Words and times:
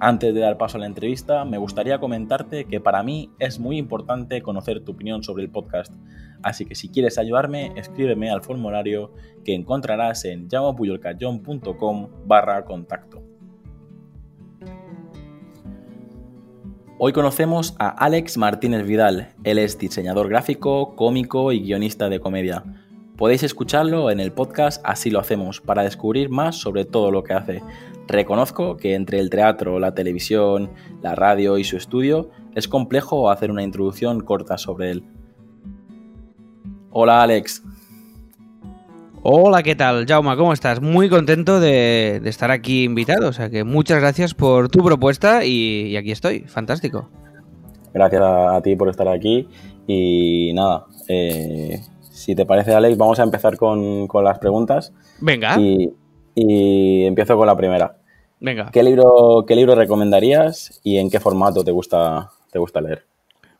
Antes 0.00 0.32
de 0.32 0.40
dar 0.40 0.58
paso 0.58 0.76
a 0.76 0.80
la 0.80 0.86
entrevista, 0.86 1.44
me 1.44 1.58
gustaría 1.58 1.98
comentarte 1.98 2.66
que 2.66 2.80
para 2.80 3.02
mí 3.02 3.32
es 3.40 3.58
muy 3.58 3.78
importante 3.78 4.42
conocer 4.42 4.84
tu 4.84 4.92
opinión 4.92 5.24
sobre 5.24 5.42
el 5.42 5.50
podcast, 5.50 5.92
así 6.40 6.64
que 6.64 6.76
si 6.76 6.88
quieres 6.88 7.18
ayudarme, 7.18 7.72
escríbeme 7.74 8.30
al 8.30 8.42
formulario 8.42 9.12
que 9.44 9.54
encontrarás 9.54 10.24
en 10.24 10.48
llamapuyolcayón.com 10.48 12.10
barra 12.26 12.64
contacto. 12.64 13.24
Hoy 17.00 17.12
conocemos 17.12 17.74
a 17.80 17.88
Alex 17.88 18.38
Martínez 18.38 18.86
Vidal, 18.86 19.34
él 19.42 19.58
es 19.58 19.78
diseñador 19.78 20.28
gráfico, 20.28 20.94
cómico 20.94 21.50
y 21.50 21.60
guionista 21.60 22.08
de 22.08 22.20
comedia. 22.20 22.62
Podéis 23.18 23.42
escucharlo 23.42 24.12
en 24.12 24.20
el 24.20 24.30
podcast 24.30 24.80
Así 24.84 25.10
lo 25.10 25.18
hacemos 25.18 25.60
para 25.60 25.82
descubrir 25.82 26.30
más 26.30 26.54
sobre 26.54 26.84
todo 26.84 27.10
lo 27.10 27.24
que 27.24 27.32
hace. 27.32 27.62
Reconozco 28.06 28.76
que 28.76 28.94
entre 28.94 29.18
el 29.18 29.28
teatro, 29.28 29.80
la 29.80 29.92
televisión, 29.92 30.70
la 31.02 31.16
radio 31.16 31.58
y 31.58 31.64
su 31.64 31.76
estudio 31.76 32.30
es 32.54 32.68
complejo 32.68 33.28
hacer 33.28 33.50
una 33.50 33.64
introducción 33.64 34.20
corta 34.20 34.56
sobre 34.56 34.92
él. 34.92 35.04
Hola 36.92 37.22
Alex. 37.22 37.64
Hola, 39.22 39.64
¿qué 39.64 39.74
tal? 39.74 40.06
Jauma, 40.06 40.36
¿cómo 40.36 40.52
estás? 40.52 40.80
Muy 40.80 41.08
contento 41.08 41.58
de, 41.58 42.22
estar 42.24 42.52
aquí 42.52 42.84
invitado. 42.84 43.28
O 43.28 43.32
sea 43.32 43.50
que 43.50 43.64
muchas 43.64 43.98
gracias 43.98 44.32
por 44.32 44.68
tu 44.68 44.84
propuesta 44.84 45.44
y, 45.44 45.96
aquí 45.96 46.12
estoy. 46.12 46.44
Fantástico. 46.46 47.10
Gracias 47.92 48.22
a, 48.22 48.60
ti 48.62 48.76
por 48.76 48.88
estar 48.88 49.08
aquí. 49.08 49.48
Y 49.88 50.52
nada, 50.54 50.86
eh, 51.08 51.80
si 52.18 52.34
te 52.34 52.44
parece, 52.44 52.74
Alex, 52.74 52.98
vamos 52.98 53.20
a 53.20 53.22
empezar 53.22 53.56
con, 53.56 54.08
las 54.24 54.38
preguntas. 54.38 54.92
Venga. 55.20 55.56
Y, 55.58 57.04
empiezo 57.04 57.36
con 57.36 57.46
la 57.46 57.56
primera. 57.56 57.96
Venga. 58.40 58.70
¿Qué 58.72 58.82
libro, 58.82 59.44
¿Qué 59.46 59.54
libro 59.54 59.74
recomendarías 59.74 60.80
y 60.82 60.98
en 60.98 61.10
qué 61.10 61.20
formato 61.20 61.64
te 61.64 61.70
gusta, 61.70 62.30
te 62.50 62.58
gusta 62.58 62.80
leer? 62.80 63.04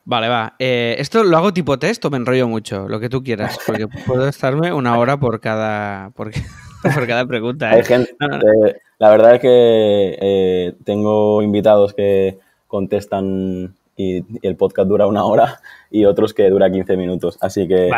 Vale, 0.05 0.29
va. 0.29 0.55
Eh, 0.59 0.97
¿Esto 0.99 1.23
lo 1.23 1.37
hago 1.37 1.53
tipo 1.53 1.79
test 1.79 2.05
o 2.05 2.11
me 2.11 2.17
enrollo 2.17 2.49
mucho? 2.49 2.89
Lo 2.89 2.99
que 2.99 3.09
tú 3.09 3.23
quieras, 3.23 3.59
porque 3.65 3.87
puedo 4.07 4.27
estarme 4.27 4.73
una 4.73 4.99
hora 4.99 5.19
por 5.19 5.41
cada, 5.41 6.11
por, 6.11 6.31
cada 7.07 7.27
pregunta. 7.27 7.79
¿eh? 7.79 7.83
Eh, 7.89 8.77
la 8.99 9.11
verdad 9.11 9.37
es 9.37 9.41
que 9.41 10.75
tengo 10.85 11.43
invitados 11.43 11.95
que 11.95 12.39
contestan 12.67 13.75
y, 13.99 14.25
el 14.43 14.57
podcast 14.57 14.89
dura 14.89 15.07
una 15.07 15.25
hora 15.25 15.61
y 15.91 16.05
otros 16.07 16.33
que 16.33 16.49
dura 16.49 16.71
15 16.71 16.97
minutos. 16.97 17.37
Así 17.41 17.67
que 17.69 17.91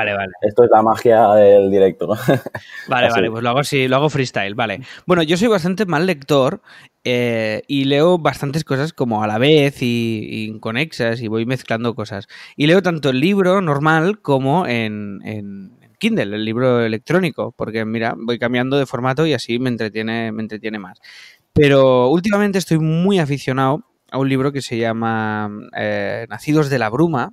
esto 0.43 0.65
es 0.65 0.71
la 0.71 0.83
magia 0.83 1.35
del 1.35 1.71
directo. 1.71 2.09
Vale, 2.89 3.09
vale, 3.11 3.31
pues 3.31 3.43
lo 3.43 3.51
hago, 3.51 3.63
sí, 3.63 3.87
lo 3.87 3.97
hago 3.97 4.09
freestyle, 4.09 4.55
vale. 4.55 4.81
Bueno, 5.07 5.23
yo 5.23 5.37
soy 5.37 5.49
bastante 5.49 5.87
mal 5.87 6.07
lector 6.07 6.61
eh, 7.05 7.63
y 7.69 7.85
leo 7.85 8.19
bastantes 8.19 8.65
cosas 8.65 8.93
como 8.93 9.23
a 9.23 9.27
la 9.27 9.39
vez 9.39 9.83
y, 9.83 10.47
inconexas 10.49 11.21
y 11.21 11.29
voy 11.29 11.47
mezclando 11.47 11.95
cosas. 11.95 12.27
Y 12.57 12.67
leo 12.67 12.83
tanto 12.83 13.11
el 13.11 13.21
libro 13.21 13.61
normal 13.61 14.21
como 14.21 14.67
en, 14.67 15.21
en 15.25 15.79
Kindle, 15.99 16.35
el 16.35 16.45
libro 16.45 16.81
electrónico, 16.81 17.53
porque 17.57 17.85
mira, 17.85 18.15
voy 18.17 18.39
cambiando 18.39 18.77
de 18.79 18.87
formato 18.87 19.27
y 19.27 19.35
así 19.35 19.59
me 19.59 19.69
entretiene, 19.69 20.33
me 20.33 20.43
entretiene 20.43 20.79
más. 20.79 20.99
Pero 21.53 22.09
últimamente 22.09 22.59
estoy 22.59 22.79
muy 22.79 23.19
aficionado 23.19 23.90
a 24.11 24.19
un 24.19 24.29
libro 24.29 24.53
que 24.53 24.63
se 24.63 24.79
llama 24.79 25.51
eh, 25.77 26.27
Nacidos 26.29 26.71
de 26.71 26.79
la 26.79 26.91
Bruma, 26.91 27.33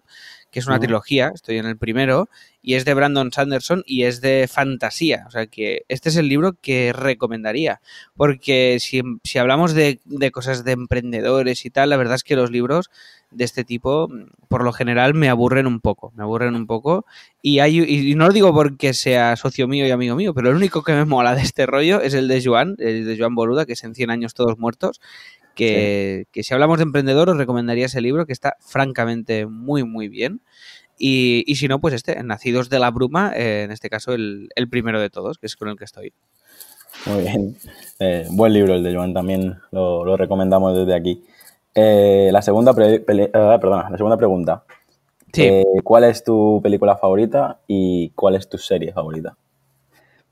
que 0.51 0.59
es 0.59 0.67
una 0.67 0.79
trilogía, 0.79 1.31
estoy 1.33 1.57
en 1.57 1.65
el 1.65 1.77
primero, 1.77 2.29
y 2.61 2.75
es 2.75 2.85
de 2.85 2.93
Brandon 2.93 3.31
Sanderson 3.31 3.83
y 3.85 4.03
es 4.03 4.21
de 4.21 4.47
fantasía. 4.51 5.25
O 5.27 5.31
sea 5.31 5.47
que 5.47 5.83
este 5.87 6.09
es 6.09 6.16
el 6.16 6.29
libro 6.29 6.53
que 6.61 6.93
recomendaría, 6.93 7.81
porque 8.16 8.77
si, 8.79 9.01
hablamos 9.37 9.73
de, 9.73 9.99
cosas 10.31 10.63
de 10.63 10.71
emprendedores 10.71 11.66
y 11.66 11.69
tal, 11.69 11.89
la 11.89 11.97
verdad 11.97 12.16
es 12.16 12.23
que 12.23 12.35
los 12.35 12.51
libros 12.51 12.89
de 13.29 13.43
este 13.43 13.66
tipo, 13.66 14.09
por 14.47 14.63
lo 14.63 14.71
general, 14.71 15.13
me 15.13 15.29
aburren 15.29 15.67
un 15.67 15.81
poco, 15.81 16.13
me 16.16 16.23
aburren 16.23 16.55
un 16.55 16.66
poco. 16.66 17.05
Y, 17.41 17.59
hay, 17.59 17.79
y 17.79 18.16
no 18.16 18.27
lo 18.27 18.33
digo 18.33 18.53
porque 18.53 18.93
sea 18.93 19.35
socio 19.35 19.67
mío 19.67 19.85
y 19.85 19.91
amigo 19.91 20.16
mío, 20.16 20.33
pero 20.33 20.49
el 20.49 20.55
único 20.55 20.81
que 20.81 20.93
me 20.93 21.05
mola 21.05 21.35
de 21.35 21.41
este 21.41 21.66
rollo 21.66 22.01
es 22.01 22.13
el 22.13 22.27
de 22.27 22.41
Joan, 22.43 22.75
el 22.79 23.05
de 23.05 23.17
Joan 23.17 23.35
Boluda, 23.35 23.66
que 23.66 23.73
es 23.73 23.83
en 23.83 23.95
100 23.95 24.09
años 24.09 24.33
todos 24.33 24.57
muertos, 24.57 25.01
que, 25.57 26.28
si 26.34 26.53
hablamos 26.53 26.78
de 26.78 26.84
emprendedor 26.84 27.29
os 27.29 27.38
recomendaría 27.38 27.88
ese 27.88 28.00
libro 28.00 28.25
que 28.25 28.34
está 28.34 28.56
francamente 28.59 29.45
muy 29.47 29.84
muy 29.84 30.07
bien. 30.07 30.41
Y, 31.00 31.44
si 31.56 31.68
no, 31.68 31.79
pues 31.79 31.94
este, 31.94 32.22
Nacidos 32.23 32.69
de 32.69 32.79
la 32.79 32.90
Bruma, 32.90 33.31
eh, 33.35 33.63
en 33.63 33.72
este 33.72 33.90
caso 33.90 34.13
el, 34.13 34.50
primero 34.69 35.00
de 35.00 35.12
todos, 35.12 35.38
que 35.38 35.46
es 35.46 35.56
con 35.56 35.67
el 35.69 35.78
que 35.78 35.84
estoy. 35.84 36.13
Muy 37.06 37.22
bien. 37.22 37.57
Eh, 38.00 38.25
buen 38.31 38.53
libro 38.53 38.73
el 38.73 38.84
de 38.84 38.96
Joan, 38.96 39.13
también 39.13 39.57
lo, 39.72 40.17
recomendamos 40.17 40.75
desde 40.75 40.96
aquí. 40.96 41.23
Eh, 41.75 42.29
la, 42.31 42.41
segunda 42.41 42.73
perdona, 42.73 43.90
la 43.90 43.97
segunda 43.97 44.17
pregunta. 44.17 44.63
¿Cuál 45.84 46.06
es 46.06 46.23
tu 46.23 46.59
película 46.63 46.97
favorita 46.97 47.59
y 47.67 48.09
cuál 48.12 48.35
es 48.35 48.50
tu 48.50 48.57
serie 48.57 48.91
favorita? 48.91 49.38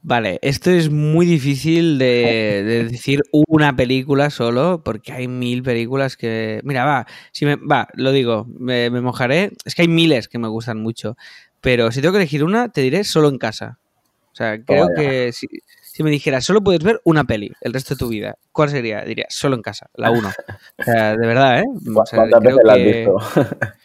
Vale, 0.08 0.38
esto 0.44 0.70
es 0.70 0.92
muy 0.92 1.26
difícil 1.26 1.98
de, 1.98 2.88
decir 2.92 3.22
una 3.32 3.76
película 3.76 4.30
solo, 4.30 4.84
porque 4.86 5.12
hay 5.12 5.28
mil 5.28 5.64
películas 5.64 6.16
que. 6.16 6.62
Mira, 6.64 6.86
va, 6.86 7.08
si 7.32 7.48
me, 7.48 7.56
va, 7.56 7.88
lo 7.96 8.12
digo, 8.12 8.46
me, 8.48 8.92
mojaré. 8.92 9.54
Es 9.66 9.74
que 9.74 9.82
hay 9.82 9.88
miles 9.88 10.28
que 10.28 10.38
me 10.38 10.48
gustan 10.48 10.80
mucho, 10.80 11.18
pero 11.60 11.92
si 11.92 12.02
tengo 12.02 12.12
que 12.12 12.20
elegir 12.20 12.44
una, 12.44 12.70
te 12.70 12.82
diré 12.82 13.04
solo 13.04 13.30
en 13.30 13.40
casa. 13.40 13.80
O 14.32 14.36
sea, 14.36 14.64
creo 14.64 14.90
que 14.96 15.32
si, 15.34 15.48
me 16.04 16.12
dijeras 16.12 16.46
solo 16.46 16.64
puedes 16.64 16.84
ver 16.84 17.02
una 17.04 17.24
peli 17.24 17.52
el 17.62 17.74
resto 17.74 17.96
de 17.96 17.98
tu 17.98 18.08
vida, 18.10 18.38
¿cuál 18.52 18.70
sería? 18.70 19.02
Diría 19.02 19.26
solo 19.30 19.56
en 19.56 19.64
casa, 19.64 19.90
la 19.96 20.12
uno. 20.12 20.30
O 20.78 20.84
sea, 20.84 21.18
de 21.18 21.26
verdad, 21.26 21.62
¿eh? 21.62 21.66
O 21.96 22.06
sea, 22.06 22.28
¿Cuántas 22.30 22.54
la 22.64 22.74
has 22.74 22.84
visto? 22.84 23.18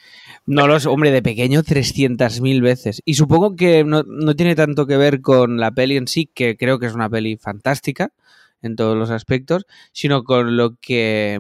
No 0.51 0.67
los, 0.67 0.85
hombre, 0.87 1.13
de 1.13 1.23
pequeño 1.23 1.63
300.000 1.63 2.61
veces. 2.61 3.03
Y 3.05 3.15
supongo 3.15 3.55
que 3.55 3.85
no, 3.85 4.03
tiene 4.35 4.57
tanto 4.57 4.85
que 4.89 4.97
ver 4.97 5.21
con 5.21 5.59
la 5.61 5.71
peli 5.71 5.97
en 5.97 6.09
sí, 6.09 6.27
que 6.27 6.57
creo 6.57 6.81
que 6.81 6.87
es 6.87 6.93
una 6.93 7.09
peli 7.09 7.37
fantástica 7.37 8.13
en 8.61 8.75
todos 8.75 8.97
los 8.97 9.11
aspectos, 9.11 9.65
sino 9.93 10.25
con 10.25 10.57
lo 10.57 10.75
que 10.81 11.39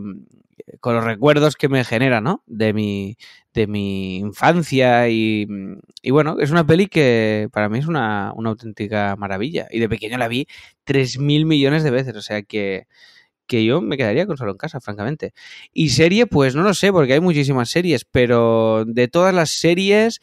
con 0.78 0.94
los 0.94 1.02
recuerdos 1.02 1.56
que 1.56 1.68
me 1.68 1.82
genera, 1.82 2.20
¿no? 2.20 2.44
De 2.46 2.72
mi, 2.72 3.16
de 3.52 3.66
mi 3.66 4.18
infancia 4.18 5.08
y, 5.08 5.44
y 6.02 6.10
bueno, 6.12 6.36
es 6.38 6.52
una 6.52 6.64
peli 6.64 6.86
que 6.86 7.48
para 7.52 7.68
mí 7.68 7.80
es 7.80 7.88
una, 7.88 8.32
una 8.36 8.50
auténtica 8.50 9.16
maravilla. 9.16 9.66
Y 9.72 9.80
de 9.80 9.88
pequeño 9.88 10.18
la 10.18 10.28
vi 10.28 10.46
3.000 10.86 11.46
millones 11.46 11.82
de 11.82 11.90
veces, 11.90 12.14
o 12.14 12.22
sea 12.22 12.42
que 12.42 12.86
que 13.50 13.64
yo 13.64 13.80
me 13.80 13.96
quedaría 13.96 14.28
con 14.28 14.36
solo 14.36 14.52
en 14.52 14.58
casa, 14.58 14.80
francamente. 14.80 15.34
Y 15.72 15.88
serie, 15.88 16.26
pues 16.26 16.54
no 16.54 16.62
lo 16.62 16.72
sé, 16.72 16.92
porque 16.92 17.14
hay 17.14 17.20
muchísimas 17.20 17.68
series, 17.68 18.04
pero 18.04 18.84
de 18.86 19.08
todas 19.08 19.34
las 19.34 19.50
series, 19.50 20.20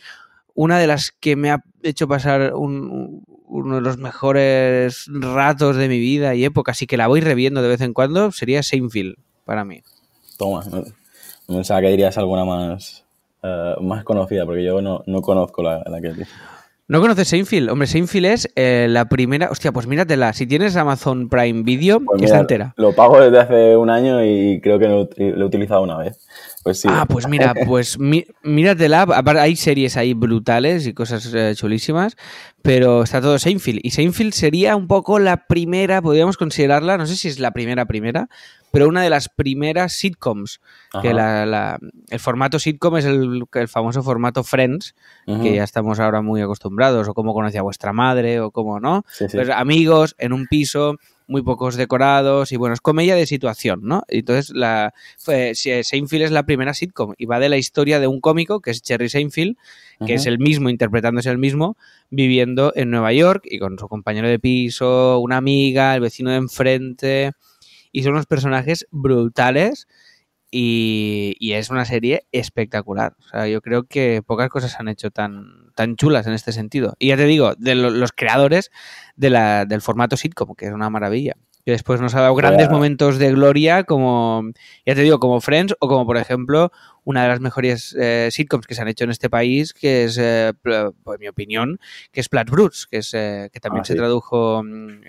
una 0.56 0.80
de 0.80 0.88
las 0.88 1.12
que 1.12 1.36
me 1.36 1.52
ha 1.52 1.62
hecho 1.84 2.08
pasar 2.08 2.54
uno 2.56 3.76
de 3.76 3.82
los 3.82 3.98
mejores 3.98 5.08
ratos 5.10 5.76
de 5.76 5.90
mi 5.90 6.00
vida 6.00 6.36
y 6.36 6.46
época, 6.46 6.72
así 6.72 6.88
que 6.88 6.96
la 6.96 7.08
voy 7.08 7.20
reviendo 7.20 7.62
de 7.62 7.68
vez 7.68 7.82
en 7.82 7.94
cuando, 7.94 8.32
sería 8.32 8.64
Seinfeld, 8.64 9.18
para 9.44 9.66
mí. 9.66 9.84
Toma, 10.38 10.64
no, 10.72 10.86
pensaba 11.48 11.82
que 11.82 11.90
dirías 11.90 12.18
alguna 12.18 12.46
más, 12.46 13.04
eh, 13.44 13.76
más 13.82 14.06
conocida, 14.06 14.46
porque 14.46 14.64
yo 14.64 14.82
no, 14.82 15.04
conozco 15.22 15.64
la, 15.64 15.84
que. 16.02 16.26
¿No 16.90 17.02
conoces 17.02 17.28
Seinfeld? 17.28 17.70
Hombre, 17.70 17.86
Seinfeld 17.86 18.26
es 18.28 18.50
eh, 18.56 18.88
la 18.90 19.10
primera. 19.10 19.50
Hostia, 19.52 19.74
pues 19.74 19.88
míratela. 19.88 20.32
Si 20.32 20.48
tienes 20.48 20.78
Amazon 20.78 21.28
Prime 21.28 21.64
Video, 21.64 22.00
pues 22.00 22.24
está 22.24 22.40
entera. 22.40 22.74
Lo 22.78 22.94
pago 22.94 23.20
desde 23.20 23.40
hace 23.40 23.76
un 23.76 23.90
año 23.90 24.24
y 24.24 24.62
creo 24.62 24.80
que 24.80 24.88
lo, 24.88 25.10
he 25.18 25.44
utilizado 25.44 25.82
una 25.82 25.98
vez. 25.98 26.18
Pues 26.64 26.80
sí. 26.80 26.88
Ah, 26.90 27.06
pues 27.06 27.28
mira, 27.28 27.54
pues 27.68 27.98
míratela. 28.00 29.06
Hay 29.38 29.58
series 29.58 29.98
ahí 29.98 30.14
brutales 30.14 30.88
y 30.88 30.94
cosas 30.94 31.30
eh, 31.34 31.52
chulísimas, 31.56 32.16
pero 32.62 33.04
está 33.04 33.20
todo 33.20 33.38
Seinfeld. 33.38 33.82
Y 33.84 33.92
Seinfeld 33.92 34.32
sería 34.32 34.78
un 34.78 34.88
poco 34.88 35.20
la 35.20 35.46
primera, 35.46 36.02
podríamos 36.02 36.38
considerarla, 36.38 36.98
no 36.98 37.06
sé 37.06 37.18
si 37.18 37.28
es 37.28 37.40
la 37.40 37.52
primera 37.52 37.86
primera, 37.86 38.30
pero 38.78 38.90
una 38.90 39.02
de 39.02 39.10
las 39.10 39.28
primeras 39.28 39.94
sitcoms. 39.94 40.62
Que 41.02 41.10
el 41.10 42.20
formato 42.20 42.60
sitcom 42.60 42.98
es 42.98 43.06
el, 43.06 43.48
famoso 43.68 44.04
formato 44.04 44.44
Friends, 44.44 44.94
que 45.26 45.56
ya 45.56 45.64
estamos 45.64 46.00
ahora 46.00 46.22
muy 46.22 46.42
acostumbrados, 46.42 47.08
o 47.08 47.16
cómo 47.16 47.34
conocía 47.34 47.64
vuestra 47.64 47.92
madre, 47.92 48.40
o 48.40 48.52
cómo 48.52 48.80
no. 48.80 49.04
Pues 49.32 49.50
amigos 49.50 50.16
en 50.20 50.32
un 50.32 50.46
piso 50.46 50.98
muy 51.26 51.42
pocos 51.42 51.76
decorados 51.76 52.52
y 52.52 52.56
bueno, 52.56 52.76
es 52.76 52.82
comedia 52.82 53.16
de 53.16 53.26
situación, 53.26 53.80
¿no? 53.82 54.04
Entonces, 54.10 54.52
la, 54.56 54.94
Seinfeld 55.18 56.22
es 56.22 56.32
la 56.32 56.46
primera 56.46 56.76
sitcom 56.76 57.16
y 57.18 57.26
va 57.26 57.40
de 57.40 57.50
la 57.50 57.58
historia 57.58 58.00
de 58.00 58.06
un 58.06 58.22
cómico 58.22 58.62
que 58.62 58.70
es 58.70 58.84
Jerry 58.86 59.10
Seinfeld, 59.10 59.58
que 60.06 60.14
es 60.14 60.28
el 60.28 60.38
mismo, 60.38 60.70
interpretándose 60.70 61.32
el 61.32 61.40
mismo, 61.40 61.78
viviendo 62.12 62.74
en 62.76 62.92
Nueva 62.92 63.12
York 63.12 63.44
y 63.44 63.58
con 63.58 63.80
su 63.80 63.88
compañero 63.88 64.30
de 64.30 64.38
piso, 64.38 65.18
una 65.18 65.38
amiga, 65.38 65.96
el 65.96 66.02
vecino 66.02 66.30
de 66.30 66.38
enfrente 66.38 67.34
y 67.92 68.04
son 68.04 68.14
unos 68.14 68.26
personajes 68.26 68.88
brutales 68.92 69.88
y, 70.50 71.36
es 71.54 71.70
una 71.70 71.86
serie 71.86 72.26
espectacular. 72.32 73.16
O 73.20 73.28
sea, 73.28 73.48
yo 73.48 73.62
creo 73.62 73.84
que 73.84 74.22
pocas 74.26 74.50
cosas 74.50 74.80
han 74.80 74.88
hecho 74.88 75.12
tan, 75.12 75.72
tan 75.76 75.96
chulas 75.96 76.28
en 76.28 76.34
este 76.34 76.52
sentido. 76.52 76.96
Y 77.00 77.10
ya 77.10 77.18
te 77.18 77.26
digo, 77.26 77.54
de 77.58 77.76
los 77.76 78.12
creadores 78.12 78.72
de 79.16 79.30
la, 79.30 79.66
del 79.66 79.82
formato 79.82 80.18
sitcom, 80.18 80.56
que 80.56 80.68
es 80.68 80.72
una 80.72 80.90
maravilla 80.90 81.36
que 81.68 81.72
después 81.72 82.00
nos 82.00 82.16
ha 82.16 82.22
dado 82.22 82.34
grandes 82.34 82.70
momentos 82.70 83.20
de 83.20 83.30
gloria 83.30 83.84
como, 83.84 84.42
ya 84.86 84.96
te 84.96 85.02
digo, 85.02 85.20
como 85.20 85.42
Friends 85.42 85.76
o 85.82 85.90
como, 85.90 86.06
por 86.06 86.16
ejemplo, 86.16 86.72
una 87.04 87.24
de 87.24 87.28
las 87.28 87.42
mejores 87.42 87.94
eh, 88.00 88.30
sitcoms 88.32 88.66
que 88.66 88.74
se 88.74 88.82
han 88.82 88.88
hecho 88.88 89.04
en 89.04 89.10
este 89.10 89.30
país, 89.30 89.74
que 89.74 90.06
es, 90.06 90.18
eh, 90.18 90.54
por 90.64 91.20
mi 91.20 91.28
opinión, 91.28 91.78
que 92.14 92.22
es 92.22 92.30
Plat 92.30 92.50
Bruts, 92.50 92.88
que, 92.90 93.00
es, 93.00 93.14
eh, 93.14 93.50
que 93.52 93.60
también 93.60 93.82
ah, 93.82 93.84
se 93.84 93.96
tradujo 93.96 94.64
mm, 94.64 95.02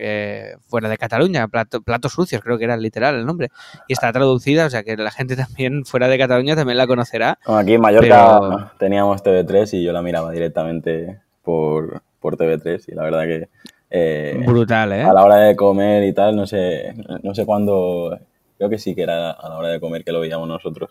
fuera 0.67 0.89
de 0.89 0.99
Cataluña, 0.99 1.47
Platos 1.47 2.13
Sucios, 2.13 2.43
creo 2.43 2.59
que 2.59 2.65
era 2.65 2.77
literal 2.77 3.15
el 3.15 3.25
nombre, 3.25 3.51
y 3.87 3.93
está 3.93 4.13
traducida, 4.13 4.67
o 4.67 4.71
sea 4.71 4.83
que 4.83 4.97
la 4.97 5.13
gente 5.13 5.37
también 5.37 5.85
fuera 5.85 6.09
de 6.09 6.19
Cataluña 6.19 6.57
también 6.57 6.77
la 6.77 6.89
conocerá. 6.89 7.39
aquí 7.47 7.75
en 7.75 7.81
Mallorca 7.81 8.73
teníamos 8.81 9.23
TV3 9.23 9.75
y 9.75 9.85
yo 9.85 9.93
la 9.93 10.03
miraba 10.03 10.33
directamente 10.33 11.21
por, 11.45 12.03
por 12.19 12.37
TV3 12.37 12.83
y 12.89 12.97
la 12.97 13.05
verdad 13.05 13.27
que 13.27 13.49
eh, 13.91 14.43
Brutal, 14.45 14.93
¿eh? 14.93 15.03
A 15.03 15.13
la 15.13 15.25
hora 15.25 15.37
de 15.37 15.57
comer 15.57 16.05
y 16.05 16.13
tal, 16.13 16.37
no 16.37 16.47
sé, 16.47 16.95
no 17.23 17.35
sé 17.35 17.47
cuándo, 17.47 18.19
creo 18.57 18.69
que 18.69 18.79
sí 18.79 18.95
que 18.95 19.03
era 19.03 19.31
a 19.31 19.49
la 19.49 19.57
hora 19.57 19.69
de 19.69 19.81
comer 19.81 20.05
que 20.05 20.13
lo 20.13 20.21
veíamos 20.21 20.49
nosotros. 20.49 20.91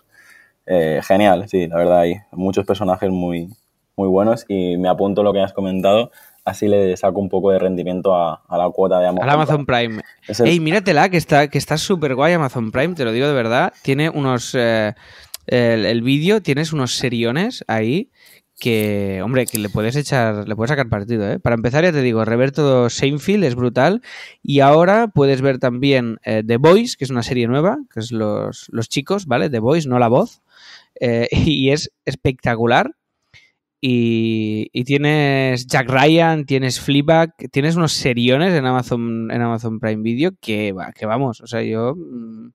Eh, 0.66 1.02
genial, 1.04 1.48
sí, 1.48 1.68
la 1.68 1.78
verdad 1.78 2.00
hay 2.00 2.16
muchos 2.32 2.66
personajes 2.66 3.10
muy, 3.10 3.50
muy 3.96 4.08
buenos 4.10 4.46
y 4.48 4.78
me 4.78 4.90
apunto 4.90 5.24
lo 5.24 5.32
que 5.32 5.42
has 5.42 5.54
comentado, 5.54 6.12
así 6.44 6.68
le 6.68 6.98
saco 6.98 7.20
un 7.20 7.30
poco 7.30 7.52
de 7.52 7.60
rendimiento 7.60 8.16
a, 8.16 8.42
la 8.50 8.70
cuota 8.70 9.00
de 9.00 9.08
Amazon. 9.08 9.30
Amazon 9.30 9.66
Prime. 9.66 10.02
Ey, 10.44 10.60
míratela, 10.60 11.10
que 11.10 11.18
está 11.18 11.48
que 11.50 11.58
está 11.58 11.78
súper 11.78 12.16
guay 12.16 12.34
Amazon 12.34 12.72
Prime, 12.72 12.96
te 12.96 13.06
lo 13.06 13.12
digo 13.12 13.28
de 13.28 13.34
verdad. 13.34 13.74
Tiene 13.84 14.10
unos... 14.10 14.56
Eh, 14.56 14.94
el, 15.46 15.86
el 15.86 16.02
vídeo, 16.02 16.42
tienes 16.42 16.74
unos 16.74 16.96
seriones 16.96 17.64
ahí 17.70 18.12
que, 18.60 19.22
hombre, 19.24 19.46
que 19.46 19.60
le 19.60 19.70
puedes 19.70 19.96
echar, 19.96 20.48
le 20.48 20.56
puedes 20.56 20.70
sacar 20.70 20.90
partido, 20.90 21.30
¿eh? 21.30 21.40
Para 21.40 21.56
empezar, 21.56 21.84
ya 21.84 21.92
te 21.92 22.02
digo, 22.02 22.26
Reverto 22.26 22.90
Seinfeld 22.90 23.44
es 23.44 23.56
brutal. 23.56 24.02
Y 24.42 24.62
ahora 24.62 25.08
puedes 25.08 25.42
ver 25.42 25.60
también 25.60 26.18
eh, 26.24 26.44
The 26.46 26.58
Boys, 26.58 26.98
que 26.98 27.06
es 27.06 27.12
una 27.12 27.24
serie 27.24 27.48
nueva, 27.48 27.78
que 27.94 28.00
es 28.00 28.12
los, 28.12 28.68
chicos, 28.90 29.28
¿vale? 29.28 29.50
The 29.50 29.60
Boys, 29.60 29.88
no 29.88 30.00
la 30.00 30.08
voz. 30.08 30.42
Eh, 31.00 31.28
y 31.46 31.70
es 31.70 31.92
espectacular. 32.06 32.96
Y, 33.80 34.84
tienes 34.86 35.68
Jack 35.68 35.90
Ryan, 35.90 36.46
tienes 36.46 36.80
Fleabag, 36.80 37.36
tienes 37.52 37.76
unos 37.76 37.94
seriones 37.94 38.54
en 38.54 38.66
Amazon, 38.66 39.30
en 39.30 39.42
Amazon 39.42 39.80
Prime 39.80 40.02
Video 40.02 40.32
que, 40.42 40.74
que 40.96 41.06
vamos, 41.06 41.42
o 41.42 41.48
sea, 41.48 41.62
yo... 41.62 41.94
Mm, 41.96 42.50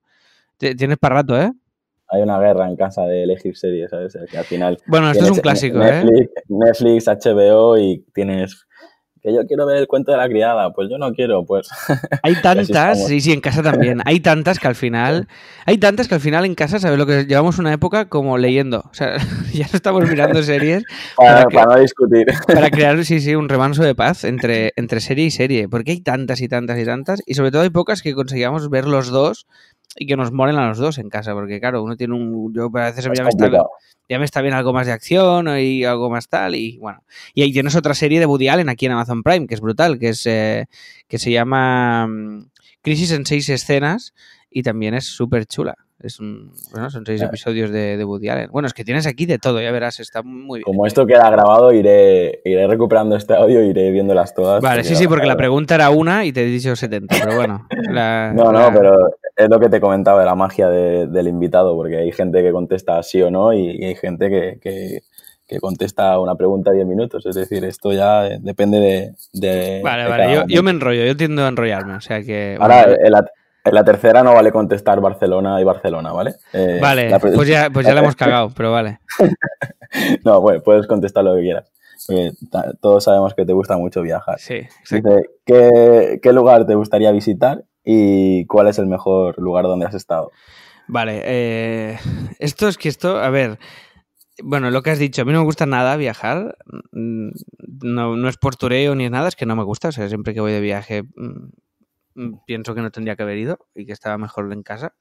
tienes 0.58 0.98
para 0.98 1.16
rato, 1.16 1.40
¿eh? 1.40 1.52
Hay 2.12 2.22
una 2.22 2.38
guerra 2.38 2.68
en 2.68 2.76
casa 2.76 3.02
de 3.06 3.22
elegir 3.22 3.56
series, 3.56 3.90
¿sabes? 3.90 4.16
Que 4.30 4.36
al 4.36 4.44
final. 4.44 4.78
Bueno, 4.86 5.10
esto 5.10 5.24
es 5.24 5.30
un 5.30 5.38
clásico, 5.38 5.78
Netflix, 5.78 6.20
¿eh? 6.20 6.42
Netflix, 6.48 7.06
HBO 7.06 7.78
y 7.78 8.04
tienes. 8.12 8.66
Que 9.22 9.32
yo 9.32 9.46
quiero 9.46 9.66
ver 9.66 9.76
el 9.76 9.86
cuento 9.86 10.10
de 10.10 10.18
la 10.18 10.28
criada, 10.28 10.72
pues 10.72 10.88
yo 10.90 10.98
no 10.98 11.12
quiero, 11.12 11.46
pues. 11.46 11.68
Hay 12.22 12.34
tantas, 12.42 13.06
sí, 13.06 13.20
sí, 13.20 13.32
en 13.32 13.40
casa 13.40 13.62
también. 13.62 14.02
Hay 14.04 14.20
tantas 14.20 14.58
que 14.58 14.66
al 14.66 14.74
final. 14.74 15.26
Hay 15.64 15.78
tantas 15.78 16.08
que 16.08 16.16
al 16.16 16.20
final 16.20 16.44
en 16.44 16.54
casa, 16.54 16.80
¿sabes 16.80 16.98
lo 16.98 17.06
que 17.06 17.24
llevamos 17.24 17.58
una 17.58 17.72
época 17.72 18.08
como 18.08 18.36
leyendo? 18.36 18.80
O 18.90 18.94
sea, 18.94 19.16
ya 19.54 19.66
no 19.72 19.76
estamos 19.76 20.06
mirando 20.06 20.42
series. 20.42 20.82
para, 21.16 21.44
no 21.44 21.78
discutir. 21.78 22.26
Para 22.46 22.68
crear, 22.68 23.02
sí, 23.04 23.20
sí, 23.20 23.34
un 23.36 23.48
remanso 23.48 23.84
de 23.84 23.94
paz 23.94 24.24
entre, 24.24 24.72
entre 24.76 25.00
serie 25.00 25.24
y 25.24 25.30
serie. 25.30 25.68
Porque 25.68 25.92
hay 25.92 26.00
tantas 26.00 26.42
y 26.42 26.48
tantas 26.48 26.78
y 26.78 26.84
tantas. 26.84 27.22
Y 27.24 27.34
sobre 27.34 27.52
todo 27.52 27.62
hay 27.62 27.70
pocas 27.70 28.02
que 28.02 28.14
conseguíamos 28.14 28.68
ver 28.68 28.86
los 28.86 29.08
dos 29.08 29.46
y 29.96 30.06
que 30.06 30.16
nos 30.16 30.32
moren 30.32 30.56
a 30.56 30.68
los 30.68 30.78
dos 30.78 30.98
en 30.98 31.08
casa, 31.08 31.32
porque 31.34 31.60
claro, 31.60 31.82
uno 31.82 31.96
tiene 31.96 32.14
un... 32.14 32.52
Yo 32.54 32.70
a 32.74 32.90
veces 32.90 33.04
ya 33.04 33.22
me, 33.22 33.28
está, 33.28 33.50
ya 34.08 34.18
me, 34.18 34.24
está, 34.24 34.40
bien 34.40 34.54
algo 34.54 34.72
más 34.72 34.86
de 34.86 34.92
acción 34.92 35.48
y 35.58 35.84
algo 35.84 36.10
más 36.10 36.28
tal, 36.28 36.54
y 36.54 36.78
bueno. 36.78 37.04
Y 37.34 37.42
ahí 37.42 37.52
tienes 37.52 37.76
otra 37.76 37.94
serie 37.94 38.20
de 38.20 38.26
Woody 38.26 38.48
Allen 38.48 38.68
aquí 38.68 38.86
en 38.86 38.92
Amazon 38.92 39.22
Prime, 39.22 39.46
que 39.46 39.54
es 39.54 39.60
brutal, 39.60 39.98
que, 39.98 40.10
es, 40.10 40.26
eh, 40.26 40.66
que 41.08 41.18
se 41.18 41.30
llama 41.30 42.06
mm, 42.06 42.50
Crisis 42.82 43.12
en 43.12 43.26
seis 43.26 43.48
escenas, 43.48 44.14
y 44.52 44.62
también 44.62 44.94
es 44.94 45.06
súper 45.06 45.46
chula. 45.46 45.76
Es 46.02 46.18
un, 46.18 46.50
bueno, 46.72 46.90
son 46.90 47.06
seis 47.06 47.22
episodios 47.22 47.70
de, 47.70 47.96
de, 47.96 48.04
Woody 48.04 48.28
Allen. 48.28 48.50
Bueno, 48.50 48.66
es 48.66 48.74
que 48.74 48.84
tienes 48.84 49.06
aquí 49.06 49.24
de 49.24 49.38
todo, 49.38 49.60
ya 49.60 49.70
verás, 49.70 50.00
está 50.00 50.22
muy 50.24 50.58
bien. 50.58 50.64
Como 50.64 50.84
esto 50.84 51.06
queda 51.06 51.30
grabado, 51.30 51.72
iré, 51.72 52.40
iré 52.44 52.66
recuperando 52.66 53.14
este 53.14 53.34
audio 53.34 53.62
iré 53.62 53.92
viéndolas 53.92 54.34
todas. 54.34 54.60
Vale, 54.60 54.82
sí, 54.82 54.96
sí, 54.96 55.06
porque 55.06 55.26
la 55.26 55.36
pregunta 55.36 55.76
era 55.76 55.90
una 55.90 56.24
y 56.24 56.32
te 56.32 56.42
he 56.42 56.46
dicho 56.46 56.74
70, 56.74 57.14
pero 57.22 57.36
bueno. 57.36 57.68
no, 58.34 58.50
no, 58.50 58.70
pero 58.72 59.10
es 59.36 59.48
lo 59.48 59.60
que 59.60 59.68
te 59.68 59.80
comentaba 59.80 60.18
de 60.20 60.26
la 60.26 60.34
magia 60.34 60.68
del 60.68 61.28
invitado, 61.28 61.76
porque 61.76 61.98
hay 61.98 62.10
gente 62.10 62.42
que 62.42 62.50
contesta 62.50 63.00
sí 63.04 63.22
o 63.22 63.30
no 63.30 63.52
y, 63.52 63.84
hay 63.84 63.94
gente 63.94 64.28
que, 64.28 64.58
que, 64.60 65.02
contesta 65.60 66.18
una 66.18 66.34
pregunta 66.34 66.70
a 66.70 66.74
10 66.74 66.86
minutos. 66.86 67.26
Es 67.26 67.36
decir, 67.36 67.62
esto 67.64 67.92
ya 67.92 68.22
depende 68.40 69.14
de... 69.32 69.80
vale, 69.84 70.08
vale, 70.08 70.44
yo, 70.48 70.62
me 70.62 70.70
enrollo, 70.70 71.04
yo 71.04 71.14
tiendo 71.14 71.44
a 71.44 71.48
enrollarme, 71.48 71.94
o 71.94 72.00
sea 72.00 72.22
que... 72.22 72.56
Ahora, 72.58 72.86
en 73.64 73.74
la 73.74 73.84
tercera 73.84 74.22
no 74.22 74.34
vale 74.34 74.50
contestar 74.50 75.00
Barcelona 75.00 75.60
y 75.60 75.64
Barcelona, 75.64 76.12
¿vale? 76.12 76.34
Eh, 76.52 76.78
vale, 76.80 77.16
pues 77.20 77.48
ya, 77.48 77.70
pues 77.70 77.86
ya 77.86 77.94
la 77.94 78.00
hemos 78.00 78.16
cagado, 78.16 78.50
pero 78.56 78.72
vale. 78.72 78.98
no, 80.24 80.40
bueno, 80.40 80.62
puedes 80.62 80.86
contestar 80.86 81.24
lo 81.24 81.36
que 81.36 81.42
quieras. 81.42 81.72
todos 82.80 83.04
sabemos 83.04 83.34
que 83.34 83.44
te 83.44 83.52
gusta 83.52 83.76
mucho 83.76 84.02
viajar. 84.02 84.38
Sí, 84.38 84.62
Dice, 84.90 85.30
¿qué, 85.44 86.32
lugar 86.32 86.66
te 86.66 86.74
gustaría 86.74 87.12
visitar 87.12 87.64
y 87.84 88.46
cuál 88.46 88.68
es 88.68 88.78
el 88.78 88.86
mejor 88.86 89.38
lugar 89.38 89.64
donde 89.64 89.86
has 89.86 89.94
estado? 89.94 90.30
Vale, 90.88 91.22
eh, 91.24 91.98
esto 92.40 92.66
es 92.66 92.76
que 92.76 92.88
esto, 92.88 93.18
a 93.18 93.30
ver, 93.30 93.58
bueno, 94.42 94.70
lo 94.72 94.82
que 94.82 94.90
has 94.90 94.98
dicho, 94.98 95.22
a 95.22 95.24
mí 95.24 95.32
no 95.32 95.38
me 95.38 95.44
gusta 95.44 95.66
nada 95.66 95.96
viajar, 95.96 96.56
mm, 96.90 97.28
no, 97.84 98.16
no 98.16 98.28
es 98.28 98.36
por 98.36 98.56
tureo 98.56 98.96
ni 98.96 99.08
nada, 99.08 99.28
es 99.28 99.36
que 99.36 99.46
no 99.46 99.54
me 99.54 99.62
gusta, 99.62 99.88
o 99.88 99.92
sea, 99.92 100.08
siempre 100.08 100.34
que 100.34 100.40
voy 100.40 100.52
de 100.52 100.60
viaje 100.60 101.04
Mm, 101.14 101.50
pienso 102.46 102.74
que 102.74 102.80
no 102.82 102.90
tendría 102.90 103.16
que 103.16 103.22
haber 103.22 103.38
ido 103.38 103.66
y 103.74 103.86
que 103.86 103.92
estaba 103.92 104.18
mejor 104.18 104.52
en 104.52 104.62
casa. 104.62 104.94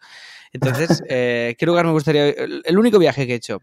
Entonces, 0.54 1.04
eh, 1.10 1.56
¿qué 1.58 1.66
lugar 1.66 1.86
me 1.86 1.92
gustaría? 1.92 2.30
El 2.30 2.78
único 2.78 3.00
viaje 3.00 3.28
que 3.28 3.34
he 3.34 3.38
hecho 3.38 3.60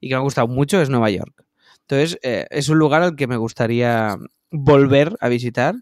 y 0.00 0.08
que 0.08 0.14
me 0.14 0.18
ha 0.18 0.22
gustado 0.22 0.48
mucho 0.48 0.80
es 0.80 0.90
Nueva 0.90 1.10
York. 1.10 1.44
Entonces, 1.82 2.18
eh, 2.22 2.46
es 2.50 2.68
un 2.68 2.78
lugar 2.78 3.02
al 3.02 3.16
que 3.16 3.26
me 3.26 3.36
gustaría 3.36 4.16
volver 4.50 5.16
a 5.20 5.28
visitar. 5.28 5.74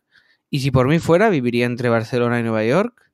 Y 0.50 0.60
si 0.60 0.70
por 0.70 0.88
mí 0.88 0.98
fuera, 0.98 1.30
viviría 1.30 1.66
entre 1.66 1.88
Barcelona 1.88 2.40
y 2.40 2.42
Nueva 2.42 2.64
York 2.64 3.12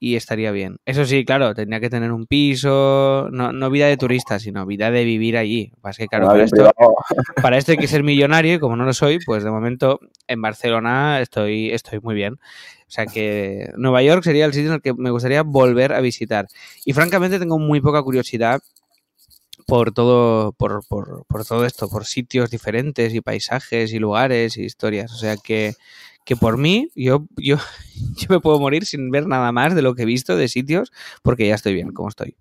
y 0.00 0.16
estaría 0.16 0.52
bien. 0.52 0.78
Eso 0.84 1.04
sí, 1.04 1.24
claro, 1.24 1.54
tendría 1.54 1.80
que 1.80 1.90
tener 1.90 2.12
un 2.12 2.26
piso, 2.26 3.28
no, 3.32 3.70
vida 3.70 3.86
de 3.86 3.96
turista, 3.96 4.38
sino 4.38 4.64
vida 4.66 4.90
de 4.90 5.04
vivir 5.04 5.36
allí. 5.36 5.72
que, 5.96 6.06
claro, 6.06 6.26
para, 6.26 6.44
esto, 6.44 6.70
para 7.42 7.58
esto 7.58 7.72
hay 7.72 7.78
que 7.78 7.88
ser 7.88 8.04
millonario 8.04 8.54
y 8.54 8.58
como 8.58 8.76
no 8.76 8.84
lo 8.84 8.94
soy, 8.94 9.18
pues 9.24 9.44
de 9.44 9.50
momento 9.50 10.00
en 10.26 10.40
Barcelona 10.40 11.20
estoy, 11.20 11.70
estoy 11.70 12.00
muy 12.00 12.14
bien. 12.14 12.38
O 12.88 12.90
sea 12.90 13.06
que 13.06 13.70
Nueva 13.76 14.02
York 14.02 14.24
sería 14.24 14.46
el 14.46 14.54
sitio 14.54 14.68
en 14.68 14.74
el 14.76 14.80
que 14.80 14.94
me 14.94 15.10
gustaría 15.10 15.42
volver 15.42 15.92
a 15.92 16.00
visitar. 16.00 16.48
Y 16.84 16.94
francamente 16.94 17.38
tengo 17.38 17.58
muy 17.58 17.80
poca 17.80 18.02
curiosidad 18.02 18.62
por 19.66 19.92
todo, 19.92 20.52
por, 20.52 20.80
por, 20.88 21.26
por 21.26 21.44
todo 21.44 21.66
esto, 21.66 21.90
por 21.90 22.06
sitios 22.06 22.50
diferentes 22.50 23.12
y 23.12 23.20
paisajes 23.20 23.92
y 23.92 23.98
lugares 23.98 24.56
y 24.56 24.62
historias. 24.64 25.12
O 25.12 25.16
sea 25.16 25.36
que 25.36 25.74
que 26.28 26.36
por 26.36 26.58
mí 26.58 26.90
yo, 26.94 27.26
yo, 27.38 27.56
yo 28.18 28.26
me 28.28 28.38
puedo 28.38 28.60
morir 28.60 28.84
sin 28.84 29.10
ver 29.10 29.26
nada 29.26 29.50
más 29.50 29.74
de 29.74 29.80
lo 29.80 29.94
que 29.94 30.02
he 30.02 30.04
visto 30.04 30.36
de 30.36 30.48
sitios 30.48 30.92
porque 31.22 31.48
ya 31.48 31.54
estoy 31.54 31.72
bien 31.72 31.92
como 31.92 32.10
estoy. 32.10 32.36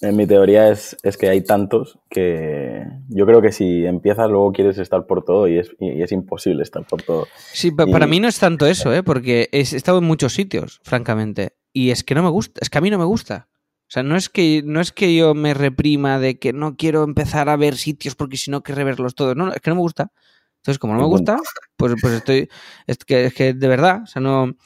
En 0.00 0.16
mi 0.16 0.26
teoría 0.26 0.70
es, 0.70 0.96
es, 1.02 1.16
que 1.16 1.28
hay 1.30 1.42
tantos 1.42 1.98
que 2.10 2.84
yo 3.08 3.24
creo 3.24 3.40
que 3.40 3.50
si 3.50 3.86
empiezas 3.86 4.28
luego 4.28 4.52
quieres 4.52 4.76
estar 4.76 5.06
por 5.06 5.24
todo 5.24 5.48
y 5.48 5.58
es, 5.58 5.70
y 5.80 6.02
es 6.02 6.12
imposible 6.12 6.62
estar 6.62 6.84
por 6.84 7.02
todo. 7.02 7.26
Sí, 7.52 7.70
para 7.70 8.06
mí 8.06 8.20
no 8.20 8.28
es 8.28 8.38
tanto 8.38 8.66
eso, 8.66 8.92
¿eh? 8.92 9.02
porque 9.02 9.48
he 9.52 9.60
estado 9.60 9.98
en 9.98 10.04
muchos 10.04 10.34
sitios, 10.34 10.80
francamente, 10.82 11.56
y 11.72 11.90
es 11.90 12.04
que 12.04 12.14
no 12.14 12.22
me 12.22 12.28
gusta, 12.28 12.60
es 12.60 12.68
que 12.68 12.76
a 12.76 12.82
mí 12.82 12.90
no 12.90 12.98
me 12.98 13.06
gusta. 13.06 13.48
O 13.88 13.90
sea, 13.90 14.02
no 14.02 14.16
es 14.16 14.28
que, 14.28 14.62
no 14.64 14.80
es 14.80 14.90
que 14.90 15.14
yo 15.14 15.34
me 15.34 15.54
reprima 15.54 16.18
de 16.18 16.40
que 16.40 16.52
no 16.52 16.76
quiero 16.76 17.04
empezar 17.04 17.48
a 17.48 17.56
ver 17.56 17.76
sitios 17.76 18.16
porque 18.16 18.36
si 18.36 18.50
no 18.50 18.62
quiero 18.64 18.84
verlos 18.84 19.14
todos. 19.14 19.36
No, 19.36 19.52
es 19.52 19.60
que 19.60 19.70
no 19.70 19.76
me 19.76 19.82
gusta. 19.82 20.10
Entonces, 20.56 20.80
como 20.80 20.94
no 20.94 21.00
me 21.00 21.06
gusta, 21.06 21.36
pues, 21.76 21.94
pues 22.00 22.14
estoy. 22.14 22.48
Es 22.88 22.98
que, 22.98 23.26
es 23.26 23.34
que 23.34 23.54
de 23.54 23.68
verdad, 23.68 24.02
o 24.02 24.06
sea, 24.06 24.20
no. 24.20 24.56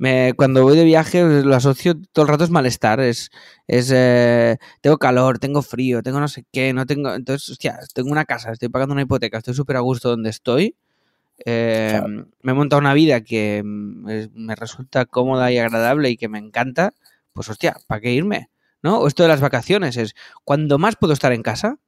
Me, 0.00 0.32
cuando 0.34 0.62
voy 0.62 0.78
de 0.78 0.84
viaje 0.84 1.22
lo 1.22 1.54
asocio 1.54 1.94
todo 2.12 2.24
el 2.24 2.30
rato 2.30 2.44
es 2.44 2.48
malestar, 2.48 3.00
es, 3.00 3.30
es 3.66 3.92
eh, 3.94 4.56
tengo 4.80 4.96
calor, 4.96 5.38
tengo 5.38 5.60
frío, 5.60 6.02
tengo 6.02 6.20
no 6.20 6.28
sé 6.28 6.46
qué, 6.50 6.72
no 6.72 6.86
tengo, 6.86 7.12
entonces, 7.12 7.50
hostia, 7.50 7.78
tengo 7.92 8.10
una 8.10 8.24
casa, 8.24 8.50
estoy 8.50 8.70
pagando 8.70 8.94
una 8.94 9.02
hipoteca, 9.02 9.36
estoy 9.36 9.52
súper 9.52 9.76
a 9.76 9.80
gusto 9.80 10.08
donde 10.08 10.30
estoy, 10.30 10.74
eh, 11.44 12.00
me 12.40 12.52
he 12.52 12.54
montado 12.54 12.80
una 12.80 12.94
vida 12.94 13.20
que 13.20 13.62
me 13.62 14.54
resulta 14.56 15.04
cómoda 15.04 15.52
y 15.52 15.58
agradable 15.58 16.08
y 16.08 16.16
que 16.16 16.30
me 16.30 16.38
encanta, 16.38 16.94
pues 17.34 17.50
hostia, 17.50 17.76
¿para 17.86 18.00
qué 18.00 18.14
irme? 18.14 18.48
¿No? 18.82 19.00
O 19.00 19.06
esto 19.06 19.22
de 19.22 19.28
las 19.28 19.42
vacaciones 19.42 19.98
es, 19.98 20.14
cuando 20.44 20.78
más 20.78 20.96
puedo 20.96 21.12
estar 21.12 21.34
en 21.34 21.42
casa, 21.42 21.78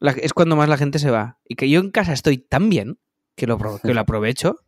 es 0.00 0.32
cuando 0.32 0.56
más 0.56 0.70
la 0.70 0.78
gente 0.78 0.98
se 0.98 1.10
va. 1.10 1.38
Y 1.46 1.56
que 1.56 1.68
yo 1.68 1.80
en 1.80 1.90
casa 1.90 2.14
estoy 2.14 2.38
tan 2.38 2.70
bien 2.70 2.98
que 3.36 3.46
lo, 3.46 3.58
que 3.78 3.92
lo 3.92 4.00
aprovecho. 4.00 4.60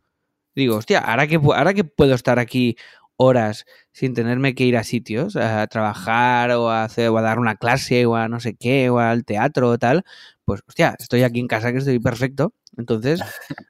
Digo, 0.55 0.75
hostia, 0.77 0.99
ahora 0.99 1.27
que, 1.27 1.35
ahora 1.35 1.73
que 1.73 1.83
puedo 1.83 2.13
estar 2.15 2.39
aquí 2.39 2.75
horas 3.17 3.65
sin 3.91 4.13
tenerme 4.13 4.55
que 4.55 4.65
ir 4.65 4.77
a 4.77 4.83
sitios, 4.83 5.35
a 5.35 5.67
trabajar 5.67 6.51
o 6.51 6.69
a, 6.69 6.83
hacer, 6.83 7.09
o 7.09 7.17
a 7.17 7.21
dar 7.21 7.39
una 7.39 7.55
clase 7.55 8.05
o 8.05 8.15
a 8.15 8.27
no 8.27 8.39
sé 8.39 8.55
qué, 8.55 8.89
o 8.89 8.99
al 8.99 9.25
teatro 9.25 9.69
o 9.69 9.77
tal, 9.77 10.03
pues 10.45 10.61
hostia, 10.67 10.95
estoy 10.99 11.23
aquí 11.23 11.39
en 11.39 11.47
casa 11.47 11.71
que 11.71 11.79
estoy 11.79 11.99
perfecto. 11.99 12.53
Entonces, 12.77 13.21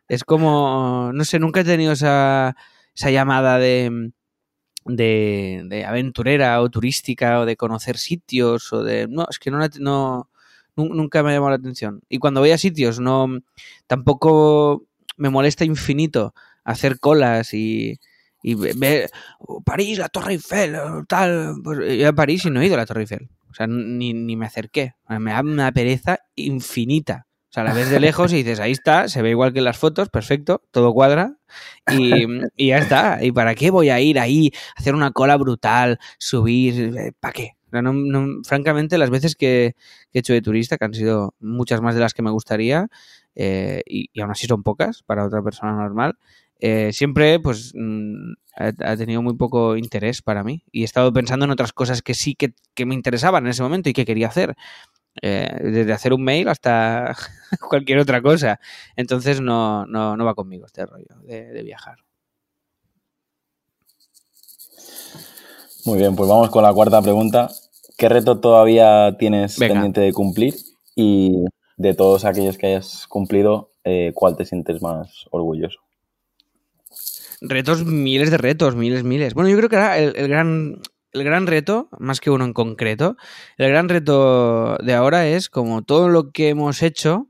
es 0.08 0.24
como, 0.24 1.12
no 1.14 1.26
sé, 1.26 1.40
nunca 1.40 1.62
he 1.62 1.64
tenido 1.66 1.94
esa, 1.94 2.56
esa 2.96 3.12
llamada 3.12 3.58
de, 3.60 4.12
de, 4.86 5.64
de, 5.66 5.86
aventurera 5.86 6.62
o 6.62 6.70
turística 6.70 7.40
o 7.40 7.46
de 7.46 7.58
conocer 7.58 7.98
sitios 7.98 8.72
o 8.74 8.84
de... 8.84 9.08
No, 9.10 9.28
es 9.30 9.40
que 9.40 9.52
no, 9.52 9.60
no, 9.80 10.30
nunca 10.76 11.24
me 11.24 11.32
ha 11.32 11.34
llamado 11.34 11.52
la 11.52 11.58
atención. 11.58 12.02
Y 12.10 12.20
cuando 12.20 12.42
voy 12.42 12.52
a 12.52 12.58
sitios, 12.58 13.00
no 13.00 13.28
tampoco 13.88 14.86
me 15.18 15.30
molesta 15.30 15.65
infinito 15.65 16.34
hacer 16.63 17.00
colas 17.00 17.53
y, 17.53 18.00
y 18.41 18.56
ver 18.56 19.10
oh, 19.39 19.62
París, 19.62 19.98
la 19.98 20.10
Torre 20.10 20.34
Eiffel, 20.34 20.77
tal. 21.08 21.56
Pues 21.63 21.98
yo 21.98 22.10
a 22.10 22.13
París 22.13 22.46
y 22.46 22.50
no 22.50 22.62
he 22.62 22.65
ido 22.65 22.75
a 22.75 22.77
la 22.77 22.86
Torre 22.86 23.01
Eiffel. 23.01 23.30
O 23.50 23.53
sea, 23.53 23.68
ni, 23.68 24.13
ni 24.13 24.36
me 24.36 24.46
acerqué. 24.46 24.94
Me 25.08 25.32
da 25.32 25.41
una 25.41 25.72
pereza 25.72 26.20
infinita. 26.36 27.27
O 27.50 27.53
sea, 27.53 27.65
la 27.65 27.74
ves 27.74 27.89
de 27.89 28.00
lejos 28.00 28.32
y 28.32 28.38
dices, 28.38 28.62
ahí 28.62 28.72
está, 28.72 29.10
se 29.10 29.22
ve 29.22 29.32
igual 29.32 29.51
que 29.51 29.60
en 29.60 29.65
las 29.65 29.77
fotos, 29.77 30.08
perfecto, 30.08 30.63
todo 30.72 30.94
cuadra 30.94 31.36
y, 31.91 32.25
y 32.56 32.68
ya 32.68 32.77
está. 32.77 33.20
¿Y 33.22 33.34
para 33.34 33.56
qué 33.56 33.72
voy 33.72 33.89
a 33.89 34.00
ir 34.00 34.20
ahí, 34.20 34.51
hacer 34.77 34.96
una 34.96 35.12
cola 35.12 35.36
brutal, 35.36 36.00
subir? 36.18 37.13
¿Para 37.20 37.34
qué? 37.34 37.58
francamente, 38.44 38.98
las 38.98 39.10
veces 39.10 39.36
que, 39.36 39.75
he 40.13 40.20
hecho 40.20 40.34
de 40.34 40.41
turista, 40.41 40.77
que 40.77 40.86
han 40.86 40.94
sido 40.94 41.36
muchas 41.39 41.82
más 41.82 41.96
de 41.96 42.01
las 42.01 42.13
que 42.13 42.22
me 42.22 42.32
gustaría, 42.32 42.88
eh, 43.36 43.82
y, 43.86 44.10
aún 44.22 44.32
así 44.32 44.48
son 44.48 44.64
pocas 44.64 45.04
para 45.04 45.26
otra 45.26 45.42
persona 45.42 45.74
normal, 45.74 46.18
eh, 46.60 46.92
siempre 46.94 47.40
pues 47.40 47.74
mm, 47.76 48.34
ha, 48.56 48.98
tenido 48.98 49.22
muy 49.22 49.36
poco 49.36 49.78
interés 49.78 50.22
para 50.22 50.44
mí. 50.44 50.64
Y 50.72 50.82
he 50.82 50.86
estado 50.86 51.12
pensando 51.14 51.46
en 51.46 51.52
otras 51.52 51.74
cosas 51.74 52.02
que 52.02 52.14
sí 52.14 52.36
que, 52.36 52.54
me 52.86 52.96
interesaban 52.96 53.46
en 53.46 53.52
ese 53.52 53.64
momento 53.64 53.90
y 53.90 53.94
que 53.94 54.06
quería 54.06 54.28
hacer. 54.28 54.56
Eh, 55.22 55.50
desde 55.62 55.92
hacer 55.92 56.14
un 56.14 56.24
mail 56.24 56.48
hasta 56.48 57.16
cualquier 57.70 58.00
otra 58.00 58.22
cosa. 58.22 58.60
Entonces 58.96 59.42
no, 59.42 59.86
no, 59.86 60.16
no 60.16 60.26
va 60.26 60.36
conmigo 60.36 60.66
este 60.66 60.86
rollo 60.86 61.16
de 61.26 61.64
viajar. 61.64 61.98
Muy 65.86 65.98
bien, 65.98 66.16
pues 66.16 66.30
vamos 66.30 66.50
con 66.50 66.64
la 66.64 66.74
cuarta 66.74 67.02
pregunta. 67.02 67.50
¿Qué 67.98 68.08
reto 68.08 68.40
todavía 68.40 69.16
tienes 69.18 69.58
pendiente 69.58 70.02
de 70.02 70.14
cumplir? 70.14 70.56
Y 70.96 71.46
de 71.82 71.96
todos 71.96 72.26
aquellos 72.26 72.58
que 72.58 72.68
hayas 72.68 73.08
cumplido, 73.08 73.72
eh, 73.84 74.12
¿cuál 74.14 74.38
te 74.38 74.46
sientes 74.46 74.82
más 74.82 75.26
orgulloso? 75.32 75.80
Retos, 77.42 77.84
miles 77.86 78.30
de 78.30 78.38
retos, 78.38 78.76
miles, 78.76 79.04
miles. 79.04 79.34
Bueno, 79.34 79.50
yo 79.50 79.58
creo 79.58 79.70
que 79.70 79.76
era 79.76 79.98
el, 79.98 80.28
gran, 80.28 80.80
el 81.12 81.24
gran 81.24 81.48
reto, 81.48 81.90
más 81.98 82.20
que 82.20 82.30
uno 82.30 82.46
en 82.46 82.54
concreto, 82.54 83.18
el 83.58 83.70
gran 83.70 83.90
reto 83.90 84.78
de 84.78 84.94
ahora 84.94 85.28
es 85.28 85.50
como 85.50 85.82
todo 85.82 86.10
lo 86.10 86.32
que 86.32 86.50
hemos 86.50 86.84
hecho, 86.84 87.28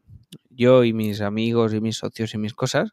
yo 0.50 0.84
y 0.84 0.92
mis 0.92 1.22
amigos 1.22 1.74
y 1.74 1.80
mis 1.80 1.98
socios 1.98 2.34
y 2.34 2.38
mis 2.38 2.54
cosas, 2.54 2.92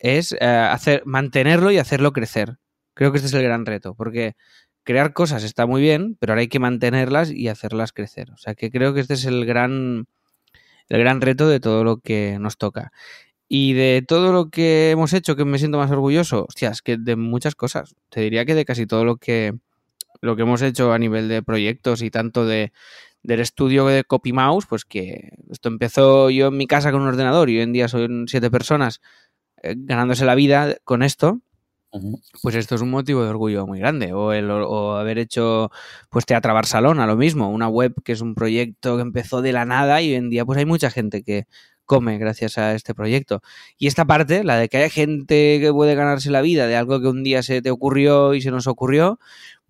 es 0.00 0.32
eh, 0.32 0.44
hacer, 0.44 1.02
mantenerlo 1.06 1.70
y 1.70 1.78
hacerlo 1.78 2.12
crecer. 2.12 2.58
Creo 2.94 3.12
que 3.12 3.18
este 3.18 3.28
es 3.28 3.34
el 3.34 3.44
gran 3.44 3.64
reto, 3.64 3.94
porque 3.94 4.34
crear 4.82 5.12
cosas 5.12 5.44
está 5.44 5.64
muy 5.66 5.80
bien, 5.80 6.16
pero 6.18 6.32
ahora 6.32 6.40
hay 6.40 6.48
que 6.48 6.58
mantenerlas 6.58 7.30
y 7.30 7.46
hacerlas 7.46 7.92
crecer. 7.92 8.32
O 8.32 8.36
sea 8.36 8.56
que 8.56 8.72
creo 8.72 8.94
que 8.94 9.00
este 9.00 9.14
es 9.14 9.24
el 9.26 9.46
gran, 9.46 10.08
el 10.92 11.00
gran 11.00 11.22
reto 11.22 11.48
de 11.48 11.58
todo 11.58 11.84
lo 11.84 11.98
que 11.98 12.36
nos 12.38 12.58
toca. 12.58 12.92
Y 13.48 13.72
de 13.72 14.04
todo 14.06 14.32
lo 14.32 14.50
que 14.50 14.90
hemos 14.90 15.12
hecho, 15.14 15.36
que 15.36 15.44
me 15.44 15.58
siento 15.58 15.78
más 15.78 15.90
orgulloso, 15.90 16.46
hostia, 16.48 16.70
es 16.70 16.82
que 16.82 16.98
de 16.98 17.16
muchas 17.16 17.54
cosas. 17.54 17.94
Te 18.10 18.20
diría 18.20 18.44
que 18.44 18.54
de 18.54 18.64
casi 18.66 18.86
todo 18.86 19.04
lo 19.04 19.16
que, 19.16 19.54
lo 20.20 20.36
que 20.36 20.42
hemos 20.42 20.60
hecho 20.62 20.92
a 20.92 20.98
nivel 20.98 21.28
de 21.28 21.42
proyectos 21.42 22.02
y 22.02 22.10
tanto 22.10 22.46
de, 22.46 22.72
del 23.22 23.40
estudio 23.40 23.86
de 23.86 24.04
Copy 24.04 24.32
Mouse, 24.34 24.66
pues 24.66 24.84
que 24.84 25.30
esto 25.50 25.68
empezó 25.70 26.28
yo 26.28 26.48
en 26.48 26.58
mi 26.58 26.66
casa 26.66 26.92
con 26.92 27.02
un 27.02 27.08
ordenador 27.08 27.48
y 27.48 27.56
hoy 27.56 27.62
en 27.62 27.72
día 27.72 27.88
son 27.88 28.26
siete 28.28 28.50
personas 28.50 29.00
eh, 29.62 29.74
ganándose 29.76 30.26
la 30.26 30.34
vida 30.34 30.76
con 30.84 31.02
esto 31.02 31.40
pues 32.42 32.54
esto 32.54 32.74
es 32.74 32.80
un 32.80 32.90
motivo 32.90 33.22
de 33.22 33.30
orgullo 33.30 33.66
muy 33.66 33.78
grande. 33.78 34.12
O, 34.12 34.32
el, 34.32 34.50
o 34.50 34.96
haber 34.96 35.18
hecho 35.18 35.70
pues 36.10 36.26
Teatro 36.26 36.54
Barcelona, 36.54 37.06
lo 37.06 37.16
mismo, 37.16 37.50
una 37.50 37.68
web 37.68 37.94
que 38.04 38.12
es 38.12 38.20
un 38.20 38.34
proyecto 38.34 38.96
que 38.96 39.02
empezó 39.02 39.42
de 39.42 39.52
la 39.52 39.64
nada 39.64 40.00
y 40.02 40.10
hoy 40.10 40.14
en 40.14 40.30
día 40.30 40.44
pues 40.44 40.58
hay 40.58 40.66
mucha 40.66 40.90
gente 40.90 41.22
que 41.22 41.46
come 41.84 42.18
gracias 42.18 42.58
a 42.58 42.74
este 42.74 42.94
proyecto. 42.94 43.42
Y 43.78 43.86
esta 43.86 44.04
parte, 44.04 44.44
la 44.44 44.56
de 44.56 44.68
que 44.68 44.78
hay 44.78 44.90
gente 44.90 45.58
que 45.60 45.72
puede 45.72 45.94
ganarse 45.94 46.30
la 46.30 46.40
vida 46.40 46.66
de 46.66 46.76
algo 46.76 47.00
que 47.00 47.08
un 47.08 47.22
día 47.22 47.42
se 47.42 47.60
te 47.60 47.70
ocurrió 47.70 48.34
y 48.34 48.40
se 48.40 48.50
nos 48.50 48.66
ocurrió, 48.66 49.18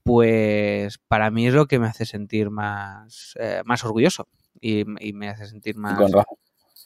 pues 0.05 0.99
para 1.09 1.31
mí 1.31 1.47
es 1.47 1.55
lo 1.55 1.67
que 1.67 1.79
me 1.79 1.87
hace 1.87 2.07
sentir 2.07 2.51
más, 2.51 3.35
eh, 3.41 3.63
más 3.65 3.85
orgulloso 3.85 4.29
y, 4.61 4.85
me 4.85 5.29
hace 5.29 5.47
sentir 5.47 5.77
más... 5.77 5.99
Con 5.99 6.13
razón, 6.13 6.37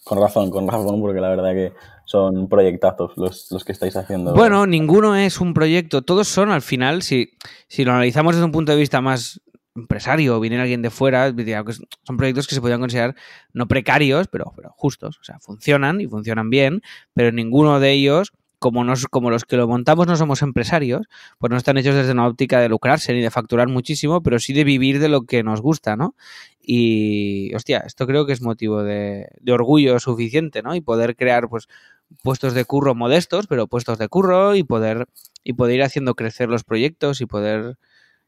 con 0.07 0.21
razón, 0.21 1.01
porque 1.01 1.21
la 1.21 1.31
verdad 1.31 1.53
que 1.53 1.73
son 2.05 2.49
proyectazos 2.49 3.11
los, 3.17 3.51
los, 3.51 3.65
que 3.65 3.73
estáis 3.73 3.97
haciendo. 3.97 4.35
Bueno, 4.35 4.65
ninguno 4.65 5.17
es 5.17 5.41
un 5.41 5.53
proyecto, 5.53 6.03
todos 6.03 6.29
son 6.29 6.51
al 6.51 6.63
final, 6.63 7.03
si, 7.03 7.33
si 7.67 7.85
lo 7.85 7.91
analizamos 7.91 8.37
desde 8.37 8.45
un 8.45 8.53
punto 8.53 8.71
de 8.71 8.79
vista 8.79 9.01
más 9.01 9.41
empresario 9.75 10.37
o 10.37 10.41
viene 10.41 10.61
alguien 10.61 10.81
de 10.81 10.91
fuera, 10.91 11.35
son 12.05 12.17
proyectos 12.17 12.47
que 12.47 12.55
se 12.55 12.61
podrían 12.61 12.79
considerar 12.79 13.17
no 13.53 13.67
precarios, 13.67 14.29
pero, 14.29 14.53
pero 14.55 14.71
justos. 14.77 15.19
O 15.21 15.25
sea, 15.25 15.41
funcionan 15.41 16.01
y 16.01 16.07
funcionan 16.07 16.51
bien, 16.51 16.83
pero 17.13 17.33
ninguno 17.33 17.81
de 17.81 17.91
ellos 17.91 18.33
como, 18.67 18.83
nos, 18.83 19.07
como 19.07 19.31
los 19.31 19.45
que 19.45 19.57
lo 19.57 19.69
montamos 19.69 20.09
no 20.09 20.17
somos 20.17 20.43
empresarios, 20.43 21.07
pues 21.39 21.53
no 21.53 21.57
están 21.57 21.79
hechos 21.79 21.95
desde 21.95 22.11
una 22.11 22.27
óptica 22.27 22.61
de 22.61 22.69
lucrarse 22.69 23.13
ni 23.13 23.21
de 23.21 23.31
facturar 23.31 23.69
muchísimo, 23.69 24.25
pero 24.25 24.41
sí 24.41 24.53
de 24.53 24.65
vivir 24.65 24.99
de 24.99 25.09
lo 25.09 25.23
que 25.23 25.45
nos 25.45 25.61
gusta, 25.61 25.95
¿no? 25.95 26.17
Y, 26.61 27.55
hostia, 27.55 27.79
esto 27.87 28.09
creo 28.09 28.27
que 28.27 28.33
es 28.33 28.43
motivo 28.43 28.83
de, 28.83 29.29
orgullo 29.49 30.01
suficiente, 30.01 30.63
¿no? 30.63 30.75
Y 30.75 30.81
poder 30.81 31.15
crear, 31.15 31.49
pues, 31.49 31.69
puestos 32.25 32.55
de 32.55 32.65
curro 32.65 32.97
modestos, 32.97 33.47
pero 33.47 33.69
puestos 33.69 33.99
de 33.99 34.09
curro 34.09 34.57
y 34.57 34.65
poder, 34.65 35.07
y 35.45 35.53
poder 35.53 35.77
ir 35.77 35.83
haciendo 35.85 36.17
crecer 36.17 36.49
los 36.49 36.65
proyectos 36.65 37.21
y 37.21 37.27
poder 37.27 37.79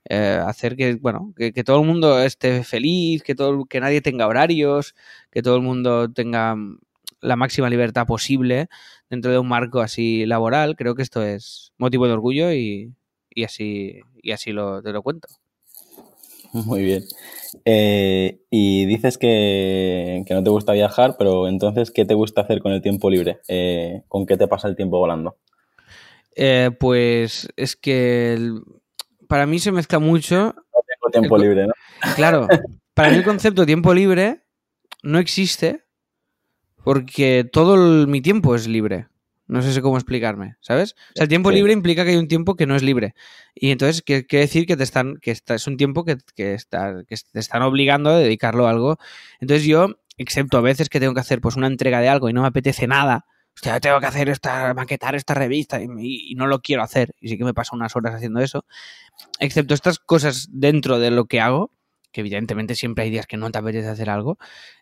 eh, 0.08 0.40
hacer 0.46 0.76
que, 0.76 0.94
bueno, 0.94 1.34
que, 1.36 1.52
que, 1.52 1.64
todo 1.64 1.80
el 1.80 1.86
mundo 1.86 2.20
esté 2.22 2.62
feliz, 2.62 3.24
que, 3.24 3.34
todo, 3.34 3.64
que 3.66 3.80
nadie 3.80 4.02
tenga 4.02 4.28
horarios, 4.28 4.94
que 5.32 5.42
todo 5.42 5.56
el 5.56 5.62
mundo 5.62 6.08
tenga 6.12 6.54
la 7.20 7.36
máxima 7.36 7.70
libertad 7.70 8.06
posible 8.06 8.68
dentro 9.10 9.30
de 9.30 9.38
un 9.38 9.48
marco 9.48 9.80
así 9.80 10.26
laboral, 10.26 10.76
creo 10.76 10.94
que 10.94 11.02
esto 11.02 11.22
es 11.22 11.72
motivo 11.78 12.06
de 12.06 12.12
orgullo 12.12 12.52
y, 12.52 12.94
así, 13.44 14.00
y 14.22 14.32
así 14.32 14.52
lo, 14.52 14.82
te 14.82 14.92
lo 14.92 15.02
cuento. 15.02 15.28
Muy 16.52 16.82
bien. 16.82 17.04
Eh, 17.64 18.40
y 18.50 18.86
dices 18.86 19.18
que, 19.18 20.24
no 20.28 20.42
te 20.42 20.50
gusta 20.50 20.72
viajar, 20.72 21.16
pero 21.18 21.48
entonces, 21.48 21.90
¿qué 21.90 22.04
te 22.04 22.14
gusta 22.14 22.42
hacer 22.42 22.60
con 22.60 22.72
el 22.72 22.82
tiempo 22.82 23.10
libre? 23.10 23.40
Eh, 23.48 24.02
¿Con 24.08 24.26
qué 24.26 24.36
te 24.36 24.48
pasa 24.48 24.68
el 24.68 24.76
tiempo 24.76 24.98
volando? 24.98 25.36
Eh, 26.34 26.70
pues 26.78 27.48
es 27.56 27.76
que 27.76 28.38
para 29.26 29.46
mí 29.46 29.58
se 29.58 29.72
mezcla 29.72 29.98
mucho. 29.98 30.36
No 30.36 30.80
tengo 30.86 31.10
tiempo 31.12 31.38
libre, 31.38 31.66
¿no? 31.66 31.72
Claro, 32.16 32.46
para 32.94 33.10
mí 33.10 33.16
el 33.16 33.24
concepto 33.24 33.62
de 33.62 33.66
tiempo 33.66 33.92
libre 33.92 34.42
no 35.02 35.18
existe 35.18 35.87
porque 36.88 37.44
todo 37.44 38.06
mi 38.06 38.22
tiempo 38.22 38.54
es 38.54 38.66
libre. 38.66 39.08
No 39.46 39.60
sé 39.60 39.82
cómo 39.82 39.98
explicarme, 39.98 40.56
¿sabes? 40.62 40.92
O 40.92 41.12
sea, 41.16 41.24
el 41.24 41.28
tiempo 41.28 41.50
libre 41.50 41.74
implica 41.74 42.02
que 42.02 42.12
hay 42.12 42.16
un 42.16 42.28
tiempo 42.28 42.56
que 42.56 42.64
no 42.64 42.74
es 42.76 42.82
libre. 42.82 43.14
Y 43.54 43.72
entonces 43.72 44.00
quiere 44.00 44.24
decir 44.30 44.64
que 44.64 44.74
te 44.74 44.84
están, 44.84 45.18
que 45.18 45.32
es 45.32 45.66
un 45.66 45.76
tiempo 45.76 46.06
que, 46.06 46.16
está, 46.34 47.04
que 47.06 47.14
te 47.30 47.40
están 47.40 47.60
obligando 47.60 48.08
a 48.08 48.16
dedicarlo 48.16 48.66
a 48.66 48.70
algo. 48.70 48.96
Entonces 49.38 49.66
yo, 49.66 49.98
excepto 50.16 50.56
a 50.56 50.62
veces 50.62 50.88
que 50.88 50.98
tengo 50.98 51.12
que 51.12 51.20
hacer 51.20 51.42
pues 51.42 51.56
una 51.56 51.66
entrega 51.66 52.00
de 52.00 52.08
algo 52.08 52.30
y 52.30 52.32
no 52.32 52.40
me 52.40 52.48
apetece 52.48 52.86
nada, 52.86 53.26
hostia, 53.54 53.80
tengo 53.80 54.00
que 54.00 54.06
hacer 54.06 54.30
esta, 54.30 54.72
maquetar 54.72 55.14
esta 55.14 55.34
revista 55.34 55.82
y, 55.82 56.34
no 56.36 56.46
lo 56.46 56.60
quiero 56.62 56.82
hacer. 56.82 57.14
Y 57.20 57.28
sí 57.28 57.36
que 57.36 57.44
me 57.44 57.52
paso 57.52 57.76
unas 57.76 57.94
horas 57.96 58.14
haciendo 58.14 58.40
eso. 58.40 58.64
Excepto 59.40 59.74
estas 59.74 59.98
cosas 59.98 60.48
dentro 60.50 60.98
de 60.98 61.10
lo 61.10 61.26
que 61.26 61.42
hago, 61.42 61.70
que 62.12 62.22
evidentemente 62.22 62.74
siempre 62.74 63.04
hay 63.04 63.10
días 63.10 63.26
que 63.26 63.36
no 63.36 63.50
te 63.50 63.58
apetece 63.58 63.88
hacer 63.88 64.08
algo, 64.08 64.38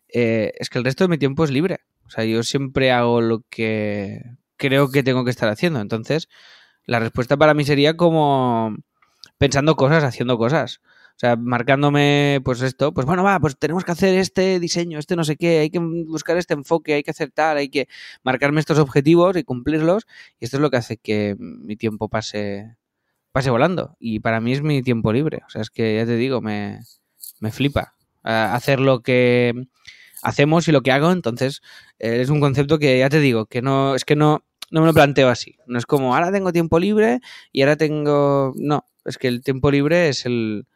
eh, 0.08 0.52
es 0.58 0.70
que 0.70 0.78
el 0.78 0.84
resto 0.84 1.04
de 1.04 1.08
mi 1.08 1.18
tiempo 1.18 1.44
es 1.44 1.50
libre. 1.50 1.80
O 2.06 2.10
sea, 2.10 2.24
yo 2.24 2.42
siempre 2.42 2.92
hago 2.92 3.20
lo 3.20 3.42
que 3.50 4.22
creo 4.56 4.90
que 4.90 5.02
tengo 5.02 5.24
que 5.24 5.30
estar 5.30 5.48
haciendo. 5.48 5.80
Entonces, 5.80 6.28
la 6.86 7.00
respuesta 7.00 7.36
para 7.36 7.54
mí 7.54 7.64
sería 7.64 7.96
como 7.96 8.76
pensando 9.38 9.76
cosas, 9.76 10.04
haciendo 10.04 10.38
cosas. 10.38 10.80
O 11.16 11.18
sea, 11.18 11.36
marcándome, 11.36 12.40
pues 12.44 12.60
esto, 12.60 12.92
pues 12.92 13.06
bueno, 13.06 13.24
va, 13.24 13.40
pues 13.40 13.58
tenemos 13.58 13.84
que 13.84 13.92
hacer 13.92 14.18
este 14.18 14.60
diseño, 14.60 14.98
este 14.98 15.16
no 15.16 15.24
sé 15.24 15.36
qué, 15.36 15.60
hay 15.60 15.70
que 15.70 15.78
buscar 15.78 16.36
este 16.36 16.52
enfoque, 16.52 16.92
hay 16.92 17.02
que 17.02 17.10
hacer 17.10 17.30
tal, 17.30 17.56
hay 17.56 17.70
que 17.70 17.88
marcarme 18.22 18.60
estos 18.60 18.78
objetivos 18.78 19.34
y 19.36 19.42
cumplirlos. 19.44 20.06
Y 20.38 20.44
esto 20.44 20.58
es 20.58 20.60
lo 20.60 20.70
que 20.70 20.76
hace 20.76 20.98
que 20.98 21.36
mi 21.38 21.76
tiempo 21.76 22.08
pase, 22.10 22.76
pase 23.32 23.50
volando. 23.50 23.96
Y 23.98 24.20
para 24.20 24.40
mí 24.40 24.52
es 24.52 24.62
mi 24.62 24.82
tiempo 24.82 25.12
libre. 25.12 25.40
O 25.46 25.50
sea, 25.50 25.62
es 25.62 25.70
que 25.70 25.96
ya 25.96 26.06
te 26.06 26.16
digo, 26.16 26.42
me, 26.42 26.80
me 27.40 27.50
flipa 27.50 27.94
hacer 28.22 28.80
lo 28.80 29.00
que 29.02 29.68
hacemos 30.22 30.68
y 30.68 30.72
lo 30.72 30.82
que 30.82 30.92
hago. 30.92 31.12
Entonces, 31.12 31.62
es 31.98 32.30
un 32.30 32.40
concepto 32.40 32.78
que 32.78 32.98
ya 32.98 33.08
te 33.08 33.20
digo, 33.20 33.46
que 33.46 33.62
no, 33.62 33.94
es 33.94 34.04
que 34.04 34.16
no, 34.16 34.44
no 34.70 34.80
me 34.80 34.86
lo 34.86 34.94
planteo 34.94 35.28
así. 35.28 35.56
No 35.66 35.78
es 35.78 35.86
como, 35.86 36.14
ahora 36.14 36.32
tengo 36.32 36.52
tiempo 36.52 36.78
libre 36.78 37.20
y 37.52 37.62
ahora 37.62 37.76
tengo... 37.76 38.52
No, 38.56 38.84
es 39.04 39.18
que 39.18 39.28
el 39.28 39.42
tiempo 39.42 39.70
libre 39.70 40.08
es 40.08 40.26
el, 40.26 40.66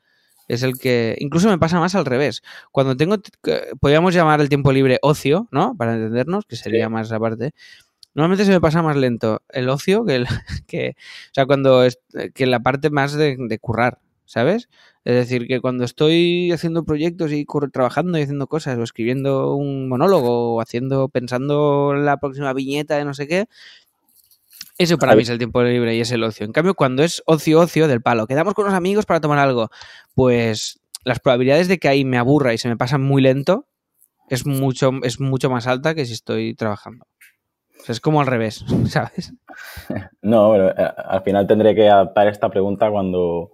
es 0.48 0.62
el 0.62 0.78
que... 0.78 1.16
Incluso 1.18 1.48
me 1.48 1.58
pasa 1.58 1.80
más 1.80 1.94
al 1.94 2.04
revés. 2.04 2.42
Cuando 2.70 2.96
tengo... 2.96 3.16
Podríamos 3.80 4.14
llamar 4.14 4.40
el 4.40 4.48
tiempo 4.48 4.72
libre 4.72 4.98
ocio, 5.02 5.48
¿no? 5.50 5.74
Para 5.76 5.94
entendernos, 5.94 6.44
que 6.46 6.56
sería 6.56 6.88
más 6.88 7.10
aparte. 7.12 7.52
Normalmente 8.14 8.44
se 8.44 8.52
me 8.52 8.60
pasa 8.60 8.82
más 8.82 8.96
lento 8.96 9.42
el 9.48 9.68
ocio 9.68 10.04
que 10.04 10.16
el... 10.16 10.26
Que, 10.66 10.94
o 10.96 11.34
sea, 11.34 11.46
cuando... 11.46 11.84
Es, 11.84 11.98
que 12.34 12.46
la 12.46 12.60
parte 12.60 12.90
más 12.90 13.14
de, 13.14 13.36
de 13.38 13.58
currar, 13.58 13.98
¿sabes? 14.24 14.68
Es 15.04 15.14
decir, 15.14 15.46
que 15.46 15.60
cuando 15.60 15.84
estoy 15.84 16.52
haciendo 16.52 16.84
proyectos 16.84 17.32
y 17.32 17.46
trabajando 17.72 18.18
y 18.18 18.22
haciendo 18.22 18.46
cosas, 18.46 18.76
o 18.78 18.82
escribiendo 18.82 19.54
un 19.54 19.88
monólogo, 19.88 20.56
o 20.56 20.60
haciendo, 20.60 21.08
pensando 21.08 21.94
la 21.94 22.18
próxima 22.18 22.52
viñeta 22.52 22.96
de 22.96 23.04
no 23.04 23.14
sé 23.14 23.26
qué, 23.26 23.46
eso 24.76 24.98
para 24.98 25.14
mí 25.14 25.22
es 25.22 25.28
el 25.28 25.38
tiempo 25.38 25.62
libre 25.62 25.94
y 25.94 26.00
es 26.00 26.10
el 26.10 26.24
ocio. 26.24 26.46
En 26.46 26.52
cambio, 26.52 26.74
cuando 26.74 27.02
es 27.02 27.22
ocio, 27.26 27.60
ocio 27.60 27.86
del 27.88 28.00
palo, 28.00 28.26
quedamos 28.26 28.54
con 28.54 28.64
los 28.64 28.74
amigos 28.74 29.06
para 29.06 29.20
tomar 29.20 29.38
algo, 29.38 29.70
pues 30.14 30.80
las 31.04 31.20
probabilidades 31.20 31.68
de 31.68 31.78
que 31.78 31.88
ahí 31.88 32.04
me 32.04 32.18
aburra 32.18 32.54
y 32.54 32.58
se 32.58 32.68
me 32.68 32.76
pasa 32.76 32.98
muy 32.98 33.22
lento 33.22 33.66
es 34.28 34.46
mucho, 34.46 34.92
es 35.02 35.20
mucho 35.20 35.50
más 35.50 35.66
alta 35.66 35.94
que 35.94 36.06
si 36.06 36.12
estoy 36.12 36.54
trabajando. 36.54 37.04
O 37.78 37.84
sea, 37.84 37.92
es 37.92 38.00
como 38.00 38.20
al 38.20 38.26
revés, 38.26 38.64
¿sabes? 38.88 39.34
No, 40.22 40.52
pero 40.52 40.70
eh, 40.70 40.92
al 40.96 41.22
final 41.22 41.46
tendré 41.46 41.74
que 41.74 41.88
adaptar 41.88 42.28
esta 42.28 42.48
pregunta 42.48 42.90
cuando 42.90 43.52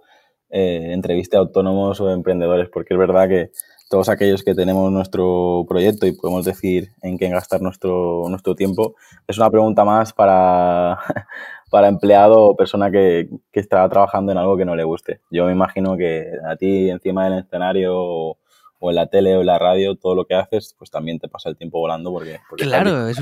eh, 0.49 0.91
entreviste 0.93 1.37
a 1.37 1.39
autónomos 1.39 1.99
o 2.01 2.11
emprendedores, 2.11 2.69
porque 2.69 2.93
es 2.93 2.99
verdad 2.99 3.27
que 3.27 3.51
todos 3.89 4.09
aquellos 4.09 4.43
que 4.43 4.55
tenemos 4.55 4.91
nuestro 4.91 5.65
proyecto 5.67 6.05
y 6.05 6.11
podemos 6.11 6.45
decir 6.45 6.91
en 7.01 7.17
qué 7.17 7.29
gastar 7.29 7.61
nuestro, 7.61 8.23
nuestro 8.29 8.55
tiempo, 8.55 8.95
es 9.27 9.37
una 9.37 9.49
pregunta 9.49 9.85
más 9.85 10.13
para, 10.13 10.99
para 11.71 11.87
empleado 11.87 12.41
o 12.43 12.55
persona 12.55 12.91
que, 12.91 13.29
que 13.51 13.59
está 13.59 13.87
trabajando 13.89 14.31
en 14.31 14.37
algo 14.37 14.57
que 14.57 14.65
no 14.65 14.75
le 14.75 14.83
guste. 14.83 15.21
Yo 15.31 15.45
me 15.45 15.53
imagino 15.53 15.95
que 15.95 16.31
a 16.45 16.55
ti 16.55 16.89
encima 16.89 17.25
del 17.29 17.39
escenario 17.39 17.93
o, 17.95 18.37
en 18.81 18.95
la 18.95 19.07
tele 19.07 19.35
o 19.35 19.41
en 19.41 19.47
la 19.47 19.59
radio, 19.59 19.95
todo 19.95 20.15
lo 20.15 20.25
que 20.25 20.35
haces, 20.35 20.75
pues 20.77 20.91
también 20.91 21.19
te 21.19 21.27
pasa 21.27 21.49
el 21.49 21.57
tiempo 21.57 21.79
volando 21.79 22.11
porque... 22.11 22.39
claro, 22.57 23.07
es, 23.07 23.17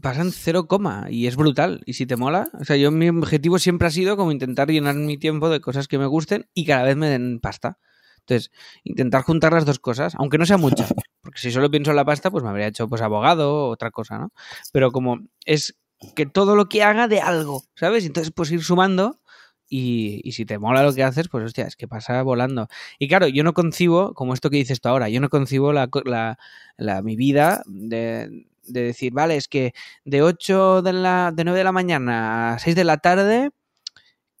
pasan 0.00 0.32
cero 0.32 0.66
coma 0.66 1.06
y 1.10 1.26
es 1.26 1.36
brutal. 1.36 1.82
Y 1.86 1.94
si 1.94 2.06
te 2.06 2.16
mola, 2.16 2.48
o 2.58 2.64
sea, 2.64 2.76
yo 2.76 2.90
mi 2.90 3.08
objetivo 3.08 3.58
siempre 3.58 3.88
ha 3.88 3.90
sido 3.90 4.16
como 4.16 4.32
intentar 4.32 4.70
llenar 4.70 4.94
mi 4.94 5.18
tiempo 5.18 5.48
de 5.48 5.60
cosas 5.60 5.88
que 5.88 5.98
me 5.98 6.06
gusten 6.06 6.48
y 6.54 6.64
cada 6.64 6.84
vez 6.84 6.96
me 6.96 7.08
den 7.08 7.40
pasta. 7.40 7.78
Entonces, 8.20 8.50
intentar 8.84 9.22
juntar 9.22 9.52
las 9.52 9.66
dos 9.66 9.78
cosas, 9.78 10.14
aunque 10.16 10.38
no 10.38 10.46
sea 10.46 10.56
mucho, 10.56 10.84
porque 11.20 11.38
si 11.38 11.50
solo 11.50 11.70
pienso 11.70 11.90
en 11.90 11.96
la 11.96 12.04
pasta, 12.04 12.30
pues 12.30 12.42
me 12.42 12.50
habría 12.50 12.68
hecho 12.68 12.88
pues 12.88 13.02
abogado 13.02 13.66
o 13.66 13.68
otra 13.68 13.90
cosa, 13.90 14.18
¿no? 14.18 14.32
Pero 14.72 14.92
como 14.92 15.20
es 15.44 15.76
que 16.14 16.26
todo 16.26 16.56
lo 16.56 16.68
que 16.68 16.82
haga 16.82 17.08
de 17.08 17.20
algo, 17.20 17.62
¿sabes? 17.74 18.06
Entonces, 18.06 18.32
pues 18.34 18.50
ir 18.50 18.62
sumando 18.62 19.20
y, 19.68 20.20
y, 20.24 20.32
si 20.32 20.44
te 20.44 20.58
mola 20.58 20.82
lo 20.82 20.92
que 20.94 21.02
haces, 21.02 21.28
pues 21.28 21.44
hostia, 21.44 21.66
es 21.66 21.76
que 21.76 21.88
pasa 21.88 22.22
volando. 22.22 22.68
Y 22.98 23.08
claro, 23.08 23.28
yo 23.28 23.44
no 23.44 23.54
concibo, 23.54 24.14
como 24.14 24.34
esto 24.34 24.50
que 24.50 24.58
dices 24.58 24.80
tú 24.80 24.88
ahora, 24.88 25.08
yo 25.08 25.20
no 25.20 25.28
concibo 25.30 25.72
la, 25.72 25.88
la, 26.04 26.38
la 26.76 27.02
mi 27.02 27.16
vida 27.16 27.62
de, 27.66 28.46
de, 28.64 28.82
decir, 28.82 29.12
vale, 29.12 29.36
es 29.36 29.48
que 29.48 29.74
de 30.04 30.22
8 30.22 30.82
de, 30.82 30.92
la, 30.92 31.32
de 31.34 31.44
9 31.44 31.58
de 31.58 31.64
la 31.64 31.72
mañana 31.72 32.54
a 32.54 32.58
6 32.58 32.76
de 32.76 32.84
la 32.84 32.98
tarde 32.98 33.50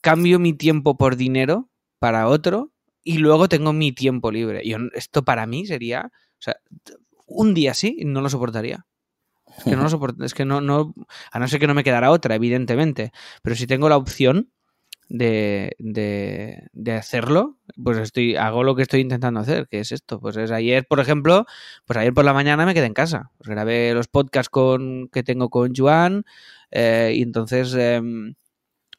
cambio 0.00 0.38
mi 0.38 0.52
tiempo 0.52 0.96
por 0.96 1.16
dinero 1.16 1.70
para 1.98 2.28
otro 2.28 2.70
y 3.02 3.18
luego 3.18 3.48
tengo 3.48 3.72
mi 3.72 3.92
tiempo 3.92 4.30
libre. 4.30 4.60
Y 4.64 4.74
esto 4.94 5.24
para 5.24 5.46
mí 5.46 5.66
sería, 5.66 6.10
o 6.12 6.42
sea, 6.42 6.56
un 7.26 7.54
día 7.54 7.74
sí, 7.74 8.02
no 8.04 8.20
lo 8.20 8.28
soportaría. 8.28 8.86
Es 9.58 9.64
que 9.64 9.76
no 9.76 9.82
lo 9.82 9.88
soporto, 9.90 10.24
es 10.24 10.34
que 10.34 10.44
no, 10.44 10.60
no, 10.60 10.94
a 11.30 11.38
no 11.38 11.48
ser 11.48 11.60
que 11.60 11.66
no 11.66 11.74
me 11.74 11.84
quedara 11.84 12.10
otra, 12.10 12.34
evidentemente. 12.34 13.12
Pero 13.42 13.56
si 13.56 13.66
tengo 13.66 13.88
la 13.88 13.96
opción 13.96 14.50
de, 15.08 15.76
de, 15.78 16.92
hacerlo, 16.92 17.58
pues 17.82 17.98
estoy, 17.98 18.36
hago 18.36 18.64
lo 18.64 18.74
que 18.74 18.82
estoy 18.82 19.00
intentando 19.00 19.40
hacer, 19.40 19.68
que 19.68 19.80
es 19.80 19.92
esto. 19.92 20.20
Pues 20.20 20.36
es 20.36 20.50
ayer, 20.50 20.86
por 20.86 21.00
ejemplo, 21.00 21.46
pues 21.86 21.96
ayer 21.98 22.14
por 22.14 22.24
la 22.24 22.32
mañana 22.32 22.66
me 22.66 22.74
quedé 22.74 22.86
en 22.86 22.94
casa. 22.94 23.30
Pues 23.38 23.48
grabé 23.50 23.94
los 23.94 24.08
podcasts 24.08 24.50
con, 24.50 25.08
que 25.12 25.22
tengo 25.22 25.50
con 25.50 25.74
Joan, 25.74 26.24
eh, 26.70 27.12
y 27.16 27.22
entonces 27.22 27.74
eh, 27.76 28.00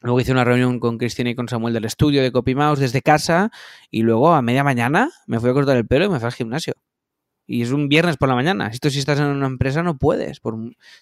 Luego 0.02 0.20
hice 0.20 0.32
una 0.32 0.44
reunión 0.44 0.78
con 0.78 0.98
Cristina 0.98 1.30
y 1.30 1.34
con 1.34 1.48
Samuel 1.48 1.74
del 1.74 1.84
estudio 1.84 2.22
de 2.22 2.30
CopyMouse 2.30 2.78
desde 2.78 3.02
casa 3.02 3.50
y 3.90 4.02
luego 4.02 4.34
a 4.34 4.42
media 4.42 4.62
mañana 4.62 5.10
me 5.26 5.40
fui 5.40 5.50
a 5.50 5.52
cortar 5.52 5.76
el 5.76 5.86
pelo 5.86 6.04
y 6.04 6.08
me 6.08 6.20
fui 6.20 6.26
al 6.26 6.32
gimnasio. 6.32 6.74
Y 7.46 7.62
es 7.62 7.70
un 7.70 7.88
viernes 7.88 8.16
por 8.16 8.28
la 8.28 8.34
mañana. 8.34 8.68
Esto 8.68 8.90
si 8.90 8.98
estás 8.98 9.20
en 9.20 9.26
una 9.26 9.46
empresa 9.46 9.82
no 9.82 9.98
puedes. 9.98 10.40
Por, 10.40 10.56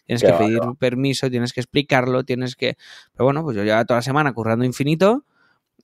tienes 0.04 0.22
que 0.22 0.32
pedir 0.32 0.60
permiso, 0.78 1.30
tienes 1.30 1.52
que 1.52 1.60
explicarlo, 1.60 2.24
tienes 2.24 2.54
que... 2.54 2.76
Pero 3.12 3.24
bueno, 3.24 3.42
pues 3.42 3.56
yo 3.56 3.64
llevaba 3.64 3.84
toda 3.84 3.98
la 3.98 4.02
semana 4.02 4.32
currando 4.32 4.64
infinito 4.64 5.24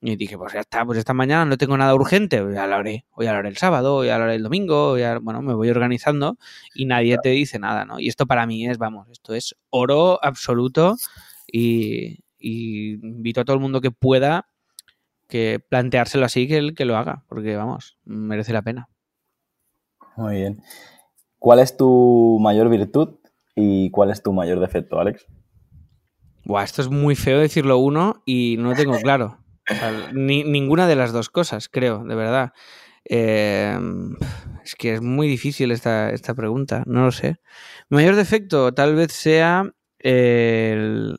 y 0.02 0.16
dije, 0.16 0.38
pues 0.38 0.52
ya 0.54 0.60
está, 0.60 0.84
pues 0.84 0.98
esta 0.98 1.12
mañana 1.12 1.44
no 1.44 1.58
tengo 1.58 1.76
nada 1.76 1.94
urgente, 1.94 2.42
ya 2.54 2.66
lo 2.66 2.76
haré. 2.76 3.04
Hoy 3.12 3.26
lo 3.26 3.32
haré 3.32 3.48
el 3.48 3.56
sábado, 3.58 3.96
hoy 3.96 4.08
lo 4.08 4.14
haré 4.14 4.34
el 4.34 4.42
domingo, 4.42 4.96
ya, 4.96 5.18
bueno, 5.18 5.42
me 5.42 5.54
voy 5.54 5.68
organizando 5.68 6.38
y 6.74 6.86
nadie 6.86 7.18
te 7.22 7.30
dice 7.30 7.58
nada, 7.58 7.84
¿no? 7.84 8.00
Y 8.00 8.08
esto 8.08 8.26
para 8.26 8.46
mí 8.46 8.66
es, 8.66 8.78
vamos, 8.78 9.08
esto 9.10 9.34
es 9.34 9.56
oro 9.68 10.18
absoluto 10.24 10.96
y, 11.46 12.20
y 12.38 12.94
invito 12.94 13.42
a 13.42 13.44
todo 13.44 13.54
el 13.54 13.60
mundo 13.62 13.80
que 13.80 13.90
pueda 13.90 14.48
que 15.28 15.60
planteárselo 15.66 16.24
así 16.24 16.48
que, 16.48 16.74
que 16.74 16.84
lo 16.84 16.96
haga, 16.96 17.24
porque 17.28 17.56
vamos, 17.56 17.98
merece 18.04 18.52
la 18.52 18.62
pena. 18.62 18.88
Muy 20.16 20.36
bien. 20.36 20.62
¿Cuál 21.38 21.60
es 21.60 21.76
tu 21.76 22.38
mayor 22.40 22.68
virtud 22.68 23.16
y 23.54 23.90
cuál 23.90 24.10
es 24.10 24.22
tu 24.22 24.32
mayor 24.32 24.60
defecto, 24.60 25.00
Alex? 25.00 25.26
Buah, 26.44 26.64
esto 26.64 26.82
es 26.82 26.88
muy 26.88 27.14
feo 27.16 27.38
decirlo 27.38 27.78
uno 27.78 28.22
y 28.26 28.56
no 28.58 28.74
tengo 28.74 28.98
claro. 28.98 29.38
ni, 30.12 30.44
ninguna 30.44 30.86
de 30.86 30.96
las 30.96 31.12
dos 31.12 31.30
cosas, 31.30 31.68
creo, 31.68 32.04
de 32.04 32.14
verdad. 32.14 32.52
Eh, 33.04 33.78
es 34.64 34.74
que 34.74 34.94
es 34.94 35.00
muy 35.00 35.28
difícil 35.28 35.70
esta, 35.70 36.10
esta 36.10 36.34
pregunta, 36.34 36.82
no 36.86 37.04
lo 37.04 37.12
sé. 37.12 37.40
Mi 37.88 37.96
mayor 37.96 38.16
defecto 38.16 38.72
tal 38.74 38.94
vez 38.94 39.12
sea 39.12 39.70
el, 39.98 41.18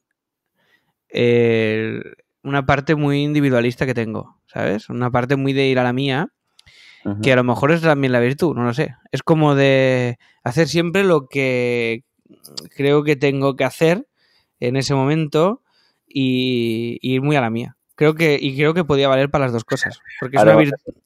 una 2.43 2.65
parte 2.65 2.95
muy 2.95 3.23
individualista 3.23 3.86
que 3.86 3.93
tengo, 3.93 4.41
¿sabes? 4.47 4.89
Una 4.89 5.12
parte 5.12 5.36
muy 5.36 5.54
de 5.54 5.67
ir 5.67 5.80
a 5.80 5.84
la 5.84 5.93
mía, 5.93 6.30
que 7.22 7.34
a 7.34 7.36
lo 7.36 7.44
mejor 7.44 7.72
es 7.72 7.82
también 7.82 8.14
la 8.14 8.20
virtud, 8.20 8.56
no 8.56 8.64
lo 8.64 8.74
sé. 8.74 8.96
Es 9.12 9.24
como 9.24 9.56
de 9.56 10.18
hacer 10.44 10.68
siempre 10.68 11.04
lo 11.04 11.28
que 11.28 12.04
creo 12.76 13.04
que 13.04 13.16
tengo 13.16 13.56
que 13.56 13.64
hacer 13.64 14.08
en 14.60 14.76
ese 14.76 14.94
momento 14.94 15.62
y, 16.08 17.00
ir 17.02 17.22
muy 17.22 17.36
a 17.36 17.42
la 17.42 17.50
mía. 17.50 17.76
Creo 17.96 18.16
que, 18.16 18.38
y 18.40 18.56
creo 18.56 18.74
que 18.74 18.84
podía 18.84 19.08
valer 19.08 19.30
para 19.30 19.46
las 19.46 19.54
dos 19.54 19.64
cosas. 19.64 20.00
Porque 20.20 20.38
es 20.38 20.44
una 20.44 20.58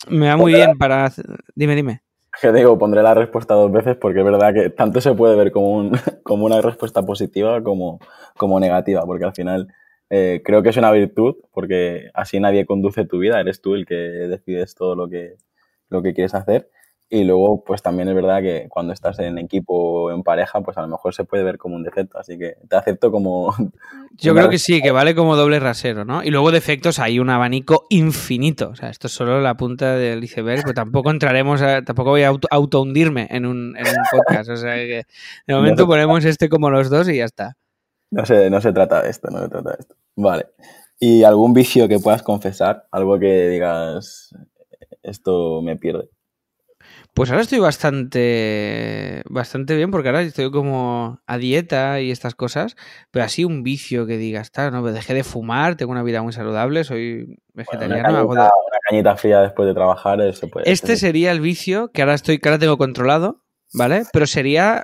me 0.10 0.28
va 0.28 0.38
muy 0.38 0.54
bien 0.54 0.78
para... 0.78 1.12
Dime, 1.56 1.76
dime. 1.76 2.02
Que 2.42 2.52
digo, 2.52 2.78
pondré 2.78 3.02
la 3.02 3.14
respuesta 3.14 3.54
dos 3.54 3.72
veces 3.72 3.96
porque 3.96 4.20
es 4.20 4.26
verdad 4.26 4.54
que 4.54 4.70
tanto 4.70 5.00
se 5.00 5.14
puede 5.14 5.36
ver 5.36 5.52
como, 5.52 5.72
un, 5.72 5.92
como 6.24 6.46
una 6.46 6.62
respuesta 6.62 7.02
positiva 7.04 7.64
como, 7.64 8.00
como 8.36 8.60
negativa, 8.60 9.06
porque 9.06 9.26
al 9.26 9.34
final 9.34 9.74
eh, 10.10 10.42
creo 10.44 10.62
que 10.62 10.70
es 10.70 10.78
una 10.78 10.92
virtud 10.92 11.36
porque 11.52 12.10
así 12.14 12.40
nadie 12.40 12.66
conduce 12.66 13.06
tu 13.06 13.20
vida, 13.20 13.40
eres 13.40 13.62
tú 13.62 13.74
el 13.74 13.86
que 13.86 13.96
decides 13.96 14.76
todo 14.76 14.96
lo 14.96 15.08
que, 15.08 15.38
lo 15.90 16.02
que 16.02 16.14
quieres 16.14 16.36
hacer. 16.36 16.70
Y 17.08 17.24
luego, 17.24 17.64
pues 17.64 17.84
también 17.84 18.10
es 18.10 18.16
verdad 18.16 18.42
que 18.42 18.68
cuando 18.68 18.92
estás 18.92 19.20
en 19.20 19.38
equipo 19.38 19.76
o 19.76 20.12
en 20.12 20.24
pareja, 20.24 20.62
pues 20.62 20.76
a 20.78 20.82
lo 20.82 20.88
mejor 20.88 21.14
se 21.14 21.24
puede 21.24 21.44
ver 21.44 21.60
como 21.60 21.76
un 21.76 21.84
defecto. 21.84 22.18
Así 22.18 22.38
que 22.38 22.56
te 22.68 22.76
acepto 22.76 23.12
como. 23.12 23.54
Yo 24.18 24.34
creo 24.34 24.50
que 24.50 24.58
sí, 24.58 24.82
que 24.82 24.90
vale 24.90 25.14
como 25.14 25.36
doble 25.36 25.60
rasero, 25.60 26.04
¿no? 26.04 26.24
Y 26.24 26.32
luego 26.32 26.52
defectos 26.52 26.98
hay 26.98 27.20
un 27.20 27.30
abanico 27.30 27.86
infinito. 27.90 28.70
O 28.70 28.76
sea, 28.76 28.90
esto 28.90 29.06
es 29.06 29.14
solo 29.14 29.40
la 29.40 29.56
punta 29.56 29.96
del 29.96 30.24
iceberg, 30.24 30.64
pero 30.64 30.74
tampoco 30.74 31.12
entraremos 31.12 31.62
a, 31.62 31.84
tampoco 31.84 32.10
voy 32.10 32.24
a 32.24 32.34
auto, 32.50 32.82
hundirme 32.82 33.28
en 33.30 33.46
un, 33.46 33.78
en 33.78 33.86
un 33.86 34.04
podcast. 34.12 34.50
O 34.50 34.58
sea 34.58 34.74
que 34.76 35.04
de 35.46 35.54
momento 35.54 35.86
ponemos 35.86 36.26
este 36.26 36.50
como 36.50 36.72
los 36.72 36.90
dos 36.90 37.08
y 37.08 37.18
ya 37.18 37.26
está. 37.26 37.56
No 38.10 38.26
se, 38.26 38.50
no 38.50 38.62
se 38.62 38.74
trata 38.74 39.04
de 39.04 39.10
esto, 39.12 39.30
no 39.30 39.42
se 39.42 39.50
trata 39.50 39.70
de 39.72 39.78
esto. 39.80 39.96
Vale. 40.16 40.48
¿Y 41.00 41.24
algún 41.24 41.54
vicio 41.54 41.88
que 41.88 42.00
puedas 42.00 42.24
confesar? 42.24 42.88
Algo 42.92 43.20
que 43.20 43.50
digas, 43.50 44.34
esto 45.06 45.62
me 45.62 45.78
pierde. 45.78 46.10
Pues 47.14 47.30
ahora 47.30 47.44
estoy 47.44 47.60
bastante, 47.60 49.22
bastante 49.30 49.76
bien 49.76 49.90
porque 49.90 50.10
ahora 50.10 50.22
estoy 50.22 50.52
como 50.52 51.22
a 51.26 51.38
dieta 51.38 52.02
y 52.02 52.12
estas 52.12 52.36
cosas, 52.36 52.76
pero 53.10 53.24
así 53.24 53.46
un 53.46 53.64
vicio 53.64 54.06
que 54.06 54.18
digas, 54.18 54.52
no, 54.72 54.84
dejé 54.84 55.14
de 55.14 55.24
fumar, 55.24 55.76
tengo 55.76 55.94
una 55.94 56.04
vida 56.04 56.22
muy 56.22 56.34
saludable, 56.34 56.84
soy 56.84 57.38
vegetariano. 57.54 58.28
una, 58.28 58.50
cañita 58.90 59.16
fría 59.16 59.42
después 59.42 59.68
de 59.68 59.74
trabajar, 59.74 60.20
eso 60.22 60.50
puede 60.50 60.70
Este 60.70 60.98
sería 60.98 61.32
el 61.32 61.40
vicio 61.40 61.90
que 61.92 62.02
ahora 62.02 62.16
estoy, 62.16 62.40
que 62.40 62.50
ahora 62.50 62.60
tengo 62.60 62.78
controlado, 62.78 63.44
¿vale? 63.74 64.04
Pero 64.12 64.28
sería 64.28 64.84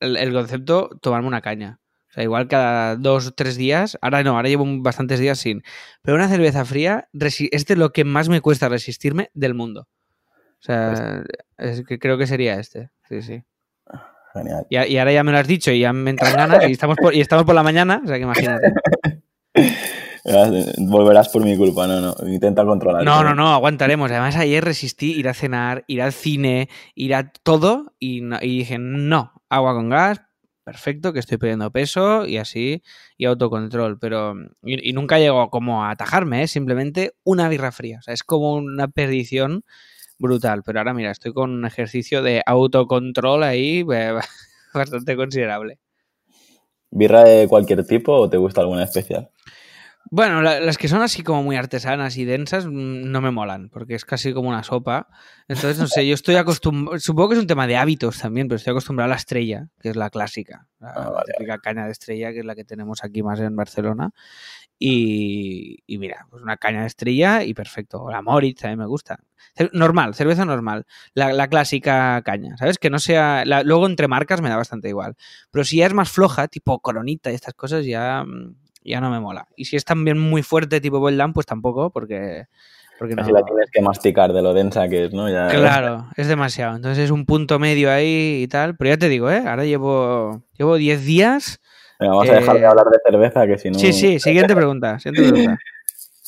el, 0.00 0.32
concepto 0.32 0.90
tomarme 1.00 1.28
una 1.28 1.42
caña. 1.42 1.80
O 2.12 2.14
sea, 2.14 2.24
igual 2.24 2.46
cada 2.46 2.96
dos 2.96 3.28
o 3.28 3.30
tres 3.32 3.56
días, 3.56 3.98
ahora 4.02 4.22
no, 4.22 4.36
ahora 4.36 4.50
llevo 4.50 4.66
bastantes 4.82 5.18
días 5.18 5.38
sin. 5.38 5.62
Pero 6.02 6.14
una 6.14 6.28
cerveza 6.28 6.62
fría 6.66 7.08
es 7.18 7.66
de 7.66 7.76
lo 7.76 7.90
que 7.94 8.04
más 8.04 8.28
me 8.28 8.42
cuesta 8.42 8.68
resistirme 8.68 9.30
del 9.32 9.54
mundo. 9.54 9.88
O 10.60 10.64
sea, 10.64 11.24
pues 11.56 11.78
es 11.78 11.86
que 11.86 11.98
creo 11.98 12.18
que 12.18 12.26
sería 12.26 12.60
este. 12.60 12.90
Sí, 13.08 13.22
sí. 13.22 13.42
Genial. 14.34 14.66
Y, 14.68 14.76
y, 14.76 14.98
ahora 14.98 15.12
ya 15.12 15.24
me 15.24 15.32
lo 15.32 15.38
has 15.38 15.46
dicho 15.46 15.72
y 15.72 15.80
ya 15.80 15.94
me 15.94 16.10
entran 16.10 16.34
ganas 16.34 16.68
y 16.68 16.72
estamos 16.72 16.98
por, 16.98 17.14
y 17.14 17.20
estamos 17.20 17.46
por 17.46 17.54
la 17.54 17.62
mañana, 17.62 18.02
o 18.04 18.06
sea 18.06 18.16
que 18.16 18.22
imagínate. 18.22 18.74
Volverás 20.78 21.28
por 21.30 21.44
mi 21.44 21.56
culpa, 21.56 21.86
no, 21.86 22.00
no. 22.00 22.14
Intenta 22.28 22.64
controlar. 22.64 23.04
No, 23.04 23.24
no, 23.24 23.34
no, 23.34 23.52
aguantaremos. 23.52 24.10
Además, 24.10 24.36
ayer 24.36 24.64
resistí 24.64 25.12
ir 25.12 25.28
a 25.28 25.34
cenar, 25.34 25.84
ir 25.88 26.02
al 26.02 26.12
cine, 26.12 26.68
ir 26.94 27.14
a 27.14 27.32
todo 27.32 27.94
y, 27.98 28.22
dije, 28.40 28.78
no, 28.78 29.32
agua 29.48 29.74
con 29.74 29.88
gas, 29.88 30.22
perfecto, 30.64 31.12
que 31.12 31.18
estoy 31.18 31.38
perdiendo 31.38 31.70
peso 31.70 32.26
y 32.26 32.38
así, 32.38 32.82
y 33.16 33.26
autocontrol. 33.26 33.98
Pero, 33.98 34.34
y, 34.62 34.92
nunca 34.92 35.18
llego 35.18 35.50
como 35.50 35.84
a 35.84 35.90
atajarme, 35.90 36.44
¿eh? 36.44 36.48
simplemente 36.48 37.14
una 37.24 37.48
birra 37.48 37.72
fría. 37.72 37.98
O 37.98 38.02
sea, 38.02 38.14
es 38.14 38.22
como 38.22 38.54
una 38.54 38.88
perdición 38.88 39.64
brutal. 40.18 40.62
Pero 40.64 40.80
ahora, 40.80 40.94
mira, 40.94 41.10
estoy 41.10 41.32
con 41.32 41.50
un 41.50 41.66
ejercicio 41.66 42.22
de 42.22 42.42
autocontrol 42.46 43.42
ahí 43.42 43.82
bastante 44.74 45.16
considerable. 45.16 45.78
¿Birra 46.90 47.24
de 47.24 47.48
cualquier 47.48 47.86
tipo 47.86 48.12
o 48.12 48.28
te 48.28 48.36
gusta 48.36 48.60
alguna 48.60 48.84
especial? 48.84 49.30
Bueno, 50.10 50.42
las 50.42 50.76
que 50.76 50.88
son 50.88 51.00
así 51.00 51.22
como 51.22 51.42
muy 51.42 51.56
artesanas 51.56 52.16
y 52.16 52.24
densas 52.24 52.66
mm, 52.66 53.10
no 53.10 53.20
me 53.20 53.30
molan, 53.30 53.70
porque 53.70 53.94
es 53.94 54.04
casi 54.04 54.32
como 54.32 54.48
una 54.48 54.62
sopa. 54.62 55.08
Entonces, 55.48 55.78
no 55.78 55.86
sé, 55.86 56.06
yo 56.06 56.14
estoy 56.14 56.36
acostumbrado, 56.36 56.98
supongo 56.98 57.30
que 57.30 57.34
es 57.36 57.40
un 57.40 57.46
tema 57.46 57.66
de 57.66 57.76
hábitos 57.76 58.18
también, 58.18 58.48
pero 58.48 58.56
estoy 58.56 58.72
acostumbrado 58.72 59.06
a 59.06 59.10
la 59.10 59.16
estrella, 59.16 59.68
que 59.80 59.90
es 59.90 59.96
la 59.96 60.10
clásica, 60.10 60.66
la, 60.80 60.92
ah, 60.94 61.22
típica 61.26 61.58
caña 61.58 61.86
de 61.86 61.92
estrella, 61.92 62.32
que 62.32 62.40
es 62.40 62.44
la 62.44 62.54
que 62.54 62.64
tenemos 62.64 63.04
aquí 63.04 63.22
más 63.22 63.40
en 63.40 63.56
Barcelona. 63.56 64.12
Y, 64.84 65.84
mira, 65.86 66.26
pues 66.28 66.42
una 66.42 66.56
caña 66.56 66.80
de 66.80 66.88
estrella 66.88 67.44
y 67.44 67.54
perfecto. 67.54 68.02
O 68.02 68.10
la 68.10 68.20
Moritz, 68.20 68.64
mí 68.64 68.74
me 68.74 68.86
gusta. 68.86 69.20
Normal, 69.72 70.14
cerveza 70.16 70.44
normal. 70.44 70.86
La, 71.14 71.46
clásica 71.48 72.20
caña, 72.24 72.56
¿sabes? 72.56 72.78
Que 72.78 72.90
no 72.90 72.98
sea... 72.98 73.44
luego 73.44 73.86
entre 73.86 74.08
marcas 74.08 74.40
me 74.40 74.48
da 74.48 74.56
bastante 74.56 74.88
igual. 74.88 75.14
Pero 75.52 75.64
si 75.64 75.76
ya 75.76 75.86
es 75.86 75.94
más 75.94 76.10
floja, 76.10 76.48
tipo 76.48 76.80
coronita 76.80 77.30
y 77.30 77.34
estas 77.34 77.54
cosas, 77.54 77.84
ya 77.86 78.24
mm, 78.24 78.56
ya 78.84 79.00
no 79.00 79.10
me 79.10 79.20
mola. 79.20 79.48
Y 79.56 79.66
si 79.66 79.76
es 79.76 79.84
también 79.84 80.18
muy 80.18 80.42
fuerte 80.42 80.80
tipo 80.80 81.00
Bold 81.00 81.32
pues 81.32 81.46
tampoco, 81.46 81.90
porque... 81.90 82.46
porque 82.98 83.14
Así 83.18 83.32
la 83.32 83.42
tienes 83.42 83.70
que 83.70 83.82
masticar 83.82 84.32
de 84.32 84.42
lo 84.42 84.54
densa 84.54 84.88
que 84.88 85.06
es, 85.06 85.12
¿no? 85.12 85.30
Ya... 85.30 85.48
Claro, 85.48 86.08
es 86.16 86.28
demasiado. 86.28 86.76
Entonces 86.76 87.04
es 87.04 87.10
un 87.10 87.26
punto 87.26 87.58
medio 87.58 87.90
ahí 87.90 88.42
y 88.42 88.48
tal. 88.48 88.76
Pero 88.76 88.90
ya 88.90 88.98
te 88.98 89.08
digo, 89.08 89.30
¿eh? 89.30 89.42
Ahora 89.46 89.64
llevo, 89.64 90.42
llevo 90.58 90.76
10 90.76 91.04
días. 91.04 91.60
vamos 91.98 92.28
a 92.28 92.34
dejar 92.34 92.56
de 92.56 92.62
eh, 92.62 92.66
hablar 92.66 92.86
de 92.86 92.98
cerveza, 93.04 93.46
que 93.46 93.58
si 93.58 93.70
no... 93.70 93.78
Sí, 93.78 93.92
sí, 93.92 94.18
siguiente 94.18 94.54
pregunta. 94.54 94.98
Siguiente 94.98 95.32
pregunta. 95.32 95.58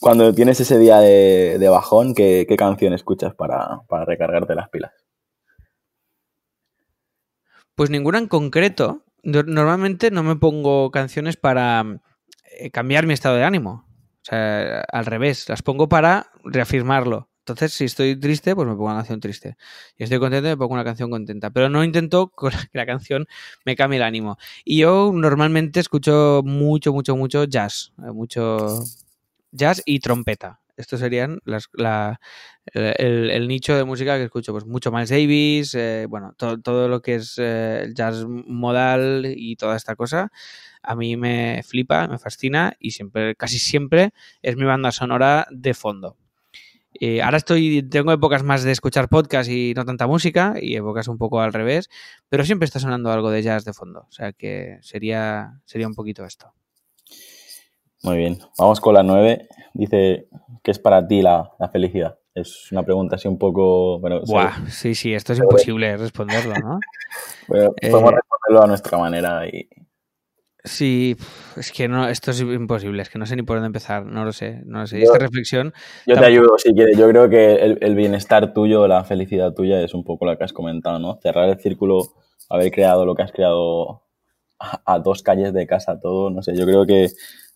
Cuando 0.01 0.35
tienes 0.35 0.61
ese 0.61 0.79
día 0.79 0.99
de, 0.99 1.69
bajón, 1.71 2.15
¿qué, 2.15 2.47
canción 2.59 2.93
escuchas 2.93 3.35
para, 3.35 3.81
para 3.89 4.05
recargarte 4.05 4.55
las 4.55 4.69
pilas? 4.69 4.93
Pues 7.75 7.91
ninguna 7.91 8.19
en 8.19 8.29
concreto. 8.29 9.03
Normalmente 9.23 10.11
no 10.11 10.23
me 10.23 10.37
pongo 10.37 10.91
canciones 10.91 11.37
para 11.37 11.81
eh, 11.81 11.99
cambiar 12.73 13.07
mi 13.07 13.15
estado 13.15 13.37
de 13.37 13.45
ánimo. 13.45 13.85
O 14.23 14.25
sea, 14.25 14.81
al 14.81 15.07
revés, 15.07 15.49
las 15.49 15.63
pongo 15.63 15.89
para 15.89 16.31
reafirmarlo. 16.45 17.29
Entonces, 17.41 17.75
si 17.75 17.85
estoy 17.85 18.19
triste, 18.19 18.55
pues 18.55 18.67
me 18.67 18.73
pongo 18.73 18.87
una 18.87 18.97
canción 18.97 19.21
triste. 19.21 19.57
Y 19.99 20.05
estoy 20.05 20.19
contento, 20.19 20.49
me 20.49 20.57
pongo 20.57 20.73
una 20.73 20.85
canción 20.85 21.11
contenta. 21.11 21.51
Pero 21.51 21.69
no 21.69 21.85
intento 21.85 22.33
que 22.41 22.79
la 22.79 22.87
canción 22.87 23.27
me 23.67 23.77
cambie 23.77 23.99
el 23.99 24.03
ánimo. 24.03 24.39
Y 24.65 24.79
yo 24.79 25.13
normalmente 25.15 25.81
escucho 25.81 26.41
mucho, 26.43 26.95
mucho, 26.95 27.17
mucho 27.17 27.45
jazz. 27.45 27.93
Eh, 27.99 28.13
mucho 28.13 28.83
jazz 29.53 29.83
y 29.85 30.01
trompeta. 30.01 30.61
Estos 30.77 31.01
serían 31.01 31.41
las, 31.45 31.69
el, 32.67 33.49
nicho 33.49 33.77
de 33.77 33.85
música 33.85 34.17
que 34.17 34.25
escucho. 34.25 34.53
Pues 34.53 34.67
mucho 34.67 34.91
Miles 34.91 35.11
Davis, 35.11 35.75
eh, 35.75 36.07
bueno, 36.09 36.35
todo, 36.37 36.89
lo 36.89 37.01
que 37.03 37.17
es 37.17 37.39
el 37.39 37.95
jazz 37.95 38.25
modal 38.27 39.33
y 39.37 39.57
toda 39.57 39.77
esta 39.77 39.97
cosa 39.97 40.31
a 40.85 40.95
mí 40.95 41.17
me 41.17 41.63
flipa, 41.65 42.07
me 42.09 42.19
fascina 42.19 42.75
y 42.79 42.93
siempre, 42.93 43.35
casi 43.35 43.59
siempre 43.59 44.13
es 44.43 44.57
mi 44.57 44.65
banda 44.65 44.93
sonora 44.93 45.47
de 45.51 45.75
fondo. 45.75 46.17
Eh, 47.01 47.23
ahora 47.23 47.39
estoy, 47.39 47.83
tengo 47.83 48.13
épocas 48.13 48.45
más 48.45 48.63
de 48.63 48.71
escuchar 48.71 49.09
podcast 49.09 49.51
y 49.51 49.75
no 49.75 49.85
tanta 49.85 50.07
música, 50.07 50.55
y 50.61 50.77
épocas 50.77 51.09
un 51.09 51.19
poco 51.19 51.41
al 51.41 51.53
revés, 51.53 51.89
pero 52.29 52.45
siempre 52.45 52.67
está 52.67 52.79
sonando 52.79 53.11
algo 53.11 53.31
de 53.31 53.43
jazz 53.43 53.65
de 53.65 53.73
fondo. 53.73 54.07
O 54.09 54.13
sea 54.13 54.33
que 54.33 54.79
sería, 54.83 55.61
sería 55.65 55.89
un 55.89 55.95
poquito 55.95 56.25
esto. 56.25 56.53
Muy 58.05 58.17
bien, 58.19 58.39
vamos 58.59 58.81
con 58.81 58.95
la 58.95 59.03
nueve. 59.03 59.49
Dice, 59.73 60.29
¿qué 60.63 60.71
es 60.71 60.79
para 60.79 61.07
ti 61.07 61.23
la, 61.23 61.51
felicidad? 61.73 62.19
Es 62.35 62.71
una 62.73 62.83
pregunta 62.83 63.17
así 63.17 63.29
un 63.29 63.39
poco... 63.39 63.99
Bueno, 63.99 64.21
sí, 64.69 64.95
sí, 64.95 65.15
esto 65.15 65.33
es 65.33 65.39
imposible 65.41 65.97
responderlo, 65.97 66.55
¿no? 66.55 66.79
podemos 67.49 67.75
eh, 67.83 67.91
responderlo 67.91 68.63
a 68.63 68.67
nuestra 68.67 68.99
manera 68.99 69.47
y, 69.47 69.69
Sí, 70.67 71.15
es 71.59 71.73
que 71.73 71.89
no, 71.89 72.09
esto 72.09 72.31
es 72.31 72.41
imposible, 72.41 73.03
es 73.03 73.11
que 73.11 73.19
no 73.19 73.27
sé 73.27 73.37
ni 73.37 73.43
por 73.43 73.57
dónde 73.57 73.67
empezar, 73.67 74.07
no 74.07 74.25
lo 74.25 74.33
sé, 74.33 74.63
no 74.65 74.81
lo 74.81 74.87
sé. 74.87 75.03
Esta 75.03 75.19
reflexión. 75.19 75.75
Yo 76.07 76.17
te 76.17 76.25
ayudo 76.25 76.57
si 76.57 76.73
quieres. 76.73 76.97
Yo 76.97 77.07
creo 77.11 77.29
que 77.29 77.77
el, 77.79 77.95
bienestar 77.95 78.55
tuyo, 78.55 78.89
la 78.89 79.05
felicidad 79.05 79.53
tuya 79.53 79.83
es 79.83 79.93
un 79.93 80.05
poco 80.05 80.25
la 80.25 80.37
que 80.37 80.45
has 80.45 80.55
comentado, 80.55 80.99
¿no? 80.99 81.19
Cerrar 81.23 81.51
el 81.51 81.61
círculo, 81.61 82.15
haber 82.49 82.71
creado 82.71 83.05
lo 83.05 83.15
que 83.15 83.23
has 83.23 83.33
creado 83.33 84.05
a, 84.59 84.99
dos 85.01 85.23
calles 85.23 85.53
de 85.53 85.67
casa, 85.67 86.01
todo, 86.01 86.31
no 86.31 86.43
sé. 86.43 86.57
Yo 86.57 86.65
creo 86.65 86.87
que 86.87 87.11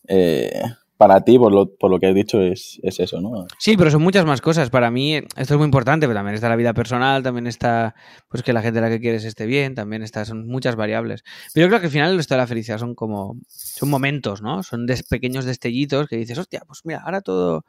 eh, 0.07 0.61
para 0.99 1.21
ti, 1.21 1.39
por 1.39 1.53
lo, 1.53 1.73
por 1.77 1.89
lo 1.89 1.97
que 1.97 2.07
has 2.07 2.13
dicho, 2.13 2.41
es, 2.41 2.77
eso, 2.83 3.21
¿no? 3.21 3.47
Sí, 3.57 3.77
pero 3.77 3.89
son 3.89 4.01
muchas 4.01 4.25
más 4.25 4.41
cosas. 4.41 4.69
Para 4.69 4.91
mí 4.91 5.15
esto 5.15 5.53
es 5.53 5.57
muy 5.57 5.63
importante, 5.63 6.07
pero 6.07 6.17
también 6.17 6.35
está 6.35 6.49
la 6.49 6.57
vida 6.57 6.73
personal, 6.73 7.23
también 7.23 7.47
está 7.47 7.95
pues 8.27 8.43
que 8.43 8.51
la 8.51 8.61
gente 8.61 8.79
a 8.79 8.81
la 8.81 8.89
que 8.89 8.99
quieres 8.99 9.23
esté 9.23 9.45
bien, 9.45 9.75
también 9.75 10.03
está, 10.03 10.25
son 10.25 10.45
muchas 10.45 10.75
variables. 10.75 11.23
Pero 11.53 11.65
yo 11.65 11.69
creo 11.69 11.79
que 11.79 11.85
al 11.85 11.91
final 11.93 12.19
esto 12.19 12.33
de 12.33 12.39
la 12.39 12.47
felicidad 12.47 12.79
son 12.79 12.95
como, 12.95 13.37
son 13.47 13.89
momentos, 13.89 14.41
¿no? 14.41 14.61
Son 14.61 14.87
pequeños 15.09 15.45
destellitos 15.45 16.09
que 16.09 16.17
dices, 16.17 16.37
hostia, 16.37 16.63
pues 16.67 16.81
mira, 16.83 16.99
ahora 17.05 17.21
todo, 17.21 17.63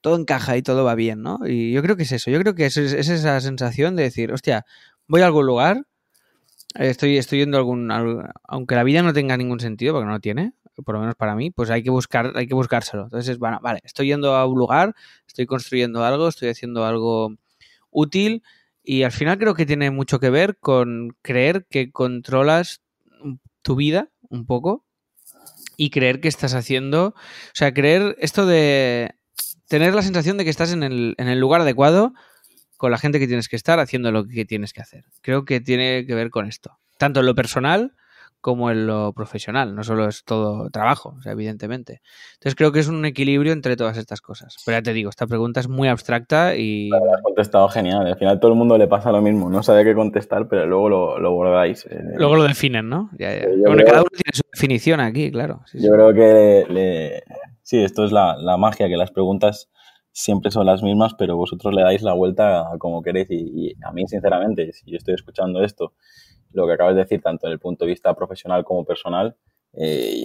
todo 0.00 0.16
encaja 0.16 0.56
y 0.56 0.62
todo 0.62 0.84
va 0.84 0.94
bien, 0.94 1.20
¿no? 1.20 1.40
Y 1.48 1.72
yo 1.72 1.82
creo 1.82 1.96
que 1.96 2.04
es 2.04 2.12
eso, 2.12 2.30
yo 2.30 2.38
creo 2.38 2.54
que 2.54 2.66
es, 2.66 2.76
es 2.76 3.08
esa 3.08 3.40
sensación 3.40 3.96
de 3.96 4.04
decir, 4.04 4.32
hostia, 4.32 4.64
voy 5.08 5.22
a 5.22 5.26
algún 5.26 5.46
lugar, 5.46 5.84
estoy, 6.74 7.16
estoy 7.16 7.40
yendo 7.40 7.56
a 7.56 7.60
algún, 7.60 7.90
aunque 8.44 8.74
la 8.74 8.84
vida 8.84 9.02
no 9.02 9.12
tenga 9.12 9.36
ningún 9.36 9.60
sentido, 9.60 9.94
porque 9.94 10.06
no 10.06 10.12
lo 10.12 10.20
tiene, 10.20 10.52
por 10.82 10.94
lo 10.94 11.00
menos 11.00 11.14
para 11.14 11.34
mí, 11.34 11.50
pues 11.50 11.70
hay 11.70 11.82
que 11.82 11.90
buscar, 11.90 12.32
hay 12.36 12.46
que 12.46 12.54
buscárselo. 12.54 13.04
Entonces, 13.04 13.38
bueno, 13.38 13.58
vale, 13.62 13.80
estoy 13.84 14.08
yendo 14.08 14.34
a 14.34 14.46
un 14.46 14.58
lugar, 14.58 14.94
estoy 15.26 15.46
construyendo 15.46 16.04
algo, 16.04 16.28
estoy 16.28 16.48
haciendo 16.48 16.84
algo 16.84 17.34
útil 17.90 18.42
y 18.82 19.02
al 19.02 19.12
final 19.12 19.38
creo 19.38 19.54
que 19.54 19.66
tiene 19.66 19.90
mucho 19.90 20.18
que 20.20 20.30
ver 20.30 20.58
con 20.58 21.16
creer 21.22 21.66
que 21.68 21.90
controlas 21.90 22.82
tu 23.62 23.76
vida 23.76 24.10
un 24.30 24.46
poco 24.46 24.84
y 25.76 25.90
creer 25.90 26.20
que 26.20 26.28
estás 26.28 26.54
haciendo, 26.54 27.08
o 27.08 27.54
sea, 27.54 27.72
creer 27.72 28.16
esto 28.18 28.46
de 28.46 29.14
tener 29.68 29.94
la 29.94 30.02
sensación 30.02 30.38
de 30.38 30.44
que 30.44 30.50
estás 30.50 30.72
en 30.72 30.82
el, 30.82 31.14
en 31.18 31.28
el 31.28 31.38
lugar 31.38 31.60
adecuado 31.60 32.14
con 32.76 32.90
la 32.90 32.98
gente 32.98 33.18
que 33.18 33.26
tienes 33.26 33.48
que 33.48 33.56
estar 33.56 33.78
haciendo 33.78 34.10
lo 34.10 34.26
que 34.26 34.44
tienes 34.44 34.72
que 34.72 34.80
hacer. 34.80 35.04
Creo 35.20 35.44
que 35.44 35.60
tiene 35.60 36.06
que 36.06 36.14
ver 36.14 36.30
con 36.30 36.46
esto. 36.46 36.78
Tanto 36.96 37.20
en 37.20 37.26
lo 37.26 37.34
personal 37.34 37.94
como 38.40 38.70
en 38.70 38.86
lo 38.86 39.12
profesional, 39.12 39.74
no 39.74 39.82
solo 39.82 40.08
es 40.08 40.24
todo 40.24 40.70
trabajo, 40.70 41.16
o 41.18 41.22
sea, 41.22 41.32
evidentemente. 41.32 42.00
Entonces 42.34 42.54
creo 42.54 42.70
que 42.70 42.80
es 42.80 42.88
un 42.88 43.04
equilibrio 43.04 43.52
entre 43.52 43.76
todas 43.76 43.96
estas 43.96 44.20
cosas. 44.20 44.56
Pero 44.64 44.78
ya 44.78 44.82
te 44.82 44.92
digo, 44.92 45.10
esta 45.10 45.26
pregunta 45.26 45.60
es 45.60 45.68
muy 45.68 45.88
abstracta 45.88 46.54
y... 46.56 46.88
La 46.88 46.98
has 47.16 47.22
contestado 47.22 47.68
genial, 47.68 48.06
al 48.06 48.16
final 48.16 48.38
todo 48.38 48.52
el 48.52 48.58
mundo 48.58 48.78
le 48.78 48.86
pasa 48.86 49.10
lo 49.10 49.20
mismo, 49.20 49.50
no 49.50 49.62
sabe 49.62 49.84
qué 49.84 49.94
contestar, 49.94 50.48
pero 50.48 50.66
luego 50.66 50.88
lo, 50.88 51.18
lo 51.18 51.32
bordáis. 51.32 51.86
Eh. 51.86 52.00
Luego 52.14 52.36
lo 52.36 52.44
definen, 52.44 52.88
¿no? 52.88 53.10
Bueno, 53.18 53.82
cada 53.84 54.00
uno 54.00 54.10
tiene 54.10 54.32
su 54.32 54.42
definición 54.52 55.00
aquí, 55.00 55.30
claro. 55.30 55.62
yo 55.74 55.90
creo 55.92 56.14
que 56.14 57.22
sí, 57.62 57.82
esto 57.82 58.04
es 58.04 58.12
la, 58.12 58.56
magia, 58.56 58.88
que 58.88 58.96
las 58.96 59.10
preguntas 59.10 59.68
siempre 60.12 60.50
son 60.50 60.66
las 60.66 60.82
mismas, 60.82 61.14
pero 61.18 61.36
vosotros 61.36 61.74
le 61.74 61.82
dais 61.82 62.02
la 62.02 62.12
vuelta 62.12 62.72
a 62.72 62.78
como 62.78 63.02
queréis 63.02 63.28
y 63.30 63.74
a 63.84 63.92
mí, 63.92 64.06
sinceramente, 64.06 64.72
si 64.72 64.90
yo 64.90 64.96
estoy 64.96 65.14
escuchando 65.14 65.62
esto 65.62 65.92
lo 66.52 66.66
que 66.66 66.72
acabas 66.72 66.94
de 66.94 67.02
decir, 67.02 67.20
tanto 67.20 67.46
en 67.46 67.52
el 67.52 67.58
punto 67.58 67.84
de 67.84 67.90
vista 67.90 68.14
profesional 68.14 68.64
como 68.64 68.84
personal, 68.84 69.36
eh, 69.74 70.22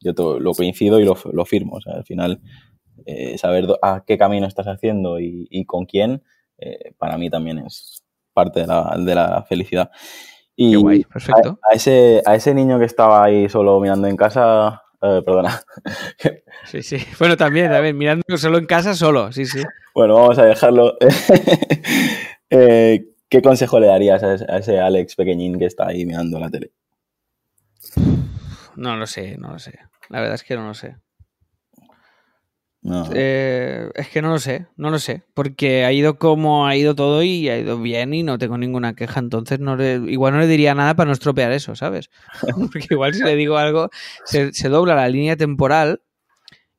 yo 0.00 0.12
lo 0.38 0.52
coincido 0.52 1.00
y 1.00 1.04
lo, 1.04 1.16
lo 1.32 1.44
firmo. 1.44 1.76
O 1.76 1.80
sea, 1.80 1.94
al 1.94 2.04
final, 2.04 2.40
eh, 3.04 3.38
saber 3.38 3.66
a 3.82 4.04
qué 4.06 4.18
camino 4.18 4.46
estás 4.46 4.66
haciendo 4.66 5.18
y, 5.20 5.64
con 5.66 5.86
quién, 5.86 6.22
eh, 6.58 6.92
para 6.98 7.18
mí 7.18 7.30
también 7.30 7.58
es 7.58 8.02
parte 8.32 8.60
de 8.60 8.66
la, 8.66 8.96
de 8.98 9.14
la 9.14 9.42
felicidad. 9.48 9.90
Y 10.54 10.70
qué 10.70 10.76
guay, 10.76 11.04
perfecto. 11.04 11.58
A, 11.70 11.74
ese, 11.74 12.22
a 12.24 12.34
ese 12.34 12.54
niño 12.54 12.78
que 12.78 12.86
estaba 12.86 13.24
ahí 13.24 13.48
solo 13.48 13.78
mirando 13.80 14.08
en 14.08 14.16
casa, 14.16 14.82
Eh, 15.02 15.22
perdona. 15.24 15.60
Sí, 16.64 16.82
sí. 16.82 16.96
Bueno, 17.20 17.36
también, 17.36 17.70
también, 17.70 17.96
mirando 17.96 18.24
solo 18.36 18.58
en 18.58 18.66
casa, 18.66 18.94
solo, 18.94 19.30
sí, 19.30 19.46
sí. 19.46 19.62
Bueno, 19.94 20.14
vamos 20.14 20.38
a 20.38 20.44
dejarlo. 20.44 20.96
Eh, 22.48 23.04
¿Qué 23.28 23.42
consejo 23.42 23.80
le 23.80 23.88
darías 23.88 24.22
a 24.22 24.58
ese 24.58 24.78
Alex 24.78 25.16
pequeñín 25.16 25.58
que 25.58 25.66
está 25.66 25.88
ahí 25.88 26.06
mirando 26.06 26.38
la 26.38 26.50
tele? 26.50 26.72
No 28.76 28.96
lo 28.96 29.06
sé, 29.06 29.36
no 29.38 29.52
lo 29.52 29.58
sé. 29.58 29.78
La 30.08 30.20
verdad 30.20 30.34
es 30.36 30.44
que 30.44 30.56
no 30.56 30.66
lo 30.66 30.74
sé. 30.74 30.96
Eh, 33.12 33.90
es 33.94 34.08
que 34.10 34.22
no 34.22 34.30
lo 34.30 34.38
sé, 34.38 34.68
no 34.76 34.90
lo 34.90 34.98
sé. 34.98 35.24
Porque 35.34 35.84
ha 35.84 35.92
ido 35.92 36.18
como 36.18 36.66
ha 36.66 36.76
ido 36.76 36.94
todo 36.94 37.22
y 37.22 37.48
ha 37.48 37.58
ido 37.58 37.80
bien 37.80 38.14
y 38.14 38.22
no 38.22 38.38
tengo 38.38 38.58
ninguna 38.58 38.94
queja. 38.94 39.18
Entonces, 39.18 39.58
no 39.58 39.82
igual 39.82 40.34
no 40.34 40.40
le 40.40 40.46
diría 40.46 40.74
nada 40.74 40.94
para 40.94 41.08
no 41.08 41.12
estropear 41.12 41.50
eso, 41.52 41.74
¿sabes? 41.74 42.10
Porque 42.72 42.86
igual 42.90 43.14
si 43.14 43.24
le 43.24 43.34
digo 43.34 43.56
algo, 43.56 43.90
se, 44.24 44.50
dobla 44.68 44.94
la 44.94 45.08
línea 45.08 45.36
temporal 45.36 46.02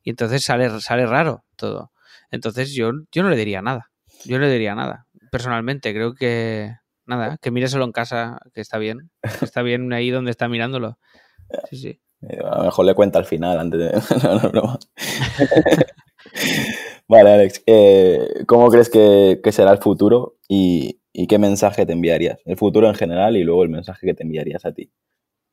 y 0.02 0.12
entonces 0.12 0.44
sale, 0.44 0.80
sale 0.80 1.06
raro 1.06 1.44
todo. 1.58 1.92
Entonces, 2.32 2.74
yo, 2.74 2.92
yo 3.12 3.24
no 3.24 3.30
le 3.30 3.36
diría 3.36 3.62
nada. 3.62 3.92
Yo 4.24 4.38
no 4.38 4.46
le 4.46 4.52
diría 4.52 4.76
nada. 4.76 5.07
Personalmente, 5.32 5.94
creo 5.94 6.14
que. 6.14 6.76
Nada, 7.06 7.38
que 7.42 7.52
míreselo 7.52 7.86
en 7.86 7.94
casa, 7.94 8.40
que 8.54 8.62
está 8.62 8.78
bien. 8.78 9.10
está 9.42 9.62
bien 9.62 9.92
ahí 9.94 10.10
donde 10.10 10.32
está 10.32 10.50
mirándolo. 10.50 10.98
Sí, 11.70 11.78
sí. 11.78 12.02
Eh, 12.22 12.40
a 12.44 12.60
lo 12.60 12.66
mejor 12.66 12.86
le 12.86 12.96
cuenta 12.96 13.20
al 13.20 13.26
final 13.26 13.60
antes 13.60 13.80
de. 13.80 13.90
vale, 17.08 17.32
Alex. 17.32 17.64
Eh, 17.66 18.44
¿Cómo 18.48 18.70
crees 18.70 18.90
que, 18.90 19.40
será 19.52 19.72
el 19.72 19.78
futuro 19.78 20.38
y, 20.48 21.00
qué 21.28 21.38
mensaje 21.38 21.86
te 21.86 21.94
enviarías? 21.94 22.40
El 22.46 22.58
futuro 22.58 22.88
en 22.88 22.96
general 22.96 23.38
y 23.38 23.44
luego 23.44 23.64
el 23.64 23.70
mensaje 23.70 24.08
que 24.08 24.14
te 24.14 24.24
enviarías 24.24 24.66
a 24.66 24.74
ti. 24.74 24.92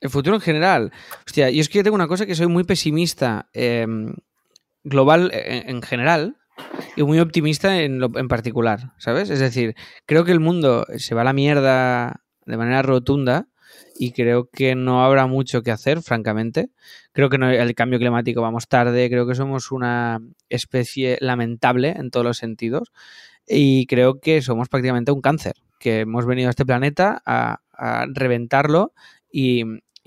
El 0.00 0.10
futuro 0.10 0.36
en 0.36 0.42
general. 0.42 0.92
Hostia, 1.26 1.50
yo 1.50 1.60
es 1.60 1.68
que 1.68 1.82
tengo 1.82 1.94
una 1.94 2.08
cosa 2.08 2.26
que 2.26 2.34
soy 2.34 2.46
muy 2.46 2.64
pesimista 2.64 3.48
em, 3.52 4.14
global 4.82 5.30
en, 5.32 5.82
general 5.82 6.36
y 6.96 7.02
muy 7.02 7.18
optimista 7.18 7.80
en, 7.82 8.02
en 8.02 8.28
particular, 8.28 8.92
¿sabes? 8.98 9.30
Es 9.30 9.40
decir, 9.40 9.74
creo 10.06 10.24
que 10.24 10.32
el 10.32 10.40
mundo 10.40 10.86
se 10.96 11.14
va 11.14 11.22
a 11.22 11.24
la 11.24 11.32
mierda 11.32 12.22
de 12.46 12.56
manera 12.56 12.82
rotunda 12.82 13.48
y 13.96 14.12
creo 14.12 14.48
que 14.50 14.74
no 14.74 15.04
habrá 15.04 15.26
mucho 15.26 15.62
que 15.62 15.70
hacer, 15.70 16.02
francamente. 16.02 16.70
Creo 17.12 17.30
que 17.30 17.38
no, 17.38 17.50
el 17.50 17.74
cambio 17.74 17.98
climático 17.98 18.42
vamos 18.42 18.68
tarde, 18.68 19.08
creo 19.08 19.26
que 19.26 19.34
somos 19.34 19.70
una 19.70 20.20
especie 20.48 21.18
lamentable 21.20 21.94
en 21.96 22.10
todos 22.10 22.26
los 22.26 22.38
sentidos 22.38 22.92
y 23.46 23.86
creo 23.86 24.20
que 24.20 24.42
somos 24.42 24.68
prácticamente 24.68 25.12
un 25.12 25.20
cáncer, 25.20 25.54
que 25.78 26.00
hemos 26.00 26.26
venido 26.26 26.48
a 26.48 26.50
este 26.50 26.66
planeta 26.66 27.22
a, 27.24 27.60
reventarlo 28.12 28.92
y, 29.30 29.64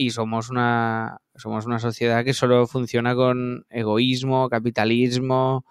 somos 0.09 0.49
una 0.49 1.19
somos 1.35 1.65
una 1.65 1.79
sociedad 1.79 2.23
que 2.23 2.33
solo 2.33 2.65
funciona 2.65 3.13
con 3.13 3.65
egoísmo, 3.69 4.47
capitalismo 4.49 5.65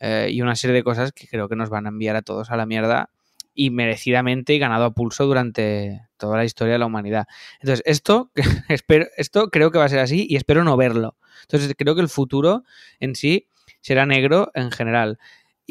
eh, 0.00 0.28
y 0.30 0.42
una 0.42 0.56
serie 0.56 0.74
de 0.74 0.82
cosas 0.82 1.12
que 1.12 1.28
creo 1.28 1.48
que 1.48 1.56
nos 1.56 1.70
van 1.70 1.86
a 1.86 1.90
enviar 1.90 2.16
a 2.16 2.22
todos 2.22 2.50
a 2.50 2.56
la 2.56 2.66
mierda 2.66 3.10
y 3.54 3.70
merecidamente 3.70 4.54
y 4.54 4.58
ganado 4.58 4.84
a 4.84 4.94
pulso 4.94 5.26
durante 5.26 6.08
toda 6.16 6.38
la 6.38 6.44
historia 6.44 6.72
de 6.74 6.78
la 6.78 6.86
humanidad. 6.86 7.26
Entonces, 7.60 7.82
esto, 7.86 8.30
espero, 8.68 9.06
esto 9.16 9.50
creo 9.50 9.70
que 9.70 9.78
va 9.78 9.84
a 9.84 9.88
ser 9.88 9.98
así 9.98 10.26
y 10.28 10.36
espero 10.36 10.64
no 10.64 10.76
verlo. 10.76 11.16
Entonces, 11.42 11.74
creo 11.76 11.94
que 11.94 12.00
el 12.00 12.08
futuro 12.08 12.64
en 12.98 13.14
sí 13.14 13.48
será 13.80 14.06
negro 14.06 14.50
en 14.54 14.70
general. 14.70 15.18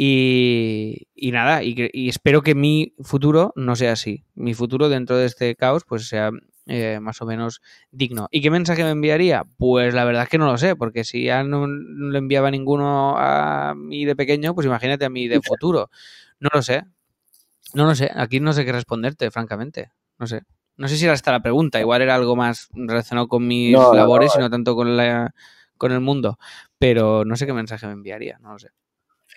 Y, 0.02 1.08
nada, 1.34 1.62
y, 1.62 2.08
espero 2.08 2.42
que 2.42 2.56
mi 2.56 2.94
futuro 3.02 3.52
no 3.58 3.76
sea 3.76 3.92
así. 3.92 4.24
Mi 4.34 4.54
futuro 4.54 4.88
dentro 4.88 5.18
de 5.18 5.26
este 5.26 5.56
caos 5.56 5.84
pues 5.84 6.08
sea 6.08 6.32
eh, 6.70 7.00
más 7.02 7.20
o 7.22 7.26
menos 7.26 7.62
digno. 7.92 8.28
¿Y 8.30 8.42
qué 8.42 8.52
mensaje 8.52 8.84
me 8.84 8.92
enviaría? 8.92 9.44
Pues 9.58 9.94
la 9.94 10.06
verdad 10.06 10.24
es 10.24 10.30
que 10.30 10.38
no 10.38 10.46
lo 10.46 10.58
sé, 10.58 10.76
porque 10.76 11.04
si 11.04 11.24
ya 11.24 11.44
no, 11.44 11.66
no 11.66 12.12
le 12.12 12.18
enviaba 12.20 12.52
ninguno 12.52 13.16
a 13.18 13.74
mí 13.76 14.06
de 14.06 14.16
pequeño, 14.16 14.54
pues 14.54 14.68
imagínate 14.68 15.04
a 15.06 15.10
mí 15.10 15.28
de 15.28 15.42
futuro. 15.42 15.90
No 16.40 16.50
lo 16.54 16.62
sé, 16.62 16.84
no 17.74 17.86
lo 17.86 17.96
sé, 17.96 18.12
aquí 18.16 18.40
no 18.40 18.54
sé 18.54 18.66
qué 18.66 18.72
responderte, 18.72 19.32
francamente. 19.32 19.92
No 20.20 20.28
sé. 20.28 20.44
No 20.78 20.88
sé 20.88 20.96
si 20.96 21.06
era 21.06 21.14
esta 21.14 21.32
la 21.32 21.42
pregunta, 21.42 21.80
igual 21.80 22.04
era 22.04 22.16
algo 22.16 22.36
más 22.36 22.70
relacionado 22.72 23.28
con 23.28 23.46
mis 23.46 23.74
labores 23.74 24.32
y 24.36 24.40
no 24.40 24.50
tanto 24.50 24.76
con, 24.76 24.96
la, 24.96 25.34
con 25.78 25.92
el 25.92 26.00
mundo. 26.00 26.38
Pero 26.78 27.26
no 27.26 27.36
sé 27.36 27.48
qué 27.48 27.54
mensaje 27.54 27.88
me 27.88 27.94
enviaría, 27.94 28.38
no 28.40 28.54
lo 28.54 28.60
sé. 28.60 28.70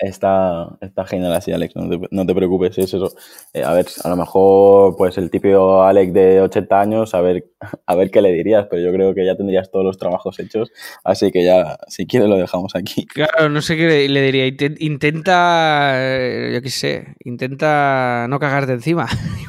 Está, 0.03 0.67
está 0.81 1.05
genial 1.07 1.33
así, 1.33 1.53
Alex, 1.53 1.77
no 1.77 2.27
te, 2.27 2.35
preocupes, 2.35 2.77
es 2.77 2.93
eso. 2.93 3.13
Eh, 3.53 3.63
a 3.63 3.73
ver, 3.73 3.87
a 4.03 4.09
lo 4.09 4.17
mejor, 4.17 4.97
pues 4.97 5.17
el 5.17 5.31
típico 5.31 5.85
Alex 5.85 6.13
de 6.13 6.41
80 6.41 6.81
años, 6.81 7.15
a 7.15 7.21
ver, 7.21 7.45
a 7.87 7.95
ver 7.95 8.11
qué 8.11 8.21
le 8.21 8.33
dirías, 8.33 8.67
pero 8.69 8.83
yo 8.83 8.93
creo 8.93 9.15
que 9.15 9.25
ya 9.25 9.37
tendrías 9.37 9.71
todos 9.71 9.85
los 9.85 9.99
trabajos 9.99 10.41
hechos, 10.41 10.73
así 11.05 11.31
que 11.31 11.45
ya, 11.45 11.79
si 11.87 12.09
quieres, 12.09 12.29
lo 12.29 12.37
dejamos 12.37 12.75
aquí. 12.75 13.07
Claro, 13.13 13.49
no 13.51 13.61
sé 13.61 13.77
qué 13.77 14.09
le 14.09 14.23
diría. 14.23 14.47
Intenta, 14.79 15.93
eh, 15.97 16.51
yo 16.55 16.63
qué 16.63 16.71
sé, 16.71 17.15
intenta 17.25 18.27
no 18.29 18.41
cagarte 18.41 18.73
encima. 18.73 19.07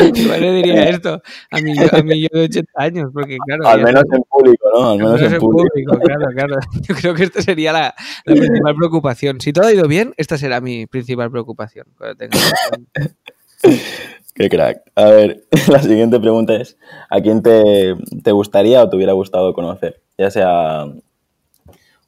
Igual 0.00 0.40
le 0.40 0.52
diría, 0.52 0.88
esto 0.88 1.22
a 1.50 1.60
mí, 1.60 1.74
a 1.78 2.02
mí 2.02 2.22
yo 2.22 2.28
de 2.32 2.44
80 2.46 2.72
años, 2.74 3.10
porque 3.12 3.36
claro. 3.46 3.68
Al 3.68 3.84
menos 3.84 4.02
en 4.12 4.22
público, 4.22 4.68
¿no? 4.74 4.90
Al 4.90 4.98
menos, 4.98 5.22
en, 5.22 5.38
público. 5.38 5.98
Claro, 6.00 6.26
claro. 6.34 6.56
Yo 6.88 6.94
creo 6.94 7.14
que 7.14 7.24
esta 7.24 7.42
sería 7.42 7.72
la, 7.72 7.94
la 8.24 8.34
principal 8.34 8.74
preocupación. 8.74 8.95
Si 9.38 9.52
todo 9.52 9.66
ha 9.66 9.72
ido 9.72 9.88
bien, 9.88 10.14
esta 10.16 10.38
será 10.38 10.60
mi 10.60 10.86
principal 10.86 11.30
preocupación. 11.30 11.86
Qué 14.34 14.50
crack. 14.50 14.82
A 14.94 15.06
ver, 15.06 15.44
la 15.68 15.82
siguiente 15.82 16.20
pregunta 16.20 16.54
es, 16.56 16.76
¿a 17.08 17.20
quién 17.20 17.42
te, 17.42 17.94
gustaría 18.32 18.82
o 18.82 18.88
te 18.88 18.96
hubiera 18.96 19.14
gustado 19.14 19.54
conocer? 19.54 20.02
Ya 20.18 20.30
sea 20.30 20.86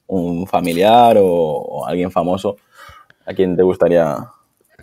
un 0.07 0.47
familiar 0.47 1.17
o, 1.19 1.85
alguien 1.87 2.11
famoso, 2.11 2.57
¿a 3.25 3.33
quién 3.33 3.55
te 3.55 3.63
gustaría 3.63 4.17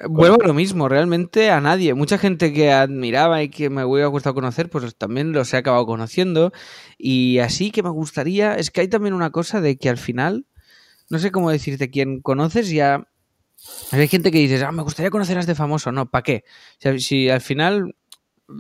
Vuelvo 0.08 0.42
a 0.42 0.46
lo 0.46 0.52
mismo, 0.52 0.90
realmente 0.90 1.50
a 1.50 1.60
nadie. 1.60 1.94
Mucha 1.94 2.18
gente 2.18 2.52
que 2.52 2.70
admiraba 2.70 3.42
y 3.42 3.48
que 3.48 3.70
me 3.70 3.82
hubiera 3.84 4.08
gustado 4.08 4.34
conocer, 4.34 4.68
pues 4.68 4.94
también 4.94 5.32
los 5.32 5.54
he 5.54 5.56
acabado 5.56 5.86
conociendo. 5.86 6.52
Y 6.98 7.38
así 7.38 7.70
que 7.70 7.82
me 7.82 7.88
gustaría, 7.88 8.56
es 8.56 8.70
que 8.70 8.82
hay 8.82 8.88
también 8.88 9.14
una 9.14 9.30
cosa 9.30 9.62
de 9.62 9.78
que 9.78 9.88
al 9.88 9.96
final 9.96 10.44
no 11.10 11.18
sé 11.18 11.30
cómo 11.30 11.50
decirte, 11.50 11.90
quién 11.90 12.20
conoces 12.20 12.70
ya... 12.70 13.08
Hay 13.90 14.06
gente 14.06 14.30
que 14.30 14.38
dices, 14.38 14.62
ah, 14.62 14.70
me 14.70 14.82
gustaría 14.82 15.10
conocer 15.10 15.36
a 15.38 15.40
este 15.40 15.54
famoso. 15.54 15.90
No, 15.90 16.10
¿para 16.10 16.22
qué? 16.22 16.44
si 16.98 17.30
al 17.30 17.40
final 17.40 17.94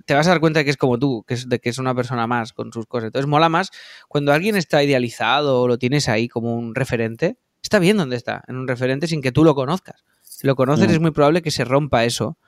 te 0.04 0.14
vas 0.14 0.26
a 0.26 0.30
dar 0.30 0.40
cuenta 0.40 0.60
de 0.60 0.64
que 0.64 0.70
es 0.70 0.76
como 0.76 0.98
tú, 0.98 1.24
que 1.26 1.34
es, 1.34 1.48
de 1.48 1.60
que 1.60 1.68
es 1.68 1.78
una 1.78 1.94
persona 1.94 2.26
más 2.26 2.52
con 2.52 2.72
sus 2.72 2.86
cosas. 2.86 3.08
Entonces 3.08 3.28
mola 3.28 3.48
más 3.48 3.70
cuando 4.08 4.32
alguien 4.32 4.56
está 4.56 4.82
idealizado 4.82 5.62
o 5.62 5.68
lo 5.68 5.78
tienes 5.78 6.08
ahí 6.08 6.28
como 6.28 6.54
un 6.56 6.74
referente. 6.74 7.38
Está 7.62 7.78
bien 7.78 7.96
donde 7.96 8.16
está, 8.16 8.42
en 8.48 8.56
un 8.56 8.68
referente 8.68 9.06
sin 9.06 9.22
que 9.22 9.32
tú 9.32 9.44
lo 9.44 9.54
conozcas. 9.54 10.04
Si 10.22 10.46
lo 10.46 10.56
conoces 10.56 10.88
mm. 10.88 10.92
es 10.92 11.00
muy 11.00 11.10
probable 11.10 11.42
que 11.42 11.50
se 11.50 11.64
rompa 11.64 12.04
eso 12.04 12.38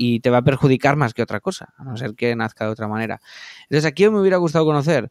y 0.00 0.20
te 0.20 0.30
va 0.30 0.38
a 0.38 0.42
perjudicar 0.42 0.96
más 0.96 1.12
que 1.12 1.22
otra 1.22 1.40
cosa, 1.40 1.74
a 1.76 1.84
no 1.84 1.96
ser 1.96 2.14
que 2.14 2.34
nazca 2.36 2.64
de 2.64 2.70
otra 2.70 2.88
manera. 2.88 3.20
Entonces, 3.64 3.84
¿a 3.84 3.92
quién 3.92 4.14
me 4.14 4.20
hubiera 4.20 4.38
gustado 4.38 4.64
conocer? 4.64 5.10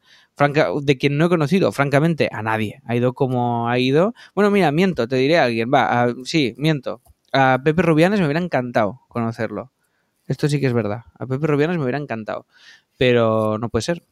De 0.82 0.98
quien 0.98 1.18
no 1.18 1.26
he 1.26 1.30
conocido, 1.30 1.72
francamente, 1.74 2.30
a 2.32 2.42
nadie. 2.42 2.82
Ha 2.86 2.96
ido 2.96 3.14
como 3.14 3.70
ha 3.70 3.78
ido. 3.78 4.16
Bueno, 4.34 4.50
mira, 4.50 4.72
miento, 4.72 5.08
te 5.08 5.18
diré 5.18 5.38
a 5.38 5.44
alguien. 5.44 5.70
Va, 5.72 6.08
sí, 6.24 6.56
miento. 6.58 7.02
A 7.34 7.60
Pepe 7.64 7.82
Rubianes 7.82 8.20
me 8.22 8.26
hubiera 8.26 8.40
encantado 8.40 9.02
conocerlo. 9.10 9.74
Esto 10.26 10.48
sí 10.48 10.60
que 10.60 10.68
es 10.68 10.74
verdad. 10.74 11.02
A 11.20 11.28
Pepe 11.28 11.48
Rubianes 11.48 11.78
me 11.78 11.84
hubiera 11.84 12.00
encantado. 12.00 12.48
Pero 12.98 13.58
no 13.60 13.70
puede 13.70 13.84
ser. 13.84 14.04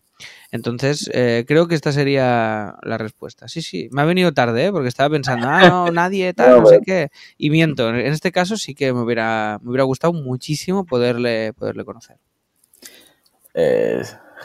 Entonces, 0.51 1.09
eh, 1.13 1.43
creo 1.47 1.67
que 1.67 1.75
esta 1.75 1.91
sería 1.91 2.75
la 2.83 2.97
respuesta. 2.97 3.47
Sí, 3.47 3.61
sí, 3.61 3.89
me 3.91 4.01
ha 4.01 4.05
venido 4.05 4.33
tarde, 4.33 4.65
¿eh? 4.65 4.71
porque 4.71 4.87
estaba 4.87 5.09
pensando, 5.09 5.47
ah, 5.49 5.67
no, 5.69 5.91
nadie, 5.91 6.33
tal, 6.35 6.61
no 6.61 6.67
sé 6.67 6.79
qué. 6.85 7.09
Y 7.37 7.49
miento, 7.49 7.89
en 7.89 7.97
este 7.97 8.31
caso 8.31 8.57
sí 8.57 8.75
que 8.75 8.93
me 8.93 9.01
hubiera, 9.01 9.59
me 9.61 9.69
hubiera 9.71 9.83
gustado 9.83 10.13
muchísimo 10.13 10.85
poderle, 10.85 11.53
poderle 11.53 11.83
conocer. 11.83 12.17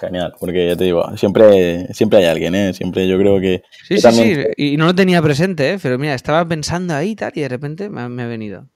Genial, 0.00 0.35
porque 0.38 0.68
ya 0.68 0.76
te 0.76 0.85
digo, 0.85 1.16
siempre, 1.16 1.92
siempre 1.92 2.20
hay 2.20 2.24
alguien, 2.26 2.54
¿eh? 2.54 2.72
Siempre 2.72 3.06
yo 3.06 3.18
creo 3.18 3.40
que... 3.40 3.62
Sí, 3.87 3.98
sí, 3.98 4.11
sí, 4.12 4.44
y 4.56 4.76
no 4.76 4.87
lo 4.87 4.94
tenía 4.94 5.20
presente, 5.20 5.72
¿eh? 5.72 5.78
Pero 5.83 5.98
mira, 5.98 6.14
estaba 6.14 6.46
pensando 6.46 6.94
ahí 6.94 7.14
tal, 7.14 7.33
y 7.35 7.40
de 7.40 7.48
repente 7.48 7.90
me 7.90 8.22
ha 8.22 8.26
venido. 8.26 8.66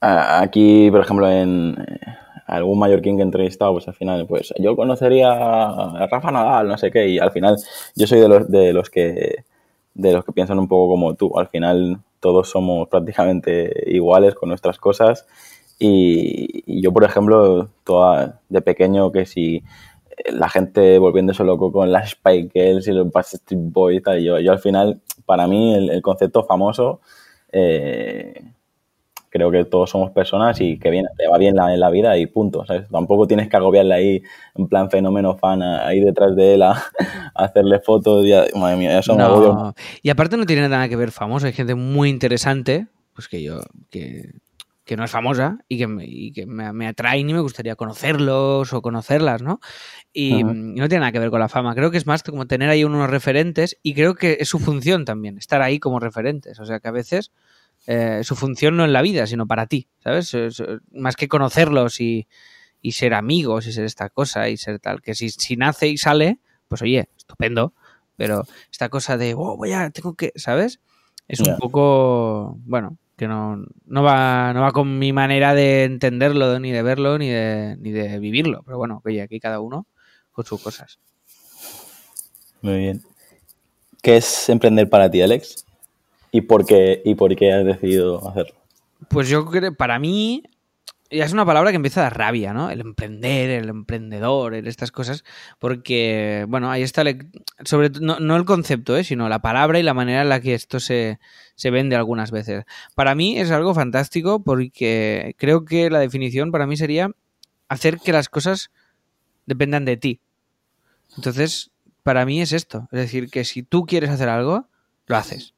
Aquí, 0.00 0.90
por 0.90 1.00
ejemplo, 1.00 1.30
en 1.30 1.76
algún 2.48 2.78
mallorquín 2.78 3.16
que 3.16 3.22
he 3.22 3.24
entrevistado, 3.24 3.72
pues 3.72 3.88
al 3.88 3.94
final, 3.94 4.26
pues 4.26 4.52
yo 4.58 4.74
conocería 4.74 5.32
a 5.32 6.06
Rafa 6.10 6.30
Nadal, 6.30 6.68
no 6.68 6.78
sé 6.78 6.90
qué, 6.90 7.08
y 7.08 7.18
al 7.18 7.30
final 7.30 7.56
yo 7.94 8.06
soy 8.06 8.20
de 8.20 8.28
los, 8.28 8.50
de 8.50 8.72
los 8.72 8.90
que 8.90 9.44
de 9.94 10.12
los 10.12 10.24
que 10.24 10.32
piensan 10.32 10.58
un 10.58 10.68
poco 10.68 10.92
como 10.92 11.14
tú. 11.14 11.38
Al 11.38 11.48
final 11.48 11.98
todos 12.20 12.48
somos 12.50 12.88
prácticamente 12.88 13.84
iguales 13.86 14.34
con 14.34 14.48
nuestras 14.48 14.78
cosas 14.78 15.26
y, 15.78 16.80
yo, 16.80 16.92
por 16.92 17.04
ejemplo, 17.04 17.68
toda, 17.84 18.40
de 18.48 18.60
pequeño 18.62 19.12
que 19.12 19.26
si 19.26 19.62
la 20.32 20.48
gente 20.48 20.98
volviéndose 20.98 21.44
loco 21.44 21.70
con 21.70 21.92
las 21.92 22.08
Spike 22.08 22.50
Girls 22.52 22.88
y 22.88 22.92
los 22.92 23.10
Backstreet 23.12 23.72
Boys 23.72 23.98
y 23.98 24.00
tal, 24.02 24.20
yo, 24.22 24.40
yo 24.40 24.52
al 24.52 24.58
final, 24.58 25.00
para 25.26 25.46
mí, 25.46 25.74
el, 25.74 26.02
concepto 26.02 26.44
famoso 26.44 27.00
eh, 27.52 28.42
creo 29.38 29.50
que 29.50 29.64
todos 29.64 29.90
somos 29.90 30.10
personas 30.10 30.60
y 30.60 30.78
que 30.78 30.90
viene, 30.90 31.08
te 31.16 31.28
va 31.28 31.38
bien 31.38 31.56
la, 31.56 31.72
en 31.72 31.80
la 31.80 31.90
vida 31.90 32.16
y 32.18 32.26
punto. 32.26 32.64
¿sabes? 32.66 32.88
Tampoco 32.88 33.26
tienes 33.26 33.48
que 33.48 33.56
agobiarle 33.56 33.94
ahí 33.94 34.22
en 34.54 34.68
plan 34.68 34.90
fenómeno 34.90 35.36
fan 35.36 35.62
ahí 35.62 36.00
detrás 36.00 36.34
de 36.36 36.54
él 36.54 36.62
a, 36.62 36.82
hacerle 37.34 37.80
fotos 37.80 38.26
y 38.26 38.58
madre 38.58 38.76
mía, 38.76 38.98
eso 38.98 39.14
no. 39.14 39.74
Y 40.02 40.10
aparte 40.10 40.36
no 40.36 40.46
tiene 40.46 40.68
nada 40.68 40.88
que 40.88 40.96
ver 40.96 41.10
famoso, 41.10 41.46
hay 41.46 41.52
gente 41.52 41.74
muy 41.74 42.08
interesante, 42.08 42.88
pues 43.14 43.28
que 43.28 43.42
yo, 43.42 43.60
que, 43.90 44.32
no 44.96 45.04
es 45.04 45.10
famosa 45.10 45.58
y 45.68 45.78
que, 45.78 45.86
me, 45.86 46.04
y 46.06 46.32
que 46.32 46.46
me, 46.46 46.86
atraen 46.86 47.28
y 47.28 47.34
me 47.34 47.40
gustaría 47.40 47.76
conocerlos 47.76 48.72
o 48.72 48.82
conocerlas, 48.82 49.42
¿no? 49.42 49.60
Y, 50.12 50.42
no 50.42 50.88
tiene 50.88 51.00
nada 51.00 51.12
que 51.12 51.18
ver 51.18 51.30
con 51.30 51.40
la 51.40 51.48
fama. 51.48 51.74
Creo 51.74 51.90
que 51.90 51.98
es 51.98 52.06
más 52.06 52.22
como 52.22 52.46
tener 52.46 52.70
ahí 52.70 52.84
unos 52.84 53.10
referentes 53.10 53.78
y 53.82 53.94
creo 53.94 54.14
que 54.14 54.38
es 54.40 54.48
su 54.48 54.58
función 54.58 55.04
también, 55.04 55.36
estar 55.36 55.60
ahí 55.62 55.78
como 55.78 56.00
referentes. 56.00 56.58
O 56.58 56.64
sea 56.64 56.80
que 56.80 56.88
a 56.88 56.92
veces 56.92 57.30
eh, 57.90 58.20
su 58.22 58.36
función 58.36 58.76
no 58.76 58.84
en 58.84 58.92
la 58.92 59.00
vida, 59.00 59.26
sino 59.26 59.46
para 59.46 59.66
ti, 59.66 59.88
¿sabes? 60.04 60.36
Más 60.92 61.16
que 61.16 61.26
conocerlos 61.26 62.02
y, 62.02 62.28
y 62.82 62.92
ser 62.92 63.14
amigos 63.14 63.66
y 63.66 63.72
ser 63.72 63.86
esta 63.86 64.10
cosa 64.10 64.50
y 64.50 64.58
ser 64.58 64.78
tal, 64.78 65.00
que 65.00 65.14
si, 65.14 65.30
si 65.30 65.56
nace 65.56 65.88
y 65.88 65.96
sale, 65.96 66.38
pues 66.68 66.82
oye, 66.82 67.08
estupendo, 67.16 67.72
pero 68.14 68.44
esta 68.70 68.90
cosa 68.90 69.16
de, 69.16 69.32
oh, 69.32 69.56
voy 69.56 69.72
a, 69.72 69.88
tengo 69.88 70.14
que, 70.16 70.32
¿sabes? 70.36 70.80
Es 71.28 71.40
un 71.40 71.56
poco, 71.56 72.58
bueno, 72.66 72.98
que 73.16 73.26
no, 73.26 73.64
no, 73.86 74.02
va, 74.02 74.52
no 74.52 74.60
va 74.60 74.72
con 74.72 74.98
mi 74.98 75.14
manera 75.14 75.54
de 75.54 75.84
entenderlo, 75.84 76.60
ni 76.60 76.70
de 76.70 76.82
verlo, 76.82 77.16
ni 77.16 77.30
de, 77.30 77.78
ni 77.80 77.90
de 77.90 78.18
vivirlo, 78.18 78.62
pero 78.66 78.76
bueno, 78.76 79.00
oye, 79.02 79.22
aquí 79.22 79.40
cada 79.40 79.60
uno 79.60 79.86
con 80.30 80.44
sus 80.44 80.60
cosas. 80.60 80.98
Muy 82.60 82.76
bien. 82.76 83.02
¿Qué 84.02 84.18
es 84.18 84.50
emprender 84.50 84.90
para 84.90 85.10
ti, 85.10 85.22
Alex? 85.22 85.64
¿Y 86.30 86.42
por 86.42 86.66
qué, 86.66 87.02
y 87.04 87.14
por 87.14 87.34
qué 87.36 87.52
has 87.52 87.64
decidido 87.64 88.28
hacerlo? 88.28 88.54
Pues 89.08 89.28
yo 89.28 89.46
creo, 89.46 89.74
para 89.74 89.98
mí, 89.98 90.42
es 91.10 91.32
una 91.32 91.46
palabra 91.46 91.70
que 91.70 91.76
empieza 91.76 92.00
a 92.00 92.04
dar 92.04 92.18
rabia, 92.18 92.52
¿no? 92.52 92.70
El 92.70 92.80
emprender, 92.80 93.50
el 93.50 93.68
emprendedor, 93.70 94.54
estas 94.54 94.92
cosas, 94.92 95.24
porque, 95.58 96.44
bueno, 96.48 96.70
ahí 96.70 96.82
está, 96.82 97.02
sobre 97.64 97.90
no, 98.00 98.20
no 98.20 98.36
el 98.36 98.44
concepto, 98.44 98.96
¿eh? 98.96 99.04
sino 99.04 99.28
la 99.28 99.40
palabra 99.40 99.78
y 99.78 99.82
la 99.82 99.94
manera 99.94 100.22
en 100.22 100.28
la 100.28 100.40
que 100.40 100.54
esto 100.54 100.80
se, 100.80 101.18
se 101.54 101.70
vende 101.70 101.96
algunas 101.96 102.30
veces. 102.30 102.64
Para 102.94 103.14
mí 103.14 103.38
es 103.38 103.50
algo 103.50 103.74
fantástico 103.74 104.42
porque 104.42 105.34
creo 105.38 105.64
que 105.64 105.88
la 105.88 106.00
definición 106.00 106.52
para 106.52 106.66
mí 106.66 106.76
sería 106.76 107.10
hacer 107.68 107.98
que 107.98 108.12
las 108.12 108.28
cosas 108.28 108.70
dependan 109.46 109.86
de 109.86 109.96
ti. 109.96 110.20
Entonces, 111.16 111.70
para 112.02 112.26
mí 112.26 112.42
es 112.42 112.52
esto, 112.52 112.88
es 112.92 113.00
decir, 113.00 113.30
que 113.30 113.44
si 113.44 113.62
tú 113.62 113.86
quieres 113.86 114.10
hacer 114.10 114.28
algo, 114.28 114.66
lo 115.06 115.16
haces. 115.16 115.54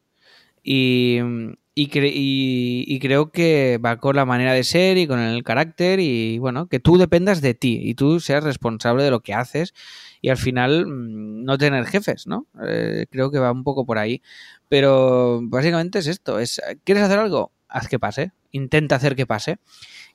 Y, 0.62 1.88
creo 1.88 3.30
que 3.30 3.78
va 3.84 3.96
con 3.98 4.16
la 4.16 4.24
manera 4.24 4.52
de 4.52 4.64
ser 4.64 4.98
y 4.98 5.06
con 5.06 5.18
el 5.18 5.42
carácter 5.42 6.00
y 6.00 6.38
bueno, 6.38 6.68
que 6.68 6.80
tú 6.80 6.98
dependas 6.98 7.40
de 7.40 7.54
ti 7.54 7.80
y 7.82 7.94
tú 7.94 8.20
seas 8.20 8.44
responsable 8.44 9.02
de 9.02 9.10
lo 9.10 9.20
que 9.20 9.34
haces 9.34 9.74
y 10.20 10.28
al 10.28 10.36
final 10.36 10.86
mm, 10.86 11.44
no 11.44 11.58
tener 11.58 11.86
jefes, 11.86 12.26
¿no? 12.26 12.46
Eh, 12.66 13.06
creo 13.10 13.30
que 13.30 13.38
va 13.38 13.52
un 13.52 13.64
poco 13.64 13.86
por 13.86 13.98
ahí. 13.98 14.22
Pero 14.68 15.40
básicamente 15.42 15.98
es 15.98 16.06
esto, 16.06 16.38
es, 16.38 16.60
¿quieres 16.84 17.04
hacer 17.04 17.18
algo? 17.18 17.52
Haz 17.68 17.88
que 17.88 17.98
pase, 17.98 18.32
intenta 18.52 18.96
hacer 18.96 19.16
que 19.16 19.26
pase. 19.26 19.58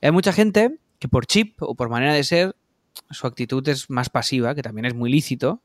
hay 0.02 0.10
mucha 0.12 0.32
gente 0.32 0.78
que 0.98 1.08
por 1.08 1.26
chip 1.26 1.62
o 1.62 1.74
por 1.74 1.88
manera 1.88 2.14
de 2.14 2.24
ser, 2.24 2.56
su 3.10 3.26
actitud 3.26 3.66
es 3.68 3.90
más 3.90 4.08
pasiva, 4.08 4.54
que 4.54 4.62
también 4.62 4.86
es 4.86 4.94
muy 4.94 5.10
lícito. 5.10 5.62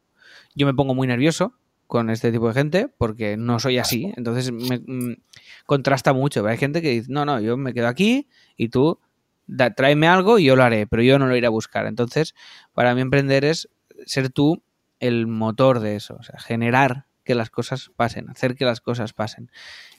Yo 0.55 0.65
me 0.65 0.73
pongo 0.73 0.95
muy 0.95 1.07
nervioso 1.07 1.53
con 1.91 2.09
este 2.09 2.31
tipo 2.31 2.47
de 2.47 2.53
gente 2.53 2.87
porque 2.87 3.35
no 3.35 3.59
soy 3.59 3.77
así. 3.77 4.13
Entonces 4.15 4.49
me 4.53 4.79
mm, 4.79 5.17
contrasta 5.65 6.13
mucho. 6.13 6.47
hay 6.47 6.57
gente 6.57 6.81
que 6.81 6.87
dice, 6.87 7.07
no, 7.11 7.25
no, 7.25 7.41
yo 7.41 7.57
me 7.57 7.73
quedo 7.73 7.89
aquí 7.89 8.29
y 8.55 8.69
tú 8.69 8.97
tráeme 9.75 10.07
algo 10.07 10.39
y 10.39 10.45
yo 10.45 10.55
lo 10.55 10.63
haré, 10.63 10.87
pero 10.87 11.03
yo 11.03 11.19
no 11.19 11.27
lo 11.27 11.35
iré 11.35 11.47
a 11.47 11.49
buscar. 11.49 11.87
Entonces, 11.87 12.33
para 12.71 12.95
mí 12.95 13.01
emprender 13.01 13.43
es 13.43 13.67
ser 14.05 14.29
tú 14.29 14.63
el 15.01 15.27
motor 15.27 15.81
de 15.81 15.97
eso, 15.97 16.15
o 16.17 16.23
sea, 16.23 16.39
generar 16.39 17.07
que 17.25 17.35
las 17.35 17.49
cosas 17.49 17.91
pasen, 17.97 18.29
hacer 18.29 18.55
que 18.55 18.63
las 18.63 18.79
cosas 18.79 19.11
pasen. 19.11 19.51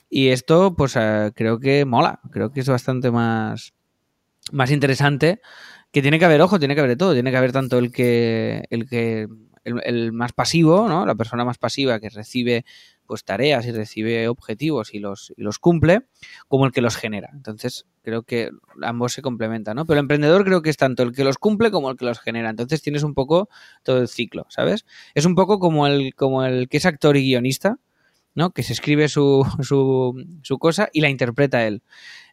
Y 0.09 0.29
esto, 0.29 0.75
pues 0.75 0.95
eh, 0.95 1.31
creo 1.35 1.59
que 1.59 1.85
mola, 1.85 2.21
creo 2.31 2.51
que 2.51 2.61
es 2.61 2.69
bastante 2.69 3.11
más, 3.11 3.75
más 4.51 4.71
interesante, 4.71 5.41
que 5.91 6.01
tiene 6.01 6.17
que 6.17 6.25
haber, 6.25 6.41
ojo, 6.41 6.57
tiene 6.57 6.73
que 6.73 6.81
haber 6.81 6.89
de 6.89 6.97
todo, 6.97 7.13
tiene 7.13 7.29
que 7.29 7.37
haber 7.37 7.51
tanto 7.51 7.77
el 7.77 7.91
que, 7.91 8.63
el 8.71 8.89
que 8.89 9.27
el, 9.63 10.11
más 10.11 10.33
pasivo, 10.33 10.87
¿no? 10.87 11.05
La 11.05 11.15
persona 11.15 11.45
más 11.45 11.57
pasiva 11.57 11.99
que 11.99 12.09
recibe 12.09 12.65
pues 13.05 13.25
tareas 13.25 13.65
y 13.65 13.71
recibe 13.71 14.27
objetivos 14.27 14.93
y 14.93 14.99
los, 14.99 15.33
y 15.35 15.41
los 15.41 15.59
cumple, 15.59 16.03
como 16.47 16.65
el 16.65 16.71
que 16.71 16.81
los 16.81 16.95
genera. 16.95 17.29
Entonces, 17.33 17.85
creo 18.01 18.23
que 18.23 18.49
ambos 18.81 19.13
se 19.13 19.21
complementan, 19.21 19.75
¿no? 19.75 19.85
Pero 19.85 19.99
el 19.99 20.03
emprendedor 20.03 20.45
creo 20.45 20.61
que 20.61 20.69
es 20.69 20.77
tanto 20.77 21.03
el 21.03 21.13
que 21.13 21.23
los 21.23 21.37
cumple 21.37 21.69
como 21.71 21.89
el 21.89 21.97
que 21.97 22.05
los 22.05 22.19
genera. 22.19 22.49
Entonces 22.49 22.81
tienes 22.81 23.03
un 23.03 23.13
poco 23.13 23.49
todo 23.83 23.99
el 23.99 24.07
ciclo, 24.07 24.45
¿sabes? 24.49 24.85
Es 25.15 25.25
un 25.25 25.35
poco 25.35 25.59
como 25.59 25.87
el, 25.87 26.15
como 26.15 26.45
el 26.45 26.69
que 26.69 26.77
es 26.77 26.85
actor 26.85 27.17
y 27.17 27.23
guionista, 27.23 27.77
¿no? 28.35 28.51
Que 28.51 28.63
se 28.63 28.73
escribe 28.73 29.07
su, 29.09 29.45
su, 29.61 30.13
su 30.41 30.57
cosa 30.59 30.89
y 30.93 31.01
la 31.01 31.09
interpreta 31.09 31.65
él. 31.65 31.81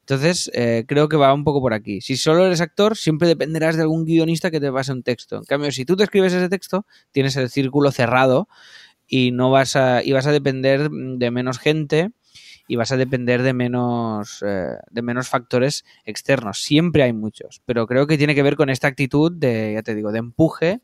Entonces, 0.00 0.50
eh, 0.54 0.84
creo 0.88 1.08
que 1.08 1.16
va 1.16 1.32
un 1.32 1.44
poco 1.44 1.60
por 1.60 1.72
aquí. 1.72 2.00
Si 2.00 2.16
solo 2.16 2.44
eres 2.44 2.60
actor, 2.60 2.96
siempre 2.96 3.28
dependerás 3.28 3.76
de 3.76 3.82
algún 3.82 4.04
guionista 4.04 4.50
que 4.50 4.58
te 4.58 4.72
pase 4.72 4.92
un 4.92 5.02
texto. 5.02 5.36
En 5.36 5.44
cambio, 5.44 5.70
si 5.70 5.84
tú 5.84 5.96
te 5.96 6.02
escribes 6.02 6.32
ese 6.32 6.48
texto, 6.48 6.84
tienes 7.12 7.36
el 7.36 7.48
círculo 7.48 7.92
cerrado 7.92 8.48
y 9.06 9.30
no 9.30 9.50
vas 9.50 9.76
a, 9.76 10.02
y 10.02 10.12
vas 10.12 10.26
a 10.26 10.32
depender 10.32 10.90
de 10.90 11.30
menos 11.30 11.58
gente 11.58 12.10
y 12.66 12.76
vas 12.76 12.92
a 12.92 12.96
depender 12.96 13.42
de 13.42 13.52
menos, 13.52 14.44
eh, 14.46 14.76
de 14.90 15.02
menos 15.02 15.28
factores 15.28 15.84
externos. 16.04 16.62
Siempre 16.62 17.02
hay 17.02 17.12
muchos, 17.12 17.62
pero 17.64 17.86
creo 17.86 18.06
que 18.06 18.18
tiene 18.18 18.34
que 18.34 18.42
ver 18.42 18.56
con 18.56 18.70
esta 18.70 18.88
actitud 18.88 19.32
de, 19.32 19.72
ya 19.74 19.82
te 19.82 19.94
digo, 19.94 20.12
de 20.12 20.20
empuje 20.20 20.80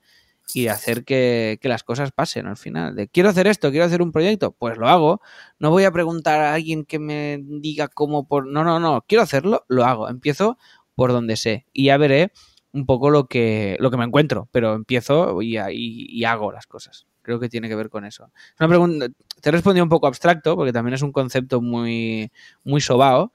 y 0.54 0.68
hacer 0.68 1.04
que, 1.04 1.58
las 1.62 1.82
cosas 1.82 2.12
pasen 2.12 2.46
al 2.46 2.56
final. 2.56 2.94
De 2.94 3.08
quiero 3.08 3.28
hacer 3.28 3.46
esto, 3.46 3.70
quiero 3.70 3.84
hacer 3.84 4.02
un 4.02 4.12
proyecto, 4.12 4.52
pues 4.52 4.76
lo 4.78 4.88
hago. 4.88 5.20
No 5.58 5.70
voy 5.70 5.84
a 5.84 5.90
preguntar 5.90 6.40
a 6.40 6.54
alguien 6.54 6.84
que 6.84 6.98
me 6.98 7.40
diga 7.42 7.88
cómo 7.88 8.26
por. 8.26 8.46
No, 8.46 8.64
no, 8.64 8.78
no, 8.78 9.04
quiero 9.06 9.22
hacerlo, 9.22 9.64
lo 9.68 9.84
hago. 9.84 10.08
Empiezo 10.08 10.58
por 10.94 11.12
donde 11.12 11.36
sé 11.36 11.66
y 11.72 11.86
ya 11.86 11.96
veré 11.96 12.32
un 12.72 12.86
poco 12.86 13.10
lo 13.10 13.26
que, 13.26 13.76
lo 13.80 13.90
que 13.90 13.96
me 13.96 14.04
encuentro, 14.04 14.48
pero 14.52 14.74
empiezo 14.74 15.40
y, 15.40 15.56
y, 15.70 16.24
hago 16.24 16.52
las 16.52 16.66
cosas. 16.66 17.06
Creo 17.22 17.40
que 17.40 17.48
tiene 17.48 17.68
que 17.68 17.74
ver 17.74 17.88
con 17.88 18.04
eso. 18.04 18.30
Una 18.60 18.68
pregunta, 18.68 19.08
te 19.40 19.48
he 19.48 19.52
respondido 19.52 19.82
un 19.82 19.88
poco 19.88 20.06
abstracto, 20.06 20.56
porque 20.56 20.74
también 20.74 20.94
es 20.94 21.02
un 21.02 21.10
concepto 21.10 21.62
muy, 21.62 22.30
muy 22.64 22.82
sobao, 22.82 23.32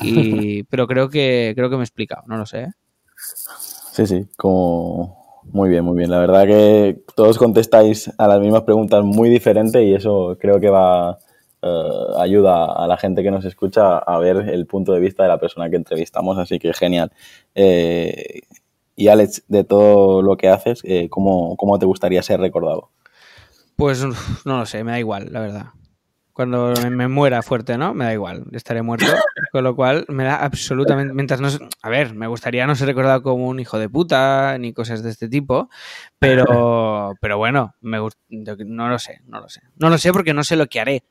y, 0.00 0.62
pero 0.70 0.88
creo 0.88 1.08
que, 1.08 1.52
creo 1.54 1.70
que 1.70 1.76
me 1.76 1.82
he 1.82 1.84
explicado, 1.84 2.24
no 2.26 2.36
lo 2.36 2.46
sé. 2.46 2.62
¿eh? 2.62 2.72
Sí, 3.92 4.06
sí, 4.06 4.26
como, 4.36 5.19
muy 5.52 5.68
bien, 5.68 5.84
muy 5.84 5.96
bien. 5.96 6.10
La 6.10 6.18
verdad 6.18 6.46
que 6.46 7.02
todos 7.14 7.38
contestáis 7.38 8.10
a 8.18 8.28
las 8.28 8.40
mismas 8.40 8.62
preguntas 8.62 9.04
muy 9.04 9.28
diferentes 9.28 9.82
y 9.82 9.94
eso 9.94 10.36
creo 10.40 10.60
que 10.60 10.70
va 10.70 11.18
eh, 11.62 11.88
ayuda 12.18 12.72
a 12.72 12.86
la 12.86 12.96
gente 12.96 13.22
que 13.22 13.30
nos 13.30 13.44
escucha 13.44 13.98
a 13.98 14.18
ver 14.18 14.48
el 14.48 14.66
punto 14.66 14.92
de 14.92 15.00
vista 15.00 15.22
de 15.22 15.28
la 15.28 15.38
persona 15.38 15.68
que 15.68 15.76
entrevistamos, 15.76 16.38
así 16.38 16.58
que 16.58 16.72
genial. 16.72 17.12
Eh, 17.54 18.42
y 18.96 19.08
Alex, 19.08 19.44
de 19.48 19.64
todo 19.64 20.22
lo 20.22 20.36
que 20.36 20.48
haces, 20.48 20.80
eh, 20.84 21.08
¿cómo, 21.08 21.56
¿cómo, 21.56 21.78
te 21.78 21.86
gustaría 21.86 22.22
ser 22.22 22.40
recordado? 22.40 22.90
Pues 23.76 24.04
no 24.44 24.58
lo 24.58 24.66
sé, 24.66 24.84
me 24.84 24.92
da 24.92 24.98
igual, 24.98 25.28
la 25.32 25.40
verdad 25.40 25.66
cuando 26.32 26.74
me, 26.90 27.08
muera 27.08 27.42
fuerte, 27.42 27.76
¿no? 27.76 27.94
Me 27.94 28.04
da 28.04 28.12
igual, 28.12 28.44
estaré 28.52 28.82
muerto. 28.82 29.06
Con 29.52 29.64
lo 29.64 29.74
cual, 29.74 30.04
me 30.08 30.24
da 30.24 30.36
absolutamente. 30.36 31.12
Mientras 31.12 31.40
no. 31.40 31.48
A 31.82 31.88
ver, 31.88 32.14
me 32.14 32.26
gustaría 32.26 32.66
no 32.66 32.74
ser 32.74 32.86
recordado 32.88 33.22
como 33.22 33.48
un 33.48 33.60
hijo 33.60 33.78
de 33.78 33.88
puta 33.88 34.56
ni 34.58 34.72
cosas 34.72 35.02
de 35.02 35.10
este 35.10 35.28
tipo. 35.28 35.68
Pero, 36.18 37.14
pero 37.20 37.38
bueno, 37.38 37.74
me, 37.80 37.98
no 38.28 38.88
lo 38.88 38.98
sé, 38.98 39.20
no 39.26 39.40
lo 39.40 39.48
sé. 39.48 39.62
No 39.76 39.90
lo 39.90 39.98
sé 39.98 40.12
porque 40.12 40.34
no 40.34 40.44
sé 40.44 40.56
lo 40.56 40.66
que 40.66 40.80
haré. 40.80 41.04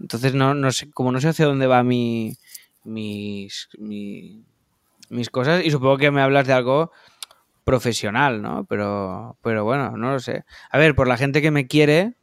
Entonces, 0.00 0.34
no, 0.34 0.54
no 0.54 0.72
sé, 0.72 0.90
como 0.90 1.12
no 1.12 1.20
sé 1.20 1.28
hacia 1.28 1.46
dónde 1.46 1.66
va 1.66 1.82
mi, 1.82 2.36
mis, 2.84 3.68
mis 3.78 5.30
cosas, 5.30 5.64
y 5.64 5.70
supongo 5.70 5.98
que 5.98 6.10
me 6.10 6.20
hablas 6.20 6.46
de 6.46 6.52
algo 6.52 6.92
profesional, 7.64 8.40
¿no? 8.40 8.64
Pero, 8.64 9.36
pero 9.42 9.64
bueno, 9.64 9.96
no 9.96 10.12
lo 10.12 10.20
sé. 10.20 10.44
A 10.70 10.78
ver, 10.78 10.94
por 10.94 11.06
la 11.06 11.18
gente 11.18 11.42
que 11.42 11.50
me 11.50 11.66
quiere, 11.66 12.14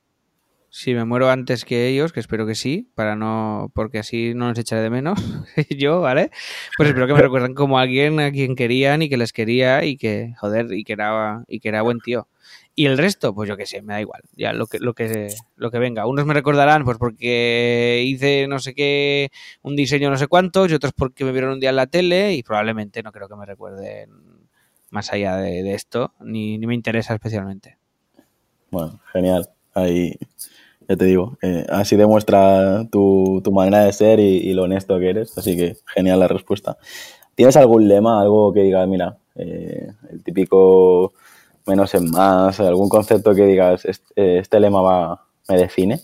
si 0.76 0.94
me 0.94 1.06
muero 1.06 1.30
antes 1.30 1.64
que 1.64 1.88
ellos, 1.88 2.12
que 2.12 2.20
espero 2.20 2.46
que 2.46 2.54
sí, 2.54 2.90
para 2.96 3.16
no, 3.16 3.72
porque 3.74 3.98
así 3.98 4.34
no 4.36 4.50
nos 4.50 4.60
echaré 4.60 4.82
de 4.82 4.90
menos 4.90 5.18
yo, 5.70 6.02
¿vale? 6.02 6.32
Pues 6.76 6.90
espero 6.90 7.08
que 7.08 7.14
me 7.14 7.22
recuerden 7.22 7.54
como 7.54 7.80
alguien 7.80 8.20
a 8.20 8.30
quien 8.30 8.58
querían 8.58 9.02
y 9.02 9.08
que 9.08 9.16
les 9.16 9.32
quería 9.32 9.86
y 9.86 9.96
que, 9.96 10.34
joder, 10.38 10.74
y 10.74 10.84
que 10.84 10.92
era, 10.92 11.46
y 11.48 11.62
que 11.62 11.70
era 11.70 11.82
buen 11.82 12.02
tío. 12.02 12.28
Y 12.76 12.88
el 12.88 12.98
resto, 12.98 13.34
pues 13.34 13.48
yo 13.48 13.56
qué 13.56 13.66
sé, 13.66 13.82
me 13.84 13.94
da 13.94 14.02
igual, 14.02 14.24
ya 14.36 14.52
lo 14.52 14.68
que, 14.68 14.80
lo 14.80 14.94
que, 14.94 15.34
lo 15.56 15.72
que 15.72 15.80
venga. 15.80 16.08
Unos 16.08 16.26
me 16.26 16.34
recordarán 16.34 16.84
pues 16.84 16.98
porque 16.98 18.04
hice 18.06 18.46
no 18.50 18.60
sé 18.60 18.76
qué, 18.76 19.30
un 19.62 19.78
diseño 19.78 20.10
no 20.10 20.18
sé 20.18 20.28
cuántos, 20.28 20.70
y 20.70 20.74
otros 20.74 20.92
porque 20.92 21.24
me 21.24 21.32
vieron 21.32 21.54
un 21.54 21.62
día 21.62 21.70
en 21.70 21.78
la 21.78 21.88
tele 21.88 22.34
y 22.34 22.44
probablemente 22.44 23.02
no 23.02 23.14
creo 23.14 23.30
que 23.30 23.38
me 23.38 23.46
recuerden 23.46 24.10
más 24.90 25.14
allá 25.14 25.38
de, 25.38 25.74
esto, 25.74 26.12
ni, 26.20 26.58
ni 26.58 26.68
me 26.68 26.76
interesa 26.76 27.14
especialmente. 27.14 27.78
Bueno, 28.72 29.00
genial. 29.14 29.50
Ahí 29.74 30.18
ya 30.88 30.96
te 30.96 31.06
digo, 31.06 31.38
eh, 31.42 31.66
así 31.70 31.96
demuestra 31.96 32.86
tu, 32.92 33.42
manera 33.52 33.84
de 33.86 33.94
ser 33.94 34.20
y, 34.20 34.54
lo 34.54 34.64
honesto 34.64 35.00
que 35.00 35.10
eres, 35.10 35.38
así 35.38 35.56
que 35.56 35.78
genial 35.86 36.20
la 36.20 36.28
respuesta. 36.28 36.78
¿Tienes 37.36 37.58
algún 37.58 37.88
lema, 37.88 38.22
algo 38.22 38.54
que 38.54 38.62
diga, 38.62 38.86
mira, 38.86 39.18
eh, 39.36 39.88
el 40.12 40.24
típico 40.24 41.14
menos 41.66 41.94
es 41.94 42.02
más, 42.02 42.60
algún 42.60 42.90
concepto 42.90 43.34
que 43.34 43.46
digas, 43.46 43.86
este, 43.86 44.40
este 44.40 44.60
lema 44.60 44.82
va, 44.82 45.26
me 45.50 45.58
define, 45.58 46.02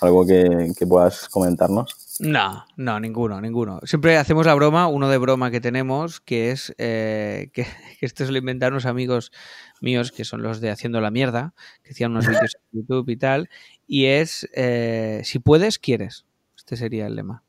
algo 0.00 0.26
que, 0.26 0.72
puedas 0.88 1.28
comentarnos. 1.28 1.96
No, 2.20 2.64
no, 2.76 2.98
ninguno, 2.98 3.40
ninguno. 3.40 3.80
Siempre 3.84 4.16
hacemos 4.16 4.46
la 4.46 4.54
broma, 4.54 4.88
uno 4.88 5.08
de 5.08 5.18
broma 5.18 5.50
que 5.50 5.60
tenemos, 5.60 6.20
que 6.20 6.50
es 6.50 6.74
eh, 6.78 7.50
que, 7.54 7.66
esto 8.00 8.26
se 8.26 8.32
lo 8.32 8.38
inventaron 8.38 8.74
unos 8.74 8.86
amigos 8.86 9.32
míos, 9.80 10.12
que 10.12 10.24
son 10.24 10.42
los 10.42 10.60
de 10.60 10.70
Haciendo 10.70 11.00
la 11.00 11.10
Mierda, 11.10 11.54
que 11.82 11.92
hacían 11.92 12.12
unos 12.12 12.26
vídeos 12.28 12.56
en 12.72 12.80
YouTube 12.80 13.08
y 13.08 13.16
tal, 13.16 13.48
y 13.88 14.06
es, 14.06 14.48
eh, 14.54 15.22
si 15.24 15.40
puedes, 15.40 15.78
quieres. 15.78 16.26
Este 16.56 16.76
sería 16.76 17.06
el 17.06 17.16
lema. 17.16 17.42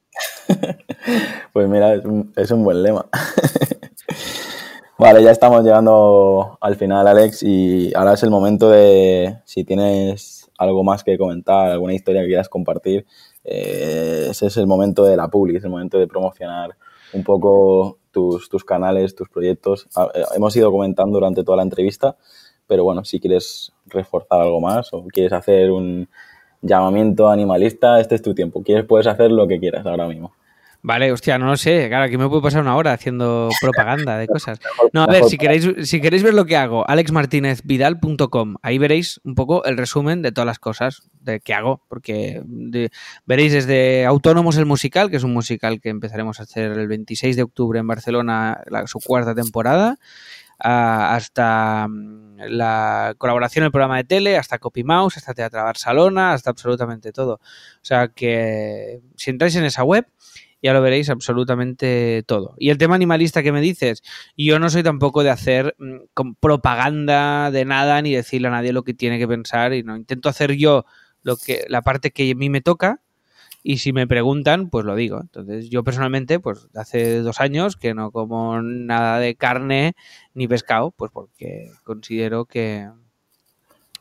pues 1.54 1.70
mira, 1.70 1.94
es 1.94 2.06
un, 2.06 2.34
es 2.36 2.50
un 2.50 2.64
buen 2.64 2.82
lema. 2.82 3.06
Vale, 4.98 5.24
ya 5.24 5.32
estamos 5.32 5.64
llegando 5.64 6.58
al 6.60 6.76
final, 6.76 7.08
Alex, 7.08 7.44
y 7.44 7.94
ahora 7.94 8.14
es 8.14 8.24
el 8.24 8.32
momento 8.32 8.70
de, 8.70 9.38
si 9.46 9.64
tienes 9.64 10.50
algo 10.58 10.84
más 10.84 11.04
que 11.04 11.18
comentar, 11.18 11.72
alguna 11.72 11.94
historia 11.94 12.22
que 12.22 12.28
quieras 12.28 12.50
compartir, 12.50 13.06
eh, 13.46 14.28
ese 14.30 14.48
es 14.48 14.58
el 14.58 14.68
momento 14.68 15.06
de 15.06 15.16
la 15.16 15.30
public, 15.30 15.58
es 15.58 15.64
el 15.64 15.70
momento 15.70 15.98
de 15.98 16.08
promocionar 16.08 16.76
un 17.14 17.24
poco 17.24 17.98
tus, 18.12 18.50
tus 18.50 18.66
canales, 18.66 19.16
tus 19.16 19.30
proyectos. 19.30 19.88
Ah, 19.96 20.10
eh, 20.14 20.24
hemos 20.36 20.56
ido 20.56 20.72
comentando 20.72 21.14
durante 21.14 21.44
toda 21.44 21.58
la 21.58 21.64
entrevista, 21.64 22.18
pero 22.68 22.84
bueno, 22.84 23.06
si 23.06 23.20
quieres 23.20 23.72
reforzar 23.86 24.42
algo 24.42 24.60
más 24.60 24.94
o 24.94 25.06
quieres 25.08 25.34
hacer 25.34 25.72
un 25.72 26.10
llamamiento 26.62 27.30
animalista, 27.30 28.00
este 28.00 28.16
es 28.16 28.22
tu 28.22 28.34
tiempo. 28.34 28.64
Quieres, 28.64 28.86
puedes 28.86 29.08
hacer 29.08 29.32
lo 29.32 29.48
que 29.48 29.60
quieras 29.60 29.86
ahora 29.86 30.08
mismo. 30.08 30.34
Vale, 30.82 31.12
hostia, 31.12 31.38
no 31.38 31.48
lo 31.48 31.58
sé. 31.58 31.90
Claro, 31.90 32.06
aquí 32.06 32.18
me 32.18 32.30
puedo 32.30 32.42
pasar 32.42 32.62
una 32.62 32.78
hora 32.78 32.94
haciendo 32.94 33.50
propaganda 33.62 34.18
de 34.18 34.28
cosas. 34.28 34.60
No, 34.94 35.04
a 35.04 35.08
ver, 35.08 35.26
si 35.26 35.38
queréis, 35.38 35.68
si 35.84 36.02
queréis 36.02 36.24
ver 36.24 36.34
lo 36.34 36.46
que 36.46 36.56
hago, 36.56 36.88
alexmartinezvidal.com. 36.90 38.56
Ahí 38.64 38.78
veréis 38.78 39.20
un 39.24 39.36
poco 39.36 39.64
el 39.66 39.78
resumen 39.78 40.22
de 40.22 40.32
todas 40.32 40.48
las 40.48 40.58
cosas 40.58 41.04
de 41.22 41.42
que 41.42 41.54
hago, 41.54 41.84
porque 41.90 42.42
veréis 43.26 43.54
desde 43.54 44.06
Autónomos 44.06 44.58
el 44.58 44.66
musical, 44.66 45.12
que 45.12 45.18
es 45.18 45.24
un 45.24 45.34
musical 45.34 45.80
que 45.80 45.90
empezaremos 45.90 46.40
a 46.40 46.44
hacer 46.44 46.72
el 46.72 46.88
26 46.88 47.36
de 47.36 47.44
octubre 47.44 47.80
en 47.80 47.88
Barcelona, 47.88 48.64
su 48.86 49.00
cuarta 49.00 49.36
temporada, 49.36 50.00
hasta 50.60 51.88
mm, 51.88 52.38
la 52.50 53.16
colaboración 53.18 53.64
en 53.64 53.68
el 53.68 53.72
programa 53.72 53.98
de 53.98 54.04
tele, 54.04 54.38
hasta 54.38 54.60
Copy 54.60 54.84
Mouse, 54.84 55.18
hasta 55.18 55.34
Teatro 55.34 55.64
Barcelona, 55.64 56.34
hasta 56.34 56.50
absolutamente 56.50 57.12
todo. 57.12 57.36
O 57.36 57.40
sea 57.82 58.10
que 58.10 59.02
si 59.16 59.32
entráis 59.32 59.56
en 59.56 59.66
esa 59.66 59.84
web 59.84 60.06
ya 60.62 60.74
lo 60.74 60.82
veréis 60.82 61.10
absolutamente 61.10 62.24
todo. 62.28 62.56
Y 62.58 62.70
el 62.70 62.78
tema 62.78 62.96
animalista 62.96 63.44
que 63.44 63.52
me 63.52 63.62
dices, 63.62 64.04
yo 64.36 64.60
no 64.60 64.70
soy 64.70 64.84
tampoco 64.84 65.24
de 65.24 65.30
hacer 65.30 65.76
mm, 65.80 66.34
propaganda 66.40 67.52
de 67.52 67.66
nada 67.66 68.02
ni 68.02 68.14
decirle 68.14 68.50
a 68.50 68.52
nadie 68.52 68.74
lo 68.74 68.84
que 68.84 68.94
tiene 68.94 69.20
que 69.20 69.28
pensar 69.28 69.74
y 69.74 69.84
no 69.84 69.96
intento 69.96 70.30
hacer 70.30 70.54
yo 70.54 70.86
lo 71.22 71.38
que 71.38 71.66
la 71.70 71.82
parte 71.82 72.12
que 72.12 72.32
a 72.32 72.36
mí 72.36 72.50
me 72.50 72.62
toca 72.62 73.02
y 73.62 73.80
si 73.80 73.94
me 73.94 74.08
preguntan, 74.08 74.70
pues 74.70 74.86
lo 74.86 74.96
digo. 74.96 75.20
Entonces, 75.20 75.70
yo 75.70 75.84
personalmente, 75.84 76.40
pues 76.40 76.68
hace 76.76 77.20
dos 77.20 77.42
años 77.42 77.76
que 77.76 77.94
no 77.94 78.12
como 78.12 78.62
nada 78.62 79.20
de 79.20 79.36
carne 79.36 79.96
ni 80.34 80.48
pescado, 80.48 80.92
pues 80.92 81.12
porque 81.12 81.72
considero 81.84 82.46
que, 82.46 82.90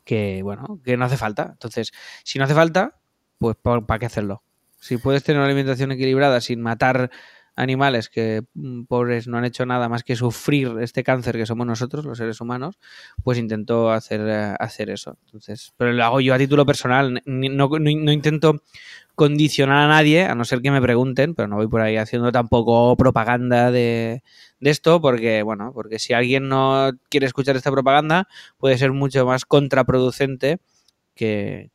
que 0.05 0.43
bueno, 0.43 0.81
que 0.85 0.97
no 0.97 1.05
hace 1.05 1.17
falta. 1.17 1.51
Entonces, 1.53 1.93
si 2.25 2.39
no 2.39 2.45
hace 2.45 2.55
falta, 2.55 3.01
pues 3.39 3.57
¿para 3.57 3.99
qué 3.99 4.07
hacerlo? 4.07 4.43
Si 4.81 4.97
puedes 4.97 5.25
tener 5.25 5.41
una 5.41 5.47
alimentación 5.47 5.91
equilibrada 5.91 6.41
sin 6.41 6.61
matar 6.61 7.11
animales 7.59 8.09
que 8.09 8.43
mm, 8.55 8.85
pobres 8.85 9.27
no 9.27 9.37
han 9.37 9.45
hecho 9.45 9.67
nada 9.67 9.89
más 9.89 10.05
que 10.05 10.17
sufrir 10.17 10.77
este 10.81 11.03
cáncer 11.03 11.37
que 11.37 11.47
somos 11.47 11.67
nosotros, 11.67 12.05
los 12.05 12.19
seres 12.19 12.41
humanos, 12.41 12.79
pues 13.23 13.39
intento 13.39 13.91
hacer, 13.91 14.21
eh, 14.27 14.55
hacer 14.59 14.91
eso. 14.91 15.19
Entonces, 15.27 15.73
pero 15.77 15.93
lo 15.93 16.05
hago 16.05 16.21
yo 16.21 16.35
a 16.35 16.39
título 16.39 16.65
personal, 16.65 17.23
no, 17.27 17.69
no, 17.69 18.13
intento 18.13 18.63
condicionar 19.15 19.79
a 19.79 19.89
nadie, 19.89 20.25
a 20.25 20.35
no 20.37 20.45
ser 20.45 20.63
que 20.63 20.71
me 20.71 20.81
pregunten, 20.81 21.35
pero 21.35 21.49
no 21.49 21.57
voy 21.57 21.67
por 21.67 21.81
ahí 21.81 21.97
haciendo 21.97 22.31
tampoco 22.31 22.97
propaganda 22.97 23.73
de, 23.73 24.23
de 24.61 24.71
esto, 24.71 25.01
porque, 25.01 25.43
bueno, 25.43 25.73
porque 25.75 25.99
si 25.99 26.13
alguien 26.13 26.49
no 26.49 26.93
quiere 27.11 27.27
escuchar 27.27 27.57
esta 27.57 27.73
propaganda, 27.73 28.29
puede 28.59 28.79
ser 28.79 28.93
mucho 28.93 29.27
más 29.27 29.45
contraproducente 29.45 30.59
que, 31.17 31.73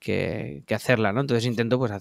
que, 0.00 0.64
hacerla, 0.74 1.12
¿no? 1.12 1.20
Entonces 1.20 1.44
intento 1.44 1.78
pues 1.78 1.92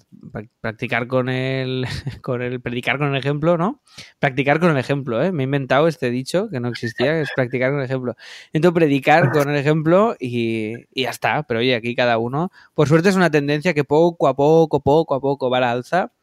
practicar 0.62 1.08
con 1.08 1.28
el, 1.30 1.86
con 2.22 2.42
el, 2.42 2.62
predicar 2.62 2.98
con 2.98 3.10
el 3.10 3.18
ejemplo, 3.18 3.58
¿no? 3.58 3.82
Practicar 4.20 4.60
con 4.60 4.72
el 4.72 4.78
ejemplo, 4.78 5.22
¿eh? 5.22 5.32
Me 5.32 5.44
he 5.44 5.46
inventado 5.46 5.88
este 5.88 6.10
dicho 6.10 6.50
que 6.50 6.60
no 6.60 6.70
existía, 6.70 7.20
es 7.20 7.30
practicar 7.36 7.72
con 7.72 7.80
el 7.80 7.86
ejemplo. 7.86 8.16
Intento 8.48 8.74
predicar 8.74 9.32
con 9.32 9.50
el 9.50 9.58
ejemplo 9.58 10.16
y, 10.20 10.74
y 10.94 11.04
ya 11.04 11.10
está, 11.10 11.44
pero 11.44 11.60
oye, 11.60 11.76
aquí 11.76 11.94
cada 11.94 12.18
uno, 12.18 12.52
por 12.74 12.88
suerte 12.88 13.10
es 13.10 13.16
una 13.16 13.30
tendencia 13.30 13.74
que 13.74 13.84
poco 13.84 14.28
a 14.28 14.36
poco, 14.36 14.80
poco 14.80 15.14
a 15.14 15.20
poco 15.20 15.50
va 15.50 15.58
a 15.58 15.62
la 15.62 15.72
alza 15.72 16.14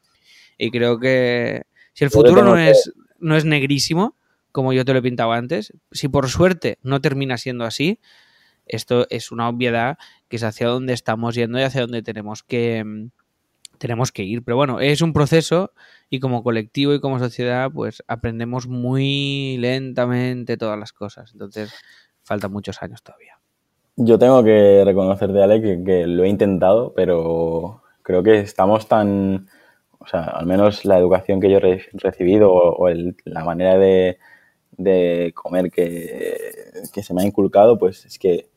y 0.57 0.71
creo 0.71 0.99
que 0.99 1.63
si 1.93 2.03
el 2.03 2.09
futuro 2.09 2.43
no 2.43 2.57
es, 2.57 2.91
no 3.19 3.37
es 3.37 3.45
negrísimo, 3.45 4.15
como 4.51 4.73
yo 4.73 4.83
te 4.83 4.93
lo 4.93 4.99
he 4.99 5.03
pintado 5.03 5.31
antes, 5.31 5.73
si 5.91 6.07
por 6.07 6.27
suerte 6.29 6.79
no 6.81 7.01
termina 7.01 7.37
siendo 7.37 7.65
así, 7.65 7.99
esto 8.69 9.07
es 9.09 9.31
una 9.31 9.49
obviedad 9.49 9.97
que 10.27 10.37
es 10.37 10.43
hacia 10.43 10.67
dónde 10.67 10.93
estamos 10.93 11.35
yendo 11.35 11.59
y 11.59 11.63
hacia 11.63 11.81
dónde 11.81 12.01
tenemos 12.01 12.43
que, 12.43 12.83
mm, 12.83 13.09
tenemos 13.77 14.11
que 14.11 14.23
ir. 14.23 14.43
Pero 14.43 14.57
bueno, 14.57 14.79
es 14.79 15.01
un 15.01 15.13
proceso 15.13 15.71
y 16.09 16.19
como 16.19 16.43
colectivo 16.43 16.93
y 16.93 16.99
como 16.99 17.19
sociedad, 17.19 17.71
pues 17.71 18.03
aprendemos 18.07 18.67
muy 18.67 19.57
lentamente 19.57 20.57
todas 20.57 20.77
las 20.77 20.93
cosas. 20.93 21.31
Entonces, 21.33 21.73
faltan 22.23 22.51
muchos 22.51 22.81
años 22.81 23.01
todavía. 23.03 23.39
Yo 23.95 24.19
tengo 24.19 24.43
que 24.43 24.83
reconocerte, 24.85 25.41
Ale, 25.41 25.61
que, 25.83 26.05
lo 26.05 26.23
he 26.23 26.29
intentado, 26.29 26.93
pero 26.95 27.81
creo 28.03 28.21
que 28.21 28.39
estamos 28.39 28.87
tan, 28.87 29.47
o 29.97 30.05
sea, 30.05 30.21
al 30.21 30.45
menos 30.45 30.85
la 30.85 30.99
educación 30.99 31.39
que 31.39 31.49
yo 31.49 31.57
he 31.57 31.81
recibido 31.93 32.51
o, 32.53 32.89
la 33.25 33.43
manera 33.43 33.77
de, 33.77 34.19
de 34.71 35.31
comer 35.33 35.71
que, 35.71 36.37
que, 36.93 37.01
se 37.01 37.13
me 37.15 37.23
ha 37.23 37.25
inculcado, 37.25 37.79
pues 37.79 38.05
es 38.05 38.19
que 38.19 38.49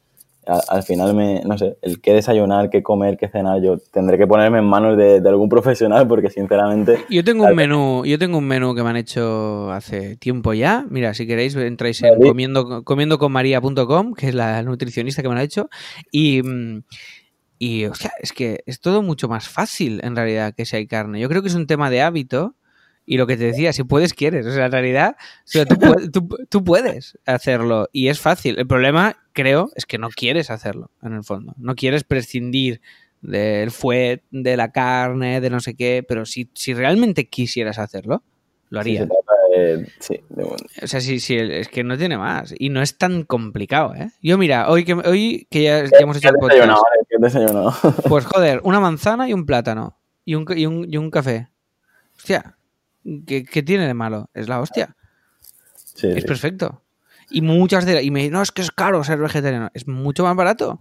al 0.47 0.83
final 0.83 1.15
me, 1.15 1.43
no 1.45 1.59
sé, 1.59 1.77
el 1.83 2.01
qué 2.01 2.13
desayunar, 2.13 2.71
qué 2.71 2.83
comer, 2.83 3.17
qué 3.17 3.29
cenar, 3.29 3.63
yo 3.63 3.79
tendré 3.79 4.19
que 4.19 4.27
ponerme 4.27 4.59
en 4.59 4.65
manos 4.65 4.97
de, 4.97 5.23
algún 5.27 5.49
profesional 5.49 6.09
porque 6.09 6.31
sinceramente... 6.31 7.05
Yo 7.11 7.23
tengo 7.23 7.45
un 7.45 7.55
menú, 7.55 8.05
yo 8.05 8.19
tengo 8.19 8.39
un 8.39 8.47
menú 8.47 8.75
que 8.75 8.83
me 8.83 8.91
han 8.91 8.97
hecho 8.97 9.71
hace 9.71 10.17
tiempo 10.17 10.55
ya. 10.55 10.85
Mira, 10.89 11.15
si 11.15 11.27
queréis 11.27 11.55
entráis 11.55 12.03
en 12.03 12.19
comiendo, 12.21 12.83
comiendoconmaria.com, 12.85 14.15
que 14.15 14.29
es 14.29 14.35
la 14.35 14.63
nutricionista 14.63 15.23
que 15.23 15.29
me 15.29 15.35
lo 15.35 15.41
ha 15.41 15.45
hecho, 15.45 15.69
y... 16.11 16.43
Y, 17.63 17.85
o 17.85 17.95
sea, 17.95 18.11
es 18.23 18.33
que 18.33 18.63
es 18.65 18.81
todo 18.81 19.03
mucho 19.03 19.29
más 19.29 19.47
fácil 19.47 20.01
en 20.03 20.17
realidad 20.17 20.55
que 20.55 20.65
si 20.65 20.77
hay 20.77 20.87
carne. 20.87 21.21
Yo 21.21 21.29
creo 21.29 21.43
que 21.43 21.49
es 21.49 21.55
un 21.55 21.67
tema 21.67 21.91
de 21.91 22.01
hábito 22.01 22.55
y 23.07 23.17
lo 23.17 23.27
que 23.27 23.37
te 23.37 23.45
decía, 23.45 23.73
si 23.73 23.83
puedes, 23.83 24.15
quieres. 24.15 24.47
O 24.47 24.53
sea, 24.53 24.67
en 24.67 24.73
realidad, 24.73 25.17
tú, 26.49 26.65
puedes 26.65 27.19
hacerlo 27.27 27.89
y 27.93 28.09
es 28.09 28.21
fácil. 28.21 28.59
El 28.59 28.67
problema, 28.67 29.17
creo, 29.33 29.71
es 29.75 29.87
que 29.87 29.99
no 29.99 30.11
quieres 30.11 30.51
hacerlo, 30.51 30.91
en 31.03 31.15
el 31.15 31.25
fondo. 31.25 31.55
No 31.59 31.75
quieres 31.75 32.05
prescindir 32.05 32.81
del 33.21 33.71
fuet, 33.71 34.23
de 34.31 34.57
la 34.57 34.71
carne, 34.73 35.41
de 35.41 35.51
no 35.51 35.61
sé 35.61 35.75
qué, 35.75 36.05
pero 36.07 36.25
si, 36.25 36.51
si 36.55 36.73
realmente 36.73 37.29
quisieras 37.29 37.79
hacerlo, 37.79 38.23
lo 38.69 38.81
harías. 38.81 39.09
Sí, 39.99 40.21
O 40.83 40.87
sea, 40.87 41.01
sí, 41.01 41.19
sí, 41.19 41.37
es 41.37 41.69
que 41.69 41.83
no 41.83 41.99
tiene 41.99 42.17
más. 42.17 42.55
Y 42.57 42.69
no 42.69 42.81
es 42.81 42.97
tan 42.97 43.25
complicado, 43.25 43.95
¿eh? 43.95 44.11
Yo, 44.23 44.39
mira, 44.39 44.71
hoy 44.71 44.85
que, 44.85 44.95
hoy 44.95 45.47
que 45.51 45.65
ya, 45.65 45.85
hemos 45.99 46.17
hecho 46.17 46.29
el 46.29 46.37
podcast. 46.37 46.81
Pues 48.09 48.27
joder, 48.27 48.61
una 48.63 48.81
manzana 48.81 49.29
y 49.29 49.33
un 49.33 49.45
plátano. 49.45 49.97
Y 50.25 50.37
un, 50.37 50.47
y 50.57 50.67
un, 50.67 50.87
y 50.89 50.97
un 50.97 51.11
café. 51.11 51.49
Hostia, 52.17 52.57
¿Qué, 53.05 53.63
tiene 53.63 53.87
de 53.87 53.95
malo? 53.95 54.31
Es 54.35 54.49
la 54.49 54.61
hostia. 54.61 54.97
es 56.03 56.25
perfecto. 56.25 56.83
Y 57.31 57.43
muchas 57.43 57.87
de 57.87 58.03
y 58.03 58.11
me 58.11 58.29
no, 58.29 58.43
es 58.43 58.51
que 58.51 58.63
es 58.63 58.71
caro 58.71 59.05
ser 59.05 59.19
vegetariano. 59.19 59.71
Es 59.73 59.87
mucho 59.87 60.25
más 60.25 60.37
barato. 60.37 60.81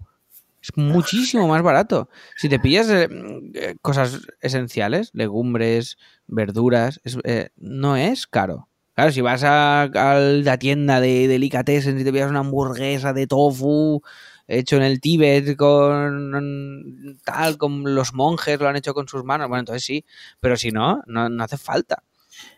Es 0.62 0.76
muchísimo 0.76 1.48
más 1.48 1.62
barato. 1.62 2.10
Si 2.36 2.50
te 2.50 2.60
pillas 2.60 2.90
eh, 2.90 3.08
eh, 3.54 3.76
cosas 3.82 4.20
esenciales, 4.42 5.12
legumbres, 5.14 5.98
verduras, 6.28 7.00
eh, 7.24 7.50
no 7.56 7.96
es 7.96 8.28
caro. 8.28 8.68
Claro, 8.94 9.12
si 9.14 9.22
vas 9.22 9.44
a, 9.46 9.90
la 9.94 10.58
tienda 10.58 11.00
de 11.00 11.30
delicatessen 11.30 12.00
y 12.00 12.04
te 12.04 12.12
pillas 12.12 12.30
una 12.30 12.40
hamburguesa 12.40 13.14
de 13.14 13.28
tofu 13.28 14.02
hecho 14.48 14.76
en 14.78 14.82
el 14.82 15.00
Tíbet 15.00 15.56
con 15.56 17.20
tal, 17.24 17.58
como 17.58 17.88
los 17.88 18.14
monjes 18.14 18.60
lo 18.60 18.68
han 18.68 18.76
hecho 18.76 18.96
con 18.96 19.08
sus 19.08 19.24
manos, 19.24 19.48
bueno, 19.48 19.60
entonces 19.60 19.86
sí, 19.86 20.06
pero 20.40 20.58
si 20.58 20.72
no, 20.72 21.04
no 21.06 21.44
hace 21.44 21.58
falta 21.58 22.04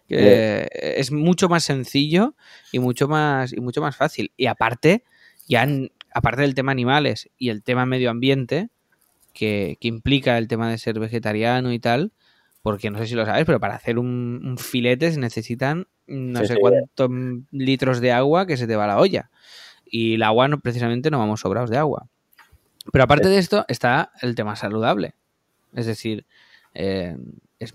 es 0.08 1.12
mucho 1.12 1.50
más 1.50 1.64
sencillo 1.64 2.36
y 2.72 2.80
mucho 2.80 3.08
más, 3.08 3.54
y 3.54 3.60
mucho 3.62 3.82
más 3.82 3.96
fácil. 3.96 4.32
Y 4.38 4.48
aparte, 4.48 5.04
ya 5.48 5.68
aparte 6.14 6.42
del 6.42 6.56
tema 6.56 6.72
animales 6.72 7.30
y 7.38 7.50
el 7.50 7.64
tema 7.64 7.86
medio 7.86 8.10
ambiente, 8.10 8.70
que, 9.34 9.78
implica 9.82 10.38
el 10.38 10.48
tema 10.48 10.70
de 10.70 10.78
ser 10.78 11.00
vegetariano 11.00 11.72
y 11.72 11.80
tal, 11.80 12.12
porque 12.62 12.90
no 12.92 13.00
sé 13.00 13.08
si 13.08 13.16
lo 13.16 13.26
sabes, 13.26 13.46
pero 13.46 13.60
para 13.60 13.76
hacer 13.76 13.98
un, 13.98 14.58
filete 14.60 15.12
se 15.12 15.20
necesitan 15.20 15.88
no 16.08 16.46
sé 16.46 16.58
cuántos 16.58 17.10
litros 17.52 18.02
de 18.02 18.12
agua 18.12 18.46
que 18.46 18.58
se 18.58 18.68
te 18.68 18.76
va 18.76 18.84
a 18.84 18.88
la 18.88 19.00
olla. 19.00 19.30
y 19.86 20.16
el 20.16 20.24
agua 20.24 20.48
no, 20.48 20.60
precisamente 20.60 21.10
no 21.10 21.20
vamos 21.20 21.42
sobrados 21.42 21.70
de 21.70 21.78
agua. 21.78 22.08
Pero 22.92 23.04
aparte 23.04 23.30
de 23.30 23.38
esto 23.38 23.66
está 23.68 24.12
el 24.22 24.36
tema 24.36 24.56
saludable. 24.56 25.14
Es 25.74 25.86
decir, 25.86 26.26
eh, 26.74 27.16
es, 27.60 27.74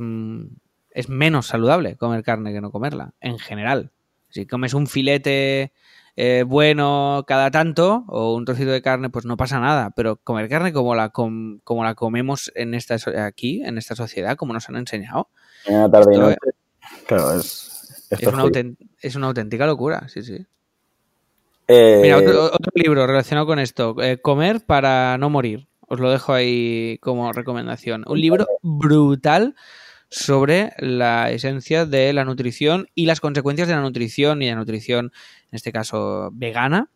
es, 0.97 1.09
menos 1.09 1.47
saludable 1.47 1.97
comer 1.97 2.23
carne 2.23 2.53
que 2.53 2.61
no 2.61 2.71
comerla, 2.71 3.13
en 3.21 3.39
general. 3.39 3.93
Si 4.31 4.47
comes 4.47 4.75
un 4.75 4.87
filete 4.87 5.73
eh, 6.17 6.45
bueno 6.47 7.25
cada 7.27 7.51
tanto 7.51 8.05
o 8.09 8.35
un 8.35 8.47
trocito 8.47 8.71
de 8.71 8.81
carne, 8.81 9.11
pues 9.11 9.27
no 9.27 9.37
pasa 9.37 9.61
nada. 9.61 9.91
Pero 9.95 10.17
comer 10.17 10.49
carne 10.49 10.73
como 10.73 10.95
la, 10.95 11.11
como 11.11 11.85
la 11.85 11.95
comemos 11.95 12.51
en 12.55 12.75
esta, 12.75 12.97
aquí, 13.25 13.63
en 13.63 13.79
esta 13.79 13.95
sociedad, 13.95 14.37
como 14.37 14.55
nos 14.55 14.69
han 14.69 14.77
enseñado. 14.77 15.29
es, 18.11 18.27
una 18.27 18.45
es, 19.01 19.17
una 19.17 19.27
auténtica 19.27 19.67
locura, 19.67 20.09
sí, 20.09 20.23
sí. 20.23 20.47
Eh, 21.69 21.99
Mira, 22.01 22.19
otro, 22.19 22.73
libro 22.75 23.07
relacionado 23.07 23.47
con 23.47 23.59
esto, 23.59 23.97
eh, 24.01 24.19
Comer 24.19 24.65
para 24.65 25.19
no 25.19 25.31
morir. 25.31 25.67
Os 25.89 26.01
lo 26.01 26.11
dejo 26.11 26.33
ahí 26.33 26.99
como 27.01 27.33
recomendación. 27.33 28.05
Un 28.09 28.21
libro 28.21 28.47
brutal 28.63 29.55
sobre 30.11 30.73
la 30.79 31.31
esencia 31.31 31.87
de 31.87 32.13
la 32.13 32.25
nutrición 32.25 32.89
y 32.95 33.07
las 33.07 33.21
consecuencias 33.21 33.69
de 33.69 33.75
la 33.75 33.81
nutrición 33.81 34.43
y 34.43 34.49
la 34.49 34.55
nutrición, 34.55 35.07
en 35.51 35.57
este 35.57 35.73
caso 35.73 36.31
vegana, 36.33 36.91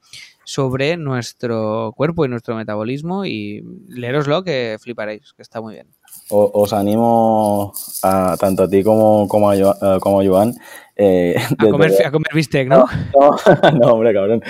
sobre 0.45 0.97
nuestro 0.97 1.93
cuerpo 1.97 2.25
y 2.25 2.29
nuestro 2.29 2.57
metabolismo 2.57 3.25
y 3.25 3.63
leeroslo 3.89 4.43
que 4.43 4.79
fliparéis, 4.81 5.33
que 5.33 5.43
está 5.43 5.61
muy 5.61 5.75
bien. 5.75 5.87
os 6.31 6.73
animo 6.73 7.73
a, 8.03 8.37
tanto 8.37 8.65
a 8.65 8.69
ti 8.69 8.83
como, 8.83 9.29
como, 9.29 9.51
a, 9.51 9.99
como 10.01 10.25
Joan. 10.25 10.55
Eh, 10.97 11.37
a, 11.59 11.71
comer, 11.71 11.93
a 12.05 12.11
comer 12.11 12.35
bistec, 12.35 12.69
¿no? 12.69 12.85
No, 13.81 13.93
hombre, 13.93 14.13
cabrón. 14.13 14.43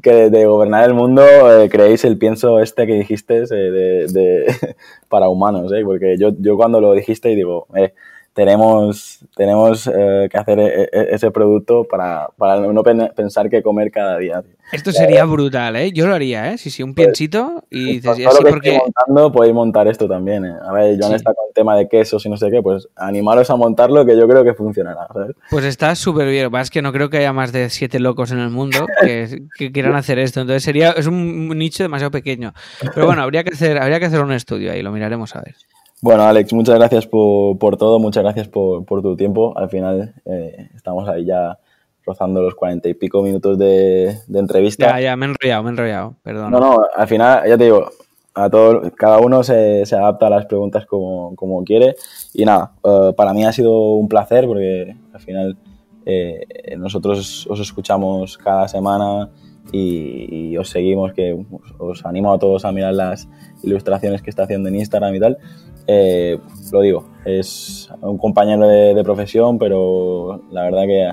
Que 0.00 0.30
de, 0.30 0.46
gobernar 0.46 0.84
el 0.88 0.94
mundo 0.94 1.22
eh, 1.22 1.68
creéis 1.68 2.04
el 2.04 2.16
pienso 2.16 2.60
este 2.60 2.86
que 2.86 2.94
dijiste 2.94 3.42
eh, 3.50 4.06
de, 4.08 4.76
para 5.08 5.28
humanos, 5.28 5.70
¿eh? 5.72 5.82
Porque 5.84 6.16
yo, 6.18 6.30
yo 6.38 6.56
cuando 6.56 6.80
lo 6.80 6.92
dijiste 6.94 7.30
y 7.30 7.36
digo, 7.36 7.66
eh, 7.76 7.92
tenemos, 8.34 9.20
tenemos 9.36 9.86
eh, 9.86 10.28
que 10.30 10.38
hacer 10.38 10.58
e, 10.58 10.82
e, 10.84 10.88
ese 11.14 11.30
producto 11.30 11.84
para, 11.84 12.28
para, 12.38 12.60
no 12.60 12.82
pensar 12.82 13.50
que 13.50 13.62
comer 13.62 13.90
cada 13.90 14.18
día. 14.18 14.42
Esto 14.72 14.90
sería 14.90 15.24
brutal, 15.24 15.76
¿eh? 15.76 15.92
Yo 15.92 16.06
lo 16.06 16.14
haría, 16.14 16.50
¿eh? 16.50 16.56
Sí, 16.56 16.70
sí, 16.70 16.82
un 16.82 16.94
pues, 16.94 17.06
piensito 17.06 17.62
y 17.68 18.00
dices, 18.00 18.26
así 18.26 18.42
porque... 18.48 18.78
montando, 18.78 19.30
podéis 19.30 19.52
montar 19.52 19.86
esto 19.86 20.08
también, 20.08 20.46
¿eh? 20.46 20.54
A 20.66 20.72
ver, 20.72 20.96
John 20.98 21.14
está 21.14 21.34
con 21.34 21.44
el 21.46 21.54
tema 21.54 21.76
de 21.76 21.88
quesos 21.88 22.24
y 22.24 22.30
no 22.30 22.38
sé 22.38 22.50
qué, 22.50 22.62
pues 22.62 22.88
animaros 22.96 23.50
a 23.50 23.56
montarlo 23.56 24.06
que 24.06 24.16
yo 24.16 24.26
creo 24.26 24.44
que 24.44 24.54
funcionará, 24.54 25.08
¿sabes? 25.12 25.36
Pues 25.50 25.66
está 25.66 25.94
súper 25.94 26.30
bien, 26.30 26.54
es 26.54 26.70
que 26.70 26.80
no 26.80 26.92
creo 26.92 27.10
que 27.10 27.18
haya 27.18 27.34
más 27.34 27.52
de 27.52 27.68
siete 27.68 28.00
locos 28.00 28.32
en 28.32 28.38
el 28.38 28.48
mundo 28.48 28.86
que, 29.02 29.42
que, 29.58 29.72
quieran 29.72 29.94
hacer 29.94 30.18
esto, 30.18 30.40
entonces 30.40 30.62
sería, 30.62 30.92
es 30.92 31.06
un 31.06 31.48
nicho 31.50 31.82
demasiado 31.82 32.10
pequeño. 32.10 32.54
Pero 32.94 33.04
bueno, 33.04 33.20
habría 33.20 33.44
que 33.44 33.50
hacer, 33.50 33.76
habría 33.76 34.00
que 34.00 34.06
hacer 34.06 34.22
un 34.22 34.32
estudio 34.32 34.72
ahí, 34.72 34.80
lo 34.80 34.90
miraremos 34.90 35.36
a 35.36 35.42
ver. 35.42 35.54
Bueno, 36.02 36.24
Alex, 36.24 36.52
muchas 36.52 36.74
gracias 36.74 37.06
por, 37.06 37.56
por 37.58 37.76
todo, 37.76 38.00
muchas 38.00 38.24
gracias 38.24 38.48
por, 38.48 38.84
por, 38.84 39.02
tu 39.02 39.16
tiempo. 39.16 39.56
Al 39.56 39.70
final 39.70 40.12
eh, 40.24 40.68
estamos 40.74 41.08
ahí 41.08 41.26
ya 41.26 41.56
rozando 42.04 42.42
los 42.42 42.56
cuarenta 42.56 42.88
y 42.88 42.94
pico 42.94 43.22
minutos 43.22 43.56
de, 43.56 44.18
de, 44.26 44.38
entrevista. 44.40 44.86
Ya, 44.86 45.00
ya, 45.00 45.16
me 45.16 45.26
he 45.26 45.28
enrollado, 45.28 45.62
me 45.62 45.68
he 45.68 45.72
enrollado, 45.72 46.14
perdón. 46.24 46.50
No, 46.50 46.58
no, 46.58 46.76
al 46.92 47.06
final, 47.06 47.48
ya 47.48 47.56
te 47.56 47.64
digo, 47.64 47.88
a 48.34 48.50
todo, 48.50 48.82
cada 48.96 49.20
uno 49.20 49.44
se, 49.44 49.86
se 49.86 49.94
adapta 49.94 50.26
a 50.26 50.30
las 50.30 50.46
preguntas 50.46 50.86
como, 50.86 51.36
como 51.36 51.62
quiere. 51.62 51.94
Y 52.34 52.44
nada, 52.44 52.72
uh, 52.82 53.14
para 53.14 53.32
mí 53.32 53.44
ha 53.44 53.52
sido 53.52 53.92
un 53.92 54.08
placer 54.08 54.46
porque 54.48 54.96
al 55.12 55.20
final 55.20 55.56
eh, 56.04 56.44
nosotros 56.78 57.46
os 57.48 57.60
escuchamos 57.60 58.38
cada 58.38 58.66
semana 58.66 59.30
y, 59.70 60.50
y, 60.50 60.58
os 60.58 60.68
seguimos, 60.68 61.12
que 61.12 61.46
os 61.78 62.04
animo 62.04 62.32
a 62.32 62.40
todos 62.40 62.64
a 62.64 62.72
mirar 62.72 62.94
las 62.94 63.28
ilustraciones 63.62 64.20
que 64.20 64.30
está 64.30 64.42
haciendo 64.42 64.68
en 64.68 64.74
Instagram 64.74 65.14
y 65.14 65.20
tal. 65.20 65.38
Eh, 65.86 66.38
lo 66.70 66.80
digo, 66.80 67.04
es 67.24 67.90
un 68.00 68.18
compañero 68.18 68.66
de, 68.66 69.02
profesión, 69.04 69.58
pero 69.58 70.42
la 70.50 70.62
verdad 70.62 70.82
que 70.82 71.10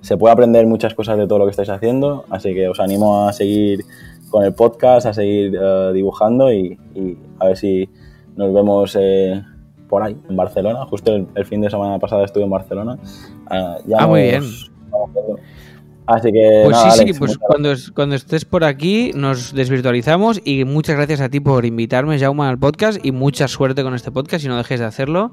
se 0.00 0.16
puede 0.16 0.32
aprender 0.32 0.66
muchas 0.66 0.94
cosas 0.94 1.18
de 1.18 1.26
todo 1.26 1.38
lo 1.38 1.44
que 1.44 1.50
estáis 1.50 1.68
haciendo, 1.70 2.24
así 2.30 2.54
que 2.54 2.68
os 2.68 2.80
animo 2.80 3.26
a 3.26 3.32
seguir 3.32 3.84
con 4.30 4.44
el 4.44 4.54
podcast, 4.54 5.06
a 5.06 5.14
seguir 5.14 5.56
eh, 5.60 5.90
dibujando 5.94 6.52
y, 6.52 6.78
a 7.38 7.46
ver 7.46 7.56
si 7.56 7.88
nos 8.36 8.52
vemos 8.52 8.96
eh, 9.00 9.42
por 9.88 10.02
ahí, 10.02 10.16
en 10.28 10.36
Barcelona. 10.36 10.84
Justo 10.86 11.14
el, 11.14 11.44
fin 11.44 11.60
de 11.60 11.70
semana 11.70 11.98
pasada 11.98 12.24
estuve 12.24 12.44
en 12.44 12.50
Barcelona. 12.50 12.98
ah, 13.50 13.78
ah 13.96 14.06
muy 14.06 14.22
bien. 14.22 14.42
Así 16.06 16.32
que. 16.32 16.62
Pues 16.64 16.76
sí, 16.76 17.06
sí, 17.06 17.18
pues 17.18 17.36
cuando, 17.38 17.74
cuando 17.94 18.14
estés 18.14 18.44
por 18.44 18.64
aquí 18.64 19.10
nos 19.14 19.52
desvirtualizamos 19.52 20.40
y 20.44 20.64
muchas 20.64 20.96
gracias 20.96 21.20
a 21.20 21.28
ti 21.28 21.40
por 21.40 21.64
invitarme, 21.64 22.18
Jauma, 22.18 22.48
al 22.48 22.58
podcast 22.58 23.04
y 23.04 23.12
mucha 23.12 23.48
suerte 23.48 23.82
con 23.82 23.94
este 23.94 24.12
podcast 24.12 24.44
y 24.44 24.48
no 24.48 24.56
dejes 24.56 24.78
de 24.78 24.86
hacerlo, 24.86 25.32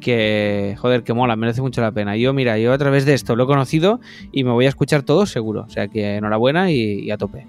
que, 0.00 0.76
joder, 0.78 1.02
que 1.02 1.12
mola, 1.12 1.36
merece 1.36 1.60
mucho 1.60 1.82
la 1.82 1.92
pena. 1.92 2.16
Yo, 2.16 2.32
mira, 2.32 2.58
yo 2.58 2.72
a 2.72 2.78
través 2.78 3.04
de 3.04 3.14
esto 3.14 3.36
lo 3.36 3.44
he 3.44 3.46
conocido 3.46 4.00
y 4.32 4.44
me 4.44 4.50
voy 4.50 4.66
a 4.66 4.70
escuchar 4.70 5.02
todo 5.02 5.26
seguro. 5.26 5.64
O 5.66 5.70
sea 5.70 5.88
que 5.88 6.16
enhorabuena 6.16 6.70
y, 6.70 7.00
y 7.00 7.10
a 7.10 7.18
tope. 7.18 7.46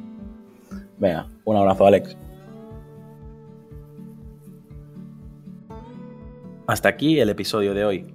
Venga, 0.97 1.27
un 1.45 1.57
abrazo, 1.57 1.85
Alex. 1.85 2.17
Hasta 6.67 6.89
aquí 6.89 7.19
el 7.19 7.29
episodio 7.29 7.73
de 7.73 7.85
hoy. 7.85 8.14